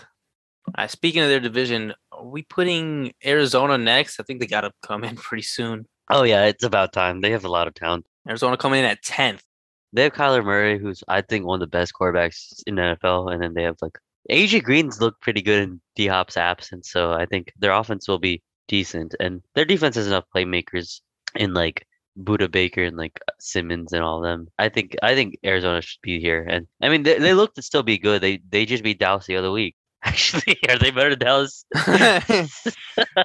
Uh, 0.75 0.87
speaking 0.87 1.21
of 1.21 1.29
their 1.29 1.39
division, 1.39 1.93
are 2.11 2.25
we 2.25 2.43
putting 2.43 3.13
Arizona 3.25 3.77
next? 3.77 4.19
I 4.19 4.23
think 4.23 4.39
they 4.39 4.47
gotta 4.47 4.71
come 4.83 5.03
in 5.03 5.15
pretty 5.27 5.43
soon. 5.43 5.85
Oh, 6.09 6.23
yeah, 6.23 6.45
it's 6.45 6.63
about 6.63 6.93
time. 6.93 7.21
They 7.21 7.31
have 7.31 7.45
a 7.45 7.49
lot 7.49 7.67
of 7.67 7.73
talent. 7.73 8.05
Arizona 8.27 8.57
coming 8.57 8.79
in 8.79 8.85
at 8.85 9.03
tenth. 9.03 9.43
They 9.93 10.03
have 10.03 10.13
Kyler 10.13 10.43
Murray, 10.43 10.79
who's, 10.79 11.03
I 11.07 11.21
think, 11.21 11.45
one 11.45 11.55
of 11.55 11.59
the 11.61 11.77
best 11.77 11.93
quarterbacks 11.93 12.61
in 12.65 12.75
the 12.75 12.81
NFL. 12.81 13.33
And 13.33 13.41
then 13.41 13.53
they 13.53 13.63
have, 13.63 13.77
like, 13.81 13.97
AJ 14.29 14.63
Green's 14.63 15.01
looked 15.01 15.21
pretty 15.21 15.41
good 15.41 15.63
in 15.63 15.81
D 15.95 16.07
Hop's 16.07 16.37
absence. 16.37 16.91
So 16.91 17.13
I 17.13 17.25
think 17.25 17.51
their 17.57 17.71
offense 17.71 18.07
will 18.07 18.19
be 18.19 18.41
decent. 18.67 19.15
And 19.19 19.41
their 19.55 19.65
defense 19.65 19.95
has 19.95 20.07
enough 20.07 20.25
playmakers 20.33 21.01
in, 21.35 21.53
like, 21.53 21.85
Budda 22.17 22.49
Baker 22.51 22.83
and 22.83 22.97
like 22.97 23.19
Simmons 23.39 23.93
and 23.93 24.03
all 24.03 24.17
of 24.17 24.23
them. 24.23 24.47
I 24.57 24.69
think 24.69 24.95
I 25.03 25.13
think 25.13 25.37
Arizona 25.45 25.81
should 25.81 26.01
be 26.01 26.19
here. 26.19 26.45
And 26.49 26.67
I 26.81 26.89
mean 26.89 27.03
they, 27.03 27.19
they 27.19 27.33
look 27.33 27.53
to 27.55 27.61
still 27.61 27.83
be 27.83 27.97
good. 27.97 28.21
They 28.21 28.41
they 28.49 28.65
just 28.65 28.83
beat 28.83 28.99
Dallas 28.99 29.27
the 29.27 29.37
other 29.37 29.51
week. 29.51 29.75
Actually, 30.03 30.57
are 30.69 30.77
they 30.77 30.91
better 30.91 31.11
than 31.11 31.19
Dallas? 31.19 31.65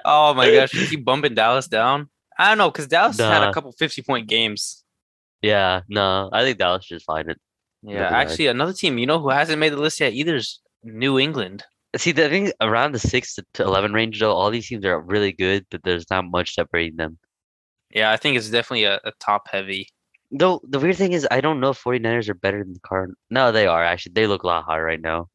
oh 0.05 0.33
my 0.33 0.51
gosh, 0.51 0.73
you 0.73 0.87
keep 0.87 1.05
bumping 1.05 1.35
Dallas 1.35 1.67
down. 1.67 2.09
I 2.37 2.49
don't 2.49 2.57
know 2.57 2.71
because 2.71 2.87
Dallas 2.87 3.19
had 3.19 3.43
a 3.43 3.53
couple 3.53 3.71
fifty-point 3.73 4.27
games. 4.27 4.83
yeah, 5.41 5.81
no, 5.87 6.29
I 6.33 6.43
think 6.43 6.57
Dallas 6.57 6.85
should 6.85 7.01
find 7.03 7.29
it. 7.29 7.39
Yeah, 7.83 8.09
that. 8.09 8.13
actually, 8.13 8.47
another 8.47 8.73
team 8.73 8.97
you 8.97 9.05
know 9.05 9.19
who 9.19 9.29
hasn't 9.29 9.59
made 9.59 9.73
the 9.73 9.77
list 9.77 9.99
yet 9.99 10.13
either 10.13 10.35
is 10.35 10.59
New 10.83 11.19
England. 11.19 11.63
See, 11.95 12.11
the 12.11 12.27
thing 12.27 12.51
around 12.59 12.93
the 12.93 12.99
six 12.99 13.35
to- 13.35 13.45
to 13.53 13.63
eleven 13.63 13.93
range 13.93 14.19
though, 14.19 14.33
all 14.33 14.49
these 14.49 14.67
teams 14.67 14.83
are 14.85 14.99
really 14.99 15.31
good, 15.31 15.65
but 15.69 15.83
there's 15.83 16.09
not 16.09 16.25
much 16.25 16.55
separating 16.55 16.95
them. 16.97 17.19
Yeah, 17.91 18.11
I 18.11 18.17
think 18.17 18.35
it's 18.35 18.49
definitely 18.49 18.85
a, 18.85 18.99
a 19.03 19.11
top 19.19 19.47
heavy. 19.51 19.89
Though 20.31 20.59
the 20.67 20.79
weird 20.79 20.97
thing 20.97 21.13
is, 21.13 21.27
I 21.29 21.39
don't 21.41 21.59
know 21.59 21.69
if 21.69 21.83
49ers 21.83 22.29
are 22.29 22.33
better 22.33 22.63
than 22.63 22.73
the 22.73 22.79
Cardinals. 22.79 23.19
No, 23.29 23.51
they 23.51 23.67
are 23.67 23.83
actually. 23.83 24.13
They 24.13 24.25
look 24.25 24.41
a 24.41 24.47
lot 24.47 24.63
hotter 24.63 24.83
right 24.83 24.99
now. 24.99 25.27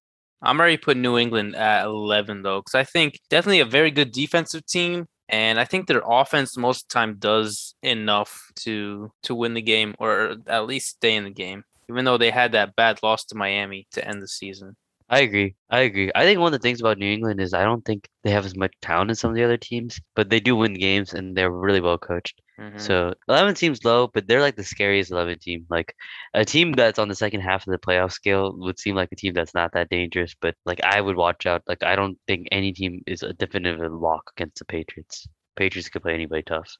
I'm 0.42 0.60
already 0.60 0.76
putting 0.76 1.02
New 1.02 1.18
England 1.18 1.56
at 1.56 1.86
11 1.86 2.42
though, 2.42 2.60
because 2.60 2.74
I 2.74 2.84
think 2.84 3.20
definitely 3.28 3.60
a 3.60 3.64
very 3.64 3.90
good 3.90 4.12
defensive 4.12 4.64
team, 4.66 5.06
and 5.28 5.58
I 5.58 5.64
think 5.64 5.86
their 5.86 6.02
offense 6.04 6.56
most 6.56 6.84
of 6.84 6.88
the 6.88 6.92
time 6.94 7.16
does 7.18 7.74
enough 7.82 8.50
to 8.60 9.10
to 9.24 9.34
win 9.34 9.54
the 9.54 9.62
game 9.62 9.94
or 9.98 10.36
at 10.46 10.66
least 10.66 10.90
stay 10.90 11.14
in 11.16 11.24
the 11.24 11.30
game, 11.30 11.64
even 11.90 12.04
though 12.04 12.18
they 12.18 12.30
had 12.30 12.52
that 12.52 12.76
bad 12.76 13.02
loss 13.02 13.24
to 13.26 13.34
Miami 13.34 13.86
to 13.92 14.06
end 14.06 14.22
the 14.22 14.28
season. 14.28 14.76
I 15.10 15.20
agree. 15.20 15.54
I 15.70 15.80
agree. 15.80 16.10
I 16.14 16.24
think 16.24 16.38
one 16.38 16.52
of 16.54 16.60
the 16.60 16.62
things 16.62 16.80
about 16.80 16.98
New 16.98 17.10
England 17.10 17.40
is 17.40 17.54
I 17.54 17.64
don't 17.64 17.84
think 17.84 18.08
they 18.24 18.30
have 18.30 18.44
as 18.44 18.56
much 18.56 18.74
talent 18.82 19.10
as 19.10 19.20
some 19.20 19.30
of 19.30 19.36
the 19.36 19.44
other 19.44 19.56
teams, 19.56 19.98
but 20.14 20.28
they 20.30 20.40
do 20.40 20.54
win 20.56 20.74
games 20.74 21.14
and 21.14 21.36
they're 21.36 21.50
really 21.50 21.80
well 21.80 21.98
coached. 21.98 22.40
Mhm. 22.58 22.80
So 22.80 23.14
11 23.28 23.54
teams 23.54 23.84
low, 23.84 24.08
but 24.08 24.26
they're 24.26 24.40
like 24.40 24.56
the 24.56 24.64
scariest 24.64 25.10
11 25.10 25.38
team. 25.38 25.66
Like 25.70 25.94
a 26.34 26.44
team 26.44 26.72
that's 26.72 26.98
on 26.98 27.08
the 27.08 27.14
second 27.14 27.40
half 27.40 27.66
of 27.66 27.72
the 27.72 27.78
playoff 27.78 28.12
scale 28.12 28.52
would 28.58 28.78
seem 28.78 28.94
like 28.96 29.10
a 29.12 29.16
team 29.16 29.34
that's 29.34 29.54
not 29.54 29.72
that 29.72 29.88
dangerous, 29.90 30.34
but 30.40 30.54
like 30.64 30.80
I 30.82 31.00
would 31.00 31.16
watch 31.16 31.46
out. 31.46 31.62
Like 31.68 31.82
I 31.82 31.96
don't 31.96 32.18
think 32.26 32.48
any 32.52 32.72
team 32.72 33.02
is 33.06 33.22
a 33.22 33.32
definitive 33.32 33.92
lock 33.92 34.32
against 34.36 34.58
the 34.58 34.64
Patriots. 34.64 35.26
Patriots 35.56 35.88
could 35.88 36.02
play 36.02 36.14
anybody 36.14 36.42
tough. 36.42 36.70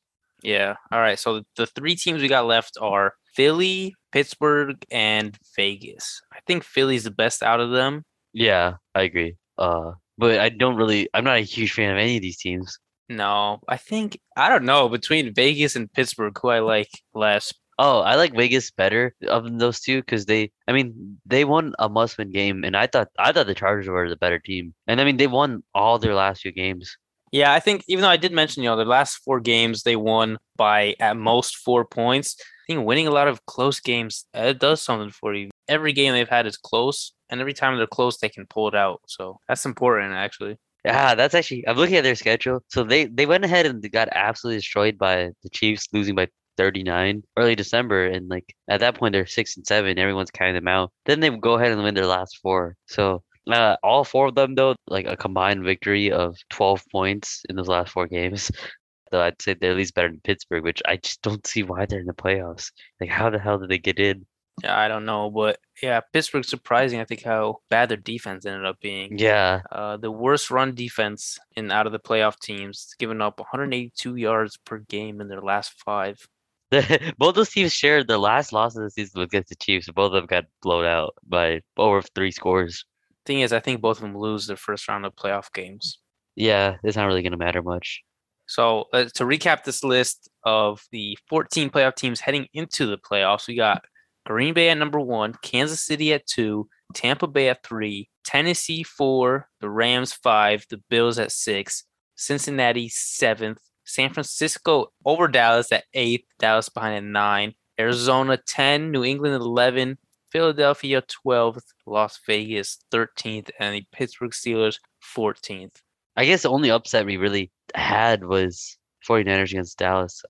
Yeah. 0.43 0.77
All 0.93 1.01
right. 1.01 1.19
So 1.19 1.43
the 1.57 1.67
three 1.67 1.97
teams 1.97 2.23
we 2.23 2.29
got 2.29 2.47
left 2.47 2.77
are 2.81 3.15
Philly, 3.35 3.95
Pittsburgh, 4.13 4.77
and 4.91 5.37
Vegas. 5.57 6.21
I 6.33 6.39
think 6.47 6.65
Philly's 6.65 7.05
the 7.05 7.11
best 7.11 7.43
out 7.43 7.61
of 7.61 7.71
them. 7.71 8.05
Yeah, 8.33 8.75
I 8.95 9.03
agree. 9.03 9.37
Uh, 9.57 9.93
but 10.17 10.39
I 10.41 10.49
don't 10.51 10.77
really. 10.77 11.09
I'm 11.15 11.25
not 11.25 11.37
a 11.39 11.41
huge 11.41 11.73
fan 11.73 11.91
of 11.91 11.99
any 11.99 12.17
of 12.17 12.23
these 12.23 12.39
teams. 12.39 12.79
No, 13.09 13.61
I 13.69 13.77
think 13.79 14.21
I 14.37 14.49
don't 14.49 14.65
know 14.65 14.89
between 14.89 15.35
Vegas 15.35 15.77
and 15.77 15.93
Pittsburgh 15.93 16.37
who 16.41 16.49
I 16.49 16.59
like 16.61 16.91
less. 17.15 17.53
Oh, 17.79 18.01
I 18.01 18.17
like 18.17 18.35
Vegas 18.35 18.71
better 18.71 19.15
of 19.29 19.59
those 19.59 19.81
two 19.81 20.01
because 20.01 20.27
they, 20.27 20.51
I 20.67 20.73
mean, 20.73 21.19
they 21.25 21.45
won 21.45 21.75
a 21.79 21.89
must-win 21.89 22.33
game, 22.33 22.65
and 22.65 22.77
I 22.77 22.87
thought 22.89 23.09
I 23.19 23.33
thought 23.33 23.47
the 23.47 23.55
Chargers 23.55 23.89
were 23.89 24.09
the 24.09 24.17
better 24.17 24.39
team, 24.39 24.75
and 24.87 25.01
I 25.01 25.05
mean 25.05 25.17
they 25.17 25.27
won 25.29 25.63
all 25.75 25.99
their 25.99 26.15
last 26.15 26.43
few 26.43 26.53
games. 26.53 26.97
Yeah, 27.33 27.53
I 27.53 27.61
think 27.61 27.85
even 27.89 28.03
though 28.03 28.09
I 28.09 28.17
did 28.17 28.33
mention, 28.33 28.63
you 28.63 28.69
know, 28.71 28.77
their 28.77 28.87
last 28.87 29.17
four 29.25 29.41
games 29.41 29.83
they 29.83 29.97
won 29.97 30.39
by 30.57 30.95
at 31.01 31.17
most 31.17 31.57
four 31.57 31.85
points. 31.85 32.37
I 32.41 32.75
think 32.75 32.87
winning 32.87 33.07
a 33.07 33.11
lot 33.11 33.29
of 33.29 33.47
close 33.47 33.81
games 33.81 34.27
it 34.35 34.59
does 34.59 34.83
something 34.83 35.11
for 35.11 35.35
you. 35.35 35.51
Every 35.69 35.93
game 35.95 36.13
they've 36.13 36.29
had 36.29 36.47
is 36.47 36.59
close, 36.59 37.13
and 37.31 37.41
every 37.41 37.55
time 37.55 37.77
they're 37.77 37.87
close, 37.87 38.19
they 38.19 38.29
can 38.29 38.47
pull 38.47 38.69
it 38.69 38.75
out. 38.75 39.01
So 39.07 39.39
that's 39.49 39.65
important, 39.65 40.13
actually. 40.15 40.59
Yeah, 40.89 41.15
that's 41.15 41.35
actually. 41.35 41.67
I'm 41.69 41.77
looking 41.77 41.97
at 41.97 42.05
their 42.05 42.15
schedule. 42.15 42.61
So 42.69 42.83
they 42.85 43.07
they 43.07 43.27
went 43.27 43.45
ahead 43.45 43.67
and 43.67 43.83
got 43.93 44.09
absolutely 44.13 44.59
destroyed 44.59 44.97
by 44.99 45.31
the 45.43 45.51
Chiefs, 45.51 45.89
losing 45.93 46.15
by 46.15 46.29
39 46.57 47.23
early 47.37 47.55
December, 47.55 48.07
and 48.07 48.29
like 48.29 48.55
at 48.69 48.81
that 48.81 48.97
point 48.97 49.13
they're 49.13 49.27
six 49.27 49.57
and 49.57 49.67
seven. 49.67 49.99
Everyone's 49.99 50.31
counting 50.31 50.55
them 50.55 50.69
out. 50.69 50.91
Then 51.05 51.21
they 51.21 51.31
go 51.31 51.55
ahead 51.55 51.73
and 51.73 51.83
win 51.83 51.95
their 51.95 52.07
last 52.07 52.39
four. 52.43 52.75
So 52.87 53.23
uh, 53.53 53.77
all 53.83 54.05
four 54.05 54.29
of 54.29 54.35
them 54.35 54.55
though, 54.55 54.77
like 54.89 55.07
a 55.07 55.17
combined 55.17 55.65
victory 55.65 56.11
of 56.13 56.37
12 56.51 56.83
points 56.93 57.43
in 57.49 57.57
those 57.57 57.69
last 57.69 57.93
four 57.93 58.07
games. 58.07 58.51
though 59.11 59.23
I'd 59.23 59.41
say 59.41 59.55
they're 59.55 59.71
at 59.73 59.77
least 59.79 59.95
better 59.95 60.09
than 60.09 60.21
Pittsburgh, 60.23 60.65
which 60.65 60.83
I 60.87 60.97
just 60.97 61.23
don't 61.23 61.47
see 61.47 61.63
why 61.63 61.87
they're 61.87 62.01
in 62.01 62.07
the 62.07 62.13
playoffs. 62.15 62.73
Like, 63.01 63.11
how 63.11 63.31
the 63.31 63.39
hell 63.39 63.59
did 63.59 63.71
they 63.71 63.79
get 63.79 63.99
in? 63.99 64.27
Yeah, 64.63 64.79
I 64.79 64.89
don't 64.89 65.05
know, 65.05 65.31
but 65.31 65.59
yeah, 65.83 66.01
Pittsburgh's 66.13 66.49
surprising. 66.49 67.01
I 67.01 67.05
think 67.05 67.23
how 67.23 67.59
bad 67.71 67.89
their 67.89 67.97
defense 67.97 68.47
ended 68.47 68.67
up 68.67 68.81
being. 68.81 69.19
Yeah, 69.19 69.63
Uh, 69.71 69.97
the 69.97 70.11
worst 70.11 70.51
run 70.51 70.75
defense 70.75 71.39
in 71.57 71.71
out 71.71 71.87
of 71.87 71.93
the 71.93 71.99
playoff 71.99 72.39
teams, 72.41 72.95
giving 72.99 73.21
up 73.21 73.39
182 73.39 74.17
yards 74.17 74.57
per 74.57 74.79
game 74.79 75.21
in 75.21 75.29
their 75.29 75.43
last 75.43 75.75
five. 75.85 76.27
both 77.19 77.35
those 77.35 77.51
teams 77.51 77.73
shared 77.73 78.09
the 78.09 78.19
last 78.19 78.53
loss 78.53 78.77
of 78.77 78.83
the 78.83 78.91
season 78.91 79.21
was 79.21 79.27
against 79.27 79.49
the 79.49 79.57
Chiefs. 79.57 79.89
Both 79.91 80.09
of 80.09 80.13
them 80.13 80.27
got 80.27 80.45
blown 80.63 80.85
out 80.85 81.15
by 81.27 81.63
over 81.77 82.03
three 82.03 82.31
scores. 82.31 82.85
Thing 83.25 83.41
is, 83.41 83.53
I 83.53 83.61
think 83.61 83.81
both 83.81 83.99
of 83.99 84.03
them 84.03 84.17
lose 84.17 84.47
their 84.47 84.57
first 84.57 84.89
round 84.89 85.07
of 85.07 85.15
playoff 85.15 85.53
games. 85.53 85.99
Yeah, 86.37 86.77
it's 86.85 86.97
not 86.97 87.07
really 87.07 87.23
going 87.23 87.33
to 87.33 87.39
matter 87.39 87.63
much. 87.63 88.03
So 88.47 88.87
uh, 88.93 89.05
to 89.15 89.25
recap 89.25 89.65
this 89.65 89.85
list 89.85 90.31
of 90.45 90.83
the 90.91 91.17
14 91.29 91.69
playoff 91.71 91.97
teams 91.97 92.21
heading 92.21 92.47
into 92.55 92.87
the 92.87 92.97
playoffs, 92.99 93.47
we 93.47 93.57
got 93.57 93.83
Green 94.29 94.53
Bay 94.53 94.69
at 94.69 94.77
number 94.77 95.01
one, 95.01 95.33
Kansas 95.41 95.81
City 95.81 96.13
at 96.13 96.27
two, 96.27 96.69
Tampa 96.93 97.27
Bay 97.27 97.49
at 97.49 97.65
three, 97.65 98.11
Tennessee 98.25 98.83
four, 98.83 99.49
the 99.63 99.71
Rams 99.71 100.13
five, 100.13 100.67
the 100.69 100.77
Bills 100.91 101.19
at 101.19 101.33
six, 101.33 101.85
Cincinnati 102.15 102.91
seventh, 102.91 103.59
San 103.87 104.13
Francisco 104.13 104.93
over 105.07 105.29
Dallas 105.29 105.73
at 105.73 105.85
eighth, 105.95 106.27
Dallas 106.39 106.69
behind 106.69 106.97
at 106.97 107.05
nine, 107.05 107.55
Arizona 107.81 108.37
10, 108.37 108.91
New 108.91 109.03
England 109.03 109.35
11, 109.35 109.97
Philadelphia 110.31 111.03
12th, 111.03 111.65
Las 111.87 112.21
Vegas 112.27 112.85
13th, 112.93 113.49
and 113.59 113.75
the 113.75 113.87
Pittsburgh 113.93 114.33
Steelers 114.33 114.79
14th. 115.17 115.77
I 116.17 116.27
guess 116.27 116.43
the 116.43 116.51
only 116.51 116.71
upset 116.71 117.07
we 117.07 117.17
really 117.17 117.51
had 117.75 118.25
was 118.25 118.77
49ers 119.09 119.53
against 119.53 119.79
Dallas. 119.79 120.23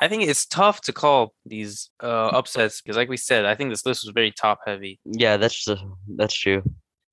I 0.00 0.08
think 0.08 0.22
it's 0.22 0.46
tough 0.46 0.80
to 0.82 0.92
call 0.92 1.34
these 1.44 1.90
uh, 2.02 2.28
upsets 2.28 2.80
because, 2.80 2.96
like 2.96 3.08
we 3.08 3.16
said, 3.16 3.44
I 3.44 3.54
think 3.54 3.70
this 3.70 3.86
list 3.86 4.04
was 4.04 4.12
very 4.14 4.30
top 4.32 4.60
heavy. 4.66 5.00
Yeah, 5.04 5.36
that's 5.36 5.66
uh, 5.68 5.76
that's 6.16 6.34
true. 6.34 6.62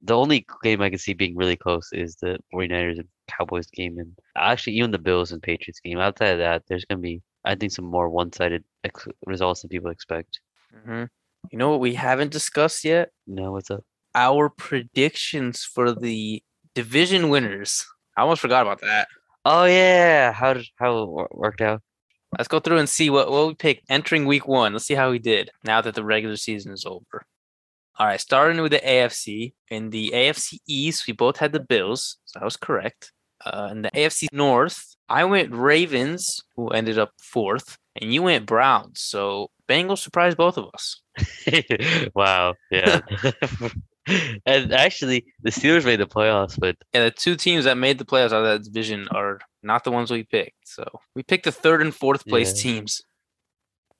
The 0.02 0.16
only 0.16 0.46
game 0.64 0.82
I 0.82 0.90
can 0.90 1.00
see 1.00 1.14
being 1.14 1.36
really 1.36 1.58
close 1.58 1.90
is 1.92 2.16
the 2.16 2.40
49ers 2.54 3.00
and 3.00 3.08
Cowboys 3.28 3.68
game, 3.68 3.98
and 3.98 4.14
actually 4.38 4.74
even 4.74 4.92
the 4.92 4.98
Bills 4.98 5.32
and 5.32 5.42
Patriots 5.42 5.80
game. 5.82 6.00
Outside 6.00 6.30
of 6.34 6.40
that, 6.40 6.64
there's 6.68 6.86
gonna 6.86 7.02
be 7.02 7.22
I 7.46 7.56
think 7.56 7.72
some 7.72 7.86
more 7.86 8.10
one-sided 8.10 8.64
ex- 8.84 9.08
results 9.26 9.62
than 9.62 9.70
people 9.70 9.90
expect. 9.90 10.40
hmm 10.86 11.06
You 11.52 11.58
know 11.58 11.70
what 11.70 11.80
we 11.80 11.96
haven't 11.96 12.32
discussed 12.32 12.84
yet? 12.86 13.12
No, 13.28 13.52
what's 13.52 13.72
up? 13.72 13.84
Our 14.16 14.50
predictions 14.50 15.64
for 15.64 15.94
the 15.94 16.44
division 16.76 17.30
winners. 17.30 17.86
I 18.18 18.22
almost 18.22 18.42
forgot 18.42 18.62
about 18.64 18.82
that. 18.82 19.08
Oh 19.46 19.66
yeah, 19.66 20.32
how 20.32 20.54
did 20.54 20.68
how 20.78 21.20
it 21.22 21.36
worked 21.36 21.62
out? 21.62 21.82
Let's 22.38 22.48
go 22.48 22.60
through 22.60 22.78
and 22.78 22.90
see 22.90 23.10
what, 23.10 23.32
what 23.32 23.48
we 23.48 23.56
picked 23.56 23.90
entering 23.90 24.26
week 24.26 24.48
one. 24.48 24.74
Let's 24.74 24.86
see 24.86 24.94
how 24.94 25.12
we 25.12 25.20
did 25.20 25.50
now 25.64 25.82
that 25.82 25.96
the 25.96 26.04
regular 26.04 26.36
season 26.36 26.72
is 26.72 26.86
over. 26.86 27.26
All 27.98 28.06
right, 28.06 28.22
starting 28.22 28.62
with 28.62 28.72
the 28.72 28.80
AFC. 28.80 29.54
In 29.70 29.90
the 29.90 30.12
AFC 30.14 30.60
East, 30.68 31.06
we 31.06 31.14
both 31.14 31.38
had 31.38 31.52
the 31.52 31.60
Bills. 31.60 32.18
So 32.26 32.40
that 32.40 32.46
was 32.46 32.56
correct. 32.56 33.12
Uh, 33.46 33.70
in 33.72 33.82
the 33.82 33.92
AFC 33.92 34.28
North, 34.32 34.96
I 35.10 35.26
went 35.26 35.54
Ravens, 35.54 36.42
who 36.56 36.70
ended 36.70 37.00
up 37.00 37.12
fourth, 37.22 37.78
and 38.00 38.14
you 38.14 38.22
went 38.24 38.46
Browns. 38.46 39.02
So 39.02 39.50
Bengals 39.68 40.00
surprised 40.00 40.38
both 40.38 40.58
of 40.58 40.70
us. 40.74 41.02
wow, 42.16 42.56
yeah. 42.72 43.02
and 44.46 44.74
actually, 44.74 45.26
the 45.42 45.50
Steelers 45.52 45.86
made 45.86 46.00
the 46.00 46.06
playoffs, 46.08 46.60
but 46.60 46.76
Yeah, 46.94 47.06
the 47.06 47.12
two 47.12 47.36
teams 47.36 47.66
that 47.66 47.78
made 47.78 47.98
the 47.98 48.06
playoffs 48.06 48.32
out 48.34 48.44
of 48.46 48.46
that 48.46 48.64
division 48.64 49.08
are 49.10 49.40
not 49.64 49.84
the 49.84 49.92
ones 49.92 50.10
we 50.12 50.24
picked. 50.24 50.68
So 50.68 50.86
we 51.16 51.24
picked 51.24 51.46
the 51.46 51.52
third 51.52 51.82
and 51.82 51.94
fourth 51.94 52.26
place 52.26 52.56
Yeah. 52.64 52.72
teams. 52.74 53.02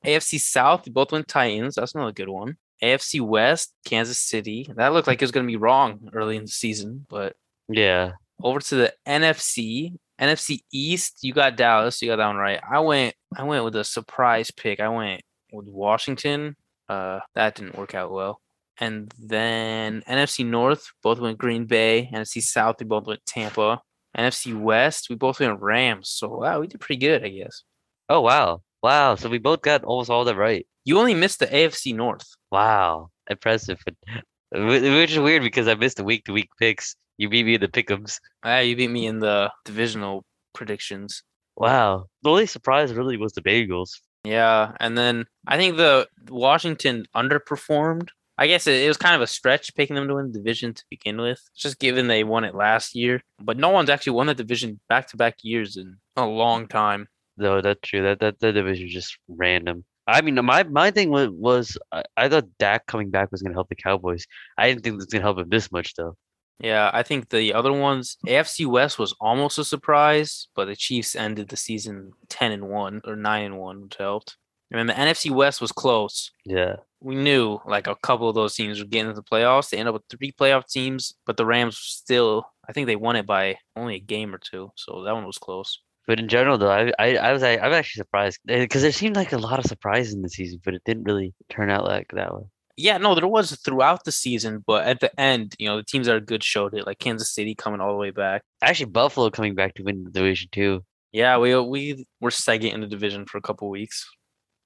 AFC 0.06 0.40
South, 0.40 0.86
we 0.86 0.92
both 0.92 1.12
went 1.12 1.28
Titans. 1.28 1.76
That's 1.76 1.94
another 1.94 2.12
good 2.14 2.30
one. 2.30 2.58
AFC 2.82 3.20
West, 3.20 3.74
Kansas 3.86 4.18
City. 4.22 4.70
That 4.76 4.94
looked 4.94 5.08
like 5.08 5.22
it 5.22 5.26
was 5.26 5.32
going 5.32 5.46
to 5.46 5.52
be 5.52 5.58
wrong 5.58 6.10
early 6.14 6.38
in 6.38 6.44
the 6.44 6.48
season, 6.48 7.06
but 7.10 7.36
yeah, 7.68 8.14
over 8.42 8.60
to 8.62 8.76
the 8.76 8.94
NFC, 9.06 9.96
NFC 10.20 10.62
East, 10.72 11.20
you 11.22 11.34
got 11.34 11.58
Dallas. 11.58 12.02
You 12.02 12.08
got 12.10 12.16
that 12.18 12.28
one 12.28 12.38
right. 12.38 12.60
I 12.70 12.80
went. 12.80 13.16
I 13.38 13.44
went 13.44 13.66
with 13.66 13.76
a 13.76 13.84
surprise 13.84 14.50
pick. 14.52 14.80
I 14.80 14.88
went 14.88 15.22
with 15.52 15.68
Washington. 15.68 16.56
Uh, 16.88 17.20
that 17.36 17.56
didn't 17.56 17.78
work 17.78 17.94
out 17.94 18.12
well. 18.12 18.42
And 18.80 19.14
then 19.20 20.04
NFC 20.08 20.46
North, 20.46 20.88
both 21.04 21.20
went 21.20 21.38
Green 21.38 21.66
Bay. 21.66 22.10
NFC 22.14 22.42
South, 22.42 22.78
we 22.80 22.86
both 22.86 23.08
went 23.08 23.26
Tampa. 23.26 23.82
NFC 24.18 24.60
West, 24.60 25.08
we 25.10 25.16
both 25.16 25.40
went 25.40 25.60
Rams. 25.60 26.10
So 26.10 26.30
wow, 26.30 26.60
we 26.60 26.68
did 26.68 26.80
pretty 26.80 27.00
good, 27.00 27.24
I 27.24 27.30
guess. 27.30 27.64
Oh 28.08 28.22
wow, 28.22 28.62
wow! 28.82 29.16
So 29.16 29.30
we 29.30 29.38
both 29.38 29.62
got 29.62 29.84
almost 29.84 30.10
all 30.10 30.26
them 30.26 30.38
right. 30.38 30.66
You 30.86 30.98
only 30.98 31.14
missed 31.14 31.40
the 31.40 31.48
AFC 31.48 31.94
North. 31.94 32.28
Wow, 32.52 33.10
impressive. 33.30 33.80
Which 34.52 35.12
is 35.12 35.20
weird 35.20 35.44
because 35.44 35.68
I 35.68 35.76
missed 35.76 35.98
the 35.98 36.04
week 36.04 36.26
to 36.26 36.34
week 36.34 36.50
picks. 36.60 36.96
You 37.18 37.30
beat 37.30 37.46
me 37.46 37.56
in 37.56 37.62
the 37.62 37.68
pick'ems. 37.68 38.20
Ah, 38.44 38.60
you 38.60 38.76
beat 38.76 38.90
me 38.90 39.06
in 39.06 39.20
the 39.20 39.52
divisional 39.66 40.24
predictions. 40.54 41.22
Wow. 41.56 42.06
The 42.24 42.30
only 42.30 42.46
surprise 42.46 42.94
really 42.94 43.18
was 43.18 43.34
the 43.34 43.42
Bengals. 43.42 43.92
Yeah, 44.24 44.72
and 44.80 44.98
then 44.98 45.26
I 45.46 45.58
think 45.58 45.78
the 45.78 46.08
Washington 46.30 47.06
underperformed. 47.16 48.10
I 48.40 48.48
guess 48.48 48.68
it, 48.68 48.82
it 48.82 48.88
was 48.88 48.96
kind 48.96 49.16
of 49.16 49.22
a 49.22 49.28
stretch 49.28 49.76
picking 49.76 49.98
them 49.98 50.08
to 50.08 50.16
win 50.16 50.32
the 50.32 50.40
division 50.40 50.74
to 50.74 50.84
begin 50.90 51.20
with, 51.20 51.42
just 51.58 51.78
given 51.78 52.08
they 52.08 52.24
won 52.24 52.46
it 52.46 52.56
last 52.56 52.96
year. 52.96 53.22
But 53.38 53.58
no 53.58 53.68
one's 53.68 53.90
actually 53.90 54.14
won 54.14 54.28
the 54.28 54.34
division 54.34 54.80
back 54.88 55.08
to 55.08 55.18
back 55.18 55.36
years 55.42 55.76
in 55.76 55.98
a 56.16 56.26
long 56.26 56.70
time. 56.70 57.10
No, 57.36 57.62
that's 57.62 57.82
true. 57.82 58.02
That 58.02 58.22
that 58.22 58.40
the 58.40 58.54
division 58.54 58.88
is 58.88 58.94
just 58.94 59.18
random. 59.28 59.84
I 60.08 60.22
mean, 60.22 60.36
my 60.46 60.64
my 60.64 60.90
thing 60.90 61.10
was 61.10 61.28
was 61.32 61.78
I, 61.92 62.04
I 62.16 62.30
thought 62.30 62.58
Dak 62.60 62.86
coming 62.86 63.10
back 63.10 63.30
was 63.30 63.42
gonna 63.42 63.56
help 63.56 63.68
the 63.68 63.76
Cowboys. 63.76 64.26
I 64.58 64.70
didn't 64.70 64.84
think 64.84 64.94
it 64.94 64.96
was 64.96 65.06
gonna 65.08 65.22
help 65.22 65.38
him 65.38 65.50
this 65.50 65.70
much 65.70 65.96
though. 65.96 66.16
Yeah, 66.62 66.90
I 66.94 67.04
think 67.04 67.30
the 67.30 67.54
other 67.54 67.74
ones, 67.74 68.18
AFC 68.26 68.66
West 68.66 69.00
was 69.00 69.16
almost 69.20 69.60
a 69.60 69.66
surprise, 69.66 70.48
but 70.56 70.66
the 70.66 70.76
Chiefs 70.78 71.16
ended 71.16 71.50
the 71.50 71.58
season 71.58 72.14
ten 72.30 72.54
and 72.54 72.70
one 72.70 73.02
or 73.04 73.18
nine 73.18 73.44
and 73.44 73.60
one, 73.60 73.82
which 73.82 73.98
helped. 73.98 74.38
And 74.72 74.80
then 74.80 74.88
the 74.88 74.94
NFC 74.94 75.32
West 75.32 75.62
was 75.62 75.72
close. 75.72 76.32
Yeah. 76.46 76.76
we 77.02 77.16
knew 77.16 77.60
like 77.66 77.88
a 77.88 77.96
couple 77.96 78.30
of 78.30 78.36
those 78.36 78.56
teams 78.56 78.80
would 78.80 78.90
get 78.92 79.02
into 79.02 79.14
the 79.14 79.24
playoffs. 79.24 79.70
They 79.70 79.78
ended 79.78 79.96
up 79.96 80.02
with 80.02 80.18
three 80.18 80.32
playoff 80.32 80.68
teams, 80.68 81.14
but 81.26 81.38
the 81.38 81.46
Rams 81.46 81.78
still, 81.78 82.46
I 82.68 82.74
think 82.74 82.88
they 82.88 82.96
won 82.96 83.16
it 83.16 83.26
by 83.26 83.58
only 83.76 83.96
a 83.96 84.00
game 84.00 84.34
or 84.34 84.38
two. 84.38 84.72
So 84.76 85.04
that 85.04 85.14
one 85.14 85.26
was 85.26 85.38
close. 85.38 85.80
But 86.08 86.20
in 86.20 86.28
general, 86.28 86.58
though, 86.58 86.72
I 86.72 86.92
I, 87.00 87.16
I 87.18 87.34
was 87.34 87.44
I, 87.44 87.58
I'm 87.58 87.74
actually 87.74 88.00
surprised 88.02 88.40
eh, 88.50 88.62
because 88.62 88.82
there 88.82 88.92
seemed 88.92 89.16
like 89.16 89.32
a 89.32 89.38
lot 89.38 89.60
of 89.60 89.66
surprises 89.66 90.14
in 90.14 90.22
the 90.24 90.30
season, 90.30 90.60
but 90.66 90.74
it 90.74 90.82
didn't 90.84 91.04
really 91.04 91.34
turn 91.50 91.70
out 91.70 91.86
like 91.86 92.08
that 92.14 92.34
way. 92.34 92.44
Yeah, 92.78 92.98
no, 92.98 93.14
there 93.14 93.28
was 93.28 93.52
throughout 93.64 94.06
the 94.06 94.12
season, 94.12 94.64
but 94.66 94.88
at 94.88 95.02
the 95.02 95.12
end, 95.20 95.54
you 95.60 95.68
know, 95.68 95.78
the 95.78 95.84
teams 95.84 96.08
that 96.08 96.16
are 96.16 96.20
good 96.22 96.44
showed 96.44 96.74
it, 96.74 96.88
like 96.88 96.98
Kansas 97.00 97.34
City 97.34 97.54
coming 97.54 97.82
all 97.82 97.92
the 97.92 97.98
way 97.98 98.10
back. 98.10 98.42
Actually, 98.62 98.92
Buffalo 98.92 99.30
coming 99.30 99.54
back 99.54 99.74
to 99.76 99.84
win 99.84 100.04
the 100.06 100.12
division 100.12 100.50
too. 100.52 100.84
Yeah, 101.12 101.38
we 101.38 101.56
we 101.60 102.06
were 102.22 102.32
second 102.32 102.70
in 102.70 102.82
the 102.82 102.88
division 102.88 103.26
for 103.26 103.38
a 103.38 103.42
couple 103.42 103.70
weeks. 103.70 104.08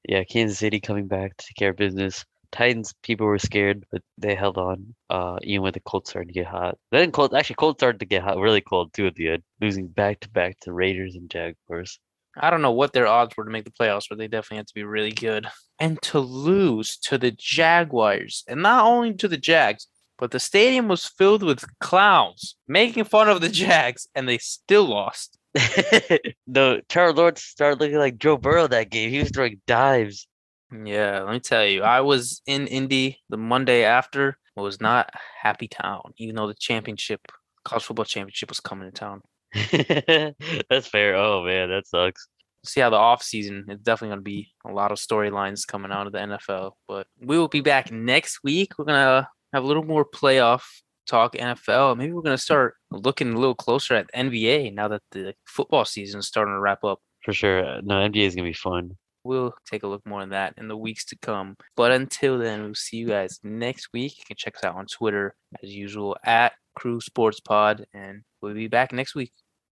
Yeah, 0.07 0.23
Kansas 0.23 0.59
City 0.59 0.79
coming 0.79 1.07
back 1.07 1.37
to 1.37 1.45
take 1.45 1.55
care 1.55 1.69
of 1.71 1.77
business. 1.77 2.25
Titans, 2.51 2.93
people 3.01 3.25
were 3.25 3.39
scared, 3.39 3.83
but 3.91 4.01
they 4.17 4.35
held 4.35 4.57
on. 4.57 4.93
Uh, 5.09 5.37
even 5.41 5.63
when 5.63 5.73
the 5.73 5.79
Colts 5.79 6.11
started 6.11 6.27
to 6.27 6.33
get 6.33 6.45
hot. 6.45 6.77
Then 6.91 7.11
Colts 7.11 7.33
actually 7.33 7.55
Colts 7.55 7.79
started 7.79 7.99
to 7.99 8.05
get 8.05 8.21
hot, 8.21 8.37
really 8.37 8.61
cold 8.61 8.93
too 8.93 9.07
at 9.07 9.15
the 9.15 9.29
end, 9.29 9.43
losing 9.59 9.87
back 9.87 10.19
to 10.21 10.29
back 10.29 10.59
to 10.61 10.73
Raiders 10.73 11.15
and 11.15 11.29
Jaguars. 11.29 11.99
I 12.37 12.49
don't 12.49 12.61
know 12.61 12.71
what 12.71 12.93
their 12.93 13.07
odds 13.07 13.35
were 13.37 13.45
to 13.45 13.51
make 13.51 13.65
the 13.65 13.71
playoffs, 13.71 14.05
but 14.09 14.17
they 14.17 14.27
definitely 14.27 14.57
had 14.57 14.67
to 14.67 14.73
be 14.73 14.83
really 14.83 15.11
good. 15.11 15.47
And 15.79 16.01
to 16.03 16.19
lose 16.19 16.97
to 17.03 17.17
the 17.17 17.31
Jaguars, 17.31 18.43
and 18.47 18.61
not 18.61 18.85
only 18.85 19.13
to 19.15 19.27
the 19.27 19.37
Jags, 19.37 19.87
but 20.17 20.31
the 20.31 20.39
stadium 20.39 20.87
was 20.87 21.05
filled 21.05 21.43
with 21.43 21.65
clowns 21.79 22.55
making 22.67 23.03
fun 23.05 23.29
of 23.29 23.41
the 23.41 23.49
Jags, 23.49 24.07
and 24.15 24.27
they 24.27 24.37
still 24.37 24.85
lost. 24.85 25.37
no, 26.47 26.81
Trevor 26.89 27.13
Lawrence 27.13 27.43
started 27.43 27.79
looking 27.79 27.97
like 27.97 28.17
Joe 28.17 28.37
Burrow 28.37 28.67
that 28.67 28.89
game. 28.89 29.09
He 29.09 29.19
was 29.19 29.31
throwing 29.31 29.61
dives. 29.67 30.27
Yeah, 30.71 31.21
let 31.21 31.33
me 31.33 31.39
tell 31.39 31.65
you, 31.65 31.83
I 31.83 32.01
was 32.01 32.41
in 32.47 32.67
Indy 32.67 33.19
the 33.29 33.37
Monday 33.37 33.83
after. 33.83 34.37
It 34.57 34.61
was 34.61 34.81
not 34.81 35.11
a 35.13 35.19
happy 35.41 35.67
town, 35.67 36.01
even 36.17 36.35
though 36.35 36.47
the 36.47 36.55
championship, 36.55 37.21
college 37.63 37.83
football 37.83 38.05
championship, 38.05 38.49
was 38.49 38.59
coming 38.59 38.91
to 38.91 38.91
town. 38.91 39.21
That's 40.69 40.87
fair. 40.87 41.15
Oh 41.15 41.43
man, 41.43 41.69
that 41.69 41.87
sucks. 41.87 42.27
see 42.65 42.81
how 42.81 42.89
the 42.89 42.95
off 42.95 43.21
season 43.21 43.65
is 43.69 43.79
definitely 43.79 44.09
going 44.09 44.19
to 44.19 44.23
be 44.23 44.51
a 44.65 44.71
lot 44.71 44.91
of 44.91 44.97
storylines 44.97 45.67
coming 45.67 45.91
out 45.91 46.07
of 46.07 46.13
the 46.13 46.19
NFL. 46.19 46.71
But 46.87 47.05
we 47.19 47.37
will 47.37 47.47
be 47.47 47.61
back 47.61 47.91
next 47.91 48.39
week. 48.43 48.71
We're 48.77 48.85
gonna 48.85 49.27
have 49.53 49.63
a 49.63 49.67
little 49.67 49.83
more 49.83 50.05
playoff 50.05 50.63
talk 51.05 51.33
NFL. 51.35 51.97
Maybe 51.97 52.13
we're 52.13 52.21
gonna 52.21 52.37
start 52.37 52.75
looking 52.91 53.33
a 53.33 53.37
little 53.37 53.55
closer 53.55 53.95
at 53.95 54.11
NBA 54.13 54.73
now 54.73 54.87
that 54.87 55.01
the 55.11 55.33
football 55.45 55.85
season 55.85 56.19
is 56.19 56.27
starting 56.27 56.53
to 56.53 56.59
wrap 56.59 56.83
up. 56.83 56.99
For 57.23 57.33
sure. 57.33 57.65
Uh, 57.65 57.81
No, 57.83 57.95
NBA 57.95 58.25
is 58.25 58.35
gonna 58.35 58.47
be 58.47 58.53
fun. 58.53 58.97
We'll 59.25 59.53
take 59.69 59.83
a 59.83 59.87
look 59.87 60.05
more 60.05 60.21
on 60.21 60.29
that 60.29 60.53
in 60.57 60.67
the 60.67 60.75
weeks 60.75 61.05
to 61.05 61.17
come. 61.17 61.55
But 61.77 61.91
until 61.93 62.37
then, 62.37 62.63
we'll 62.63 62.75
see 62.75 62.97
you 62.97 63.07
guys 63.07 63.39
next 63.41 63.89
week. 63.93 64.17
You 64.17 64.23
can 64.27 64.35
check 64.35 64.57
us 64.57 64.63
out 64.65 64.75
on 64.75 64.85
Twitter 64.85 65.35
as 65.63 65.73
usual 65.73 66.17
at 66.25 66.53
Crew 66.75 66.99
Sports 66.99 67.39
Pod, 67.39 67.85
and 67.93 68.23
we'll 68.41 68.53
be 68.53 68.67
back 68.67 68.91
next 68.91 69.15
week. 69.15 69.31